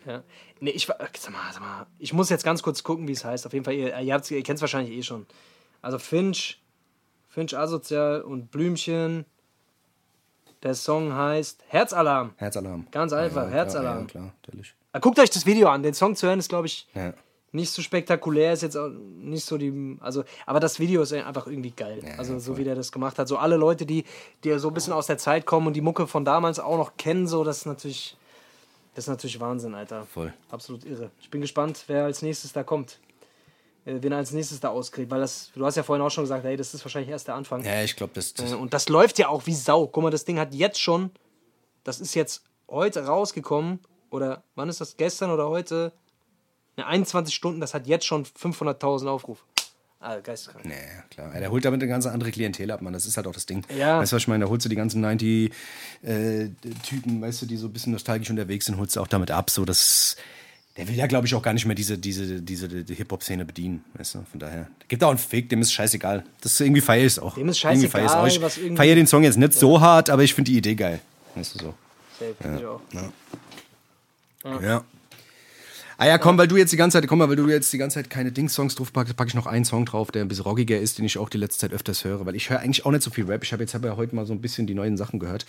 [0.06, 0.22] Ja.
[0.60, 0.96] Nee, ich war.
[1.18, 1.86] Sag mal, sag mal.
[1.98, 3.46] Ich muss jetzt ganz kurz gucken, wie es heißt.
[3.46, 5.26] Auf jeden Fall, ihr, ihr, ihr kennt es wahrscheinlich eh schon.
[5.82, 6.60] Also Finch,
[7.28, 9.24] Finch asozial und Blümchen.
[10.62, 12.32] Der Song heißt Herzalarm.
[12.36, 12.86] Herzalarm.
[12.90, 14.00] Ganz einfach, ja, Herzalarm.
[14.00, 14.74] Ja, klar, natürlich.
[14.92, 15.82] Ah, Guckt euch das Video an.
[15.82, 17.12] Den Song zu hören ist, glaube ich, Ja.
[17.52, 18.52] Nicht so spektakulär.
[18.52, 19.96] Ist jetzt auch nicht so die.
[20.00, 22.00] Also, aber das Video ist einfach irgendwie geil.
[22.04, 22.60] Ja, also, so voll.
[22.60, 23.28] wie der das gemacht hat.
[23.28, 24.04] So alle Leute, die,
[24.44, 26.96] die so ein bisschen aus der Zeit kommen und die Mucke von damals auch noch
[26.96, 28.16] kennen, so, das ist natürlich.
[28.94, 30.06] Das ist natürlich Wahnsinn, Alter.
[30.12, 30.34] Voll.
[30.50, 31.12] Absolut irre.
[31.20, 32.98] Ich bin gespannt, wer als nächstes da kommt.
[33.84, 35.08] Äh, wen er als nächstes da auskriegt.
[35.10, 37.36] Weil das, du hast ja vorhin auch schon gesagt, hey, das ist wahrscheinlich erst der
[37.36, 37.64] Anfang.
[37.64, 39.86] Ja, ich glaube, das, das Äh, Und das läuft ja auch wie Sau.
[39.86, 41.10] Guck mal, das Ding hat jetzt schon,
[41.84, 43.78] das ist jetzt heute rausgekommen.
[44.10, 44.96] Oder wann ist das?
[44.96, 45.92] Gestern oder heute?
[46.78, 49.42] Ne, 21 Stunden, das hat jetzt schon 500.000 Aufrufe.
[50.00, 50.64] Ah, geisteskrank.
[50.64, 50.74] Nee,
[51.10, 51.34] klar.
[51.34, 52.92] Ja, der holt damit eine ganz andere Klientel ab, Mann.
[52.92, 53.64] Das ist halt auch das Ding.
[53.76, 53.98] Ja.
[53.98, 54.44] Weißt du, was ich meine?
[54.44, 58.78] Da holst du die ganzen 90-Typen, weißt du, die so ein bisschen nostalgisch unterwegs sind,
[58.78, 59.50] holst du auch damit ab.
[59.50, 60.14] So, das,
[60.76, 63.84] der will ja, glaube ich, auch gar nicht mehr diese, diese, diese die Hip-Hop-Szene bedienen.
[63.94, 64.68] Weißt du, von daher.
[64.86, 66.22] Gibt auch einen Fick, dem ist scheißegal.
[66.42, 67.34] Das ist irgendwie feier ich es auch.
[67.34, 68.22] Dem ist Irgendwie scheißegal, feier auch.
[68.42, 70.76] was Ich irgendwie- feier den Song jetzt nicht so hart, aber ich finde die Idee
[70.76, 71.00] geil.
[71.34, 71.74] Weißt du so.
[72.20, 72.80] Safe, finde ich auch.
[74.62, 74.84] Ja.
[76.00, 77.78] Ah ja, komm, weil du jetzt die ganze Zeit, komm mal, weil du jetzt die
[77.78, 80.44] ganze Zeit keine Dings-Songs drauf packst, packe ich noch einen Song drauf, der ein bisschen
[80.44, 82.92] rockiger ist, den ich auch die letzte Zeit öfters höre, weil ich höre eigentlich auch
[82.92, 83.42] nicht so viel Rap.
[83.42, 85.44] Ich habe jetzt ja heute mal so ein bisschen die neuen Sachen gehört.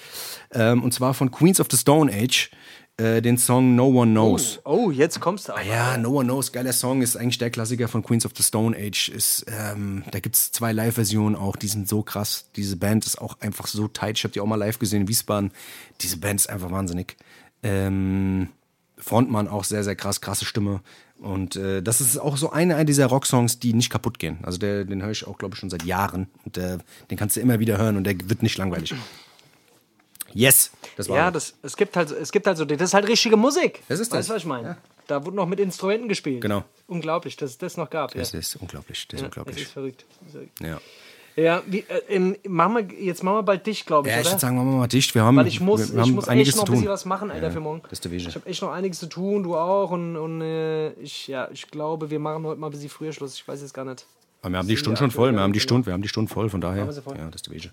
[0.52, 2.50] Ähm, und zwar von Queens of the Stone Age,
[2.98, 4.60] äh, den Song No One Knows.
[4.66, 5.62] Oh, jetzt kommst du aber.
[5.62, 8.76] Ja, No One Knows, geiler Song, ist eigentlich der Klassiker von Queens of the Stone
[8.76, 9.10] Age.
[9.10, 12.50] Ist, ähm, da gibt's zwei Live-Versionen auch, die sind so krass.
[12.56, 14.18] Diese Band ist auch einfach so tight.
[14.18, 15.52] Ich habe die auch mal live gesehen in Wiesbaden.
[16.02, 17.18] Diese Band ist einfach wahnsinnig.
[17.62, 18.50] Ähm,
[19.00, 20.82] Frontmann auch sehr, sehr krass, krasse Stimme.
[21.20, 24.40] Und äh, das ist auch so einer dieser Rocksongs, die nicht kaputt gehen.
[24.44, 26.28] Also der, den höre ich auch, glaube ich, schon seit Jahren.
[26.46, 26.78] Und äh,
[27.10, 28.94] den kannst du immer wieder hören und der wird nicht langweilig.
[30.34, 33.08] Yes, das war Ja, das, es gibt halt, es gibt halt so, das ist halt
[33.08, 33.82] richtige Musik.
[33.88, 34.28] Das ist weißt das.
[34.28, 34.78] du, was ich meine?
[35.08, 36.42] Da wurde noch mit Instrumenten gespielt.
[36.42, 36.64] Genau.
[36.88, 38.14] Unglaublich, dass es das noch gab.
[38.14, 38.40] das ja.
[38.40, 39.08] ist unglaublich.
[39.08, 39.56] Das ist Ja, unglaublich.
[39.56, 40.06] Das ist verrückt.
[40.20, 40.60] Das ist verrückt.
[40.62, 40.80] ja.
[41.40, 44.40] Ja, wie, äh, machen wir, jetzt machen wir bald dich, glaube ich, ja, ich würde
[44.40, 45.16] sagen, machen wir mal dicht.
[45.16, 47.52] Wir haben, Weil ich muss, wir, ich muss echt noch ein bisschen was machen, Alter,
[47.52, 47.82] für morgen.
[47.90, 48.12] Das ist.
[48.12, 49.92] Ich habe echt noch einiges zu tun, du auch.
[49.92, 53.36] Und, und äh, ich, ja, ich glaube, wir machen heute mal ein bisschen früher Schluss.
[53.36, 54.06] Ich weiß jetzt gar nicht.
[54.42, 55.32] Aber wir haben die Stunde schon voll.
[55.32, 55.60] Wir haben die.
[55.60, 56.50] Stunde, wir haben die Stunde voll.
[56.50, 57.18] Von daher, voll?
[57.18, 57.72] ja, das ist der Wege.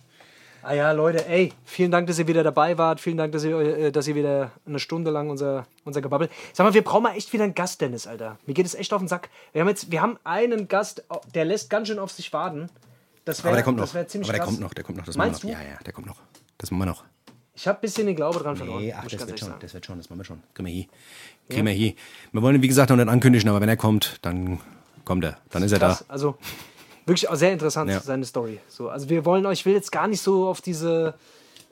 [0.62, 3.00] Ah ja, Leute, ey, vielen Dank, dass ihr wieder dabei wart.
[3.00, 6.28] Vielen Dank, dass ihr, äh, dass ihr wieder eine Stunde lang unser, unser Gebabbel.
[6.52, 8.38] Sag mal, wir brauchen mal echt wieder einen Gast, Dennis, Alter.
[8.46, 9.28] Mir geht es echt auf den Sack.
[9.52, 11.04] Wir haben jetzt, wir haben einen Gast,
[11.34, 12.68] der lässt ganz schön auf sich warten.
[13.26, 13.92] Das wär, Aber der kommt noch.
[13.92, 14.48] Das ziemlich Aber der krass.
[14.48, 15.04] kommt noch, der kommt noch.
[15.04, 15.62] Das Meinst machen wir noch.
[15.62, 15.68] du?
[15.68, 16.16] Ja, ja, der kommt noch.
[16.56, 17.04] Das machen wir noch.
[17.54, 18.82] Ich habe ein bisschen den Glaube dran verloren.
[18.82, 19.60] Nee, ach, das wird schon, sagen.
[19.60, 20.42] das wird schon, das machen wir schon.
[20.54, 20.86] Kriegen wir hier.
[21.50, 21.94] Kriegen wir hier.
[22.32, 24.60] Wir wollen ihn, wie gesagt, noch nicht ankündigen, aber wenn er kommt, dann
[25.04, 25.38] kommt er.
[25.50, 25.88] Dann ist er da.
[25.88, 26.04] Krass.
[26.08, 26.36] Also
[27.06, 28.00] wirklich auch sehr interessant, Ja.
[28.00, 28.60] seine Story.
[28.68, 31.14] So, also wir wollen euch, ich will jetzt gar nicht so auf diese,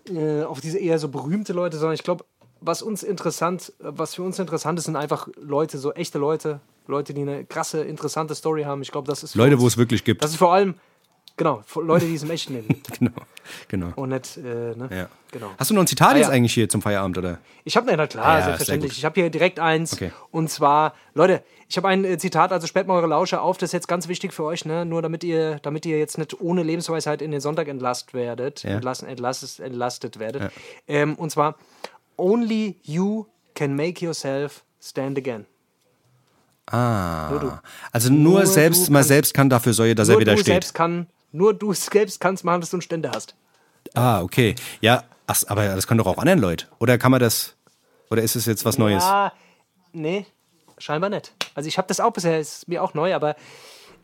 [0.09, 2.25] äh, auf diese eher so berühmte Leute, sondern ich glaube,
[2.61, 7.13] was uns interessant, was für uns interessant ist, sind einfach Leute, so echte Leute, Leute,
[7.15, 8.81] die eine krasse, interessante Story haben.
[8.83, 10.23] Ich glaube, das ist Leute, wo es wirklich gibt.
[10.25, 10.75] Das ist vor allem,
[11.37, 12.93] genau, Leute, die es im echten Leben gibt.
[12.99, 13.13] genau.
[13.69, 13.93] genau.
[13.97, 14.89] Und nicht, äh, ne?
[14.91, 15.09] Ja.
[15.33, 15.51] Genau.
[15.59, 16.33] Hast du noch ein Zitat Ah, jetzt ja.
[16.33, 17.39] eigentlich hier zum Feierabend, oder?
[17.65, 18.97] Ich habe, na klar, Ah, ja, selbstverständlich.
[18.99, 19.93] Ich habe hier direkt eins.
[19.95, 20.13] Okay.
[20.31, 23.71] Und zwar, Leute, ich habe ein äh, Zitat, also sperrt mal eure Lausche auf, das
[23.71, 24.85] ist jetzt ganz wichtig für euch, ne?
[24.85, 28.71] Nur damit ihr, damit ihr jetzt nicht ohne Lebensweisheit in den Sonntag entlastet werdet, Ja.
[28.71, 30.53] entlassen, entlastet, entlastet werdet.
[30.87, 31.57] Ähm, und zwar,
[32.17, 35.47] only you can make yourself stand again.
[36.67, 37.29] Ah.
[37.31, 37.63] Nur.
[37.93, 40.47] Also nur, Nur selbst, man selbst kann dafür sorgen, dass Nur er wieder steht.
[40.47, 43.35] selbst kann, nur du selbst kannst machen, dass du einen Ständer hast.
[43.93, 44.55] Ah, okay.
[44.81, 46.67] Ja, ach, aber das können doch auch anderen Leute.
[46.79, 47.57] Oder kann man das,
[48.11, 49.03] oder ist es jetzt was Neues?
[49.03, 49.33] Ja,
[49.93, 50.27] nee,
[50.79, 51.35] scheinbar nicht.
[51.55, 53.37] Also ich habe das auch bisher, ist mir auch neu, aber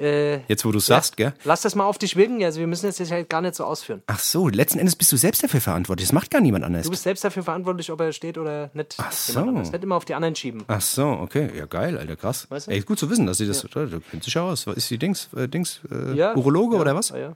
[0.00, 1.32] äh, Jetzt, wo du es sagst, gell?
[1.44, 2.42] Lass das mal auf dich wirken.
[2.42, 4.02] Also wir müssen das jetzt halt gar nicht so ausführen.
[4.06, 6.08] Ach so, letzten Endes bist du selbst dafür verantwortlich.
[6.08, 6.84] Das macht gar niemand anders.
[6.84, 8.96] Du bist selbst dafür verantwortlich, ob er steht oder nicht.
[8.98, 9.40] Ach so.
[9.40, 9.72] Anderes.
[9.72, 10.64] Nicht immer auf die anderen schieben.
[10.66, 11.50] Ach so, okay.
[11.56, 12.46] Ja, geil, Alter, krass.
[12.50, 12.70] Weißt du?
[12.70, 13.62] Ey, gut zu wissen, dass sie das.
[13.62, 14.66] Du kennst dich ja aus.
[14.66, 15.28] Ist die Dings?
[15.36, 16.34] Äh, Dings äh, Ja.
[16.34, 16.80] Urologe ja.
[16.82, 17.10] oder was?
[17.10, 17.32] Ja, ja.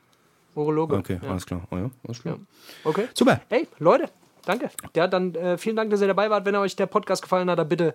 [0.54, 0.96] Urologe.
[0.96, 1.30] Okay, ja.
[1.30, 1.62] alles klar.
[1.70, 2.38] Oh, ja, alles klar.
[2.84, 3.08] Okay.
[3.14, 3.40] Super.
[3.48, 4.08] Hey, Leute,
[4.46, 4.70] danke.
[4.94, 6.44] Ja, dann äh, vielen Dank, dass ihr dabei wart.
[6.44, 7.94] Wenn euch der Podcast gefallen hat, dann bitte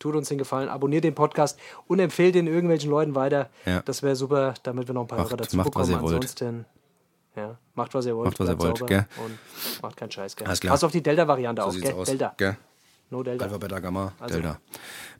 [0.00, 3.48] tut uns den Gefallen, abonniert den Podcast und empfehlt den irgendwelchen Leuten weiter.
[3.64, 3.82] Ja.
[3.82, 5.92] Das wäre super, damit wir noch ein paar Macht- Hörer dazu macht, was bekommen.
[5.92, 6.14] ihr wollt.
[6.16, 6.66] Ansonsten,
[7.36, 8.26] ja, macht was ihr wollt.
[8.26, 9.06] Macht, was ihr wollt, gell?
[9.24, 9.38] Und
[9.82, 10.46] macht keinen Scheiß, gell?
[10.48, 10.72] Alles klar.
[10.72, 11.86] Pass auf die Delta-Variante auf, So gell?
[11.88, 12.08] sieht's aus.
[12.08, 12.34] Delta.
[12.36, 12.56] Gell?
[13.10, 13.44] No Delta.
[13.44, 14.34] Alpha, Beta, Gamma, Also.
[14.40, 14.60] Delta.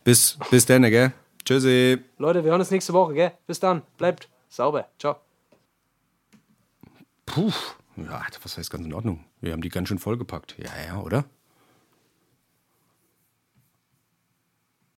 [0.03, 1.13] Bis, bis dann, gell?
[1.45, 1.99] Tschüssi.
[2.19, 3.33] Leute, wir hören uns nächste Woche, gell?
[3.47, 3.83] Bis dann.
[3.97, 4.87] Bleibt sauber.
[4.99, 5.17] Ciao.
[7.27, 7.53] Puh.
[7.97, 9.25] Ja, was heißt ganz in Ordnung?
[9.41, 10.57] Wir haben die ganz schön vollgepackt.
[10.59, 11.25] Ja, ja, oder?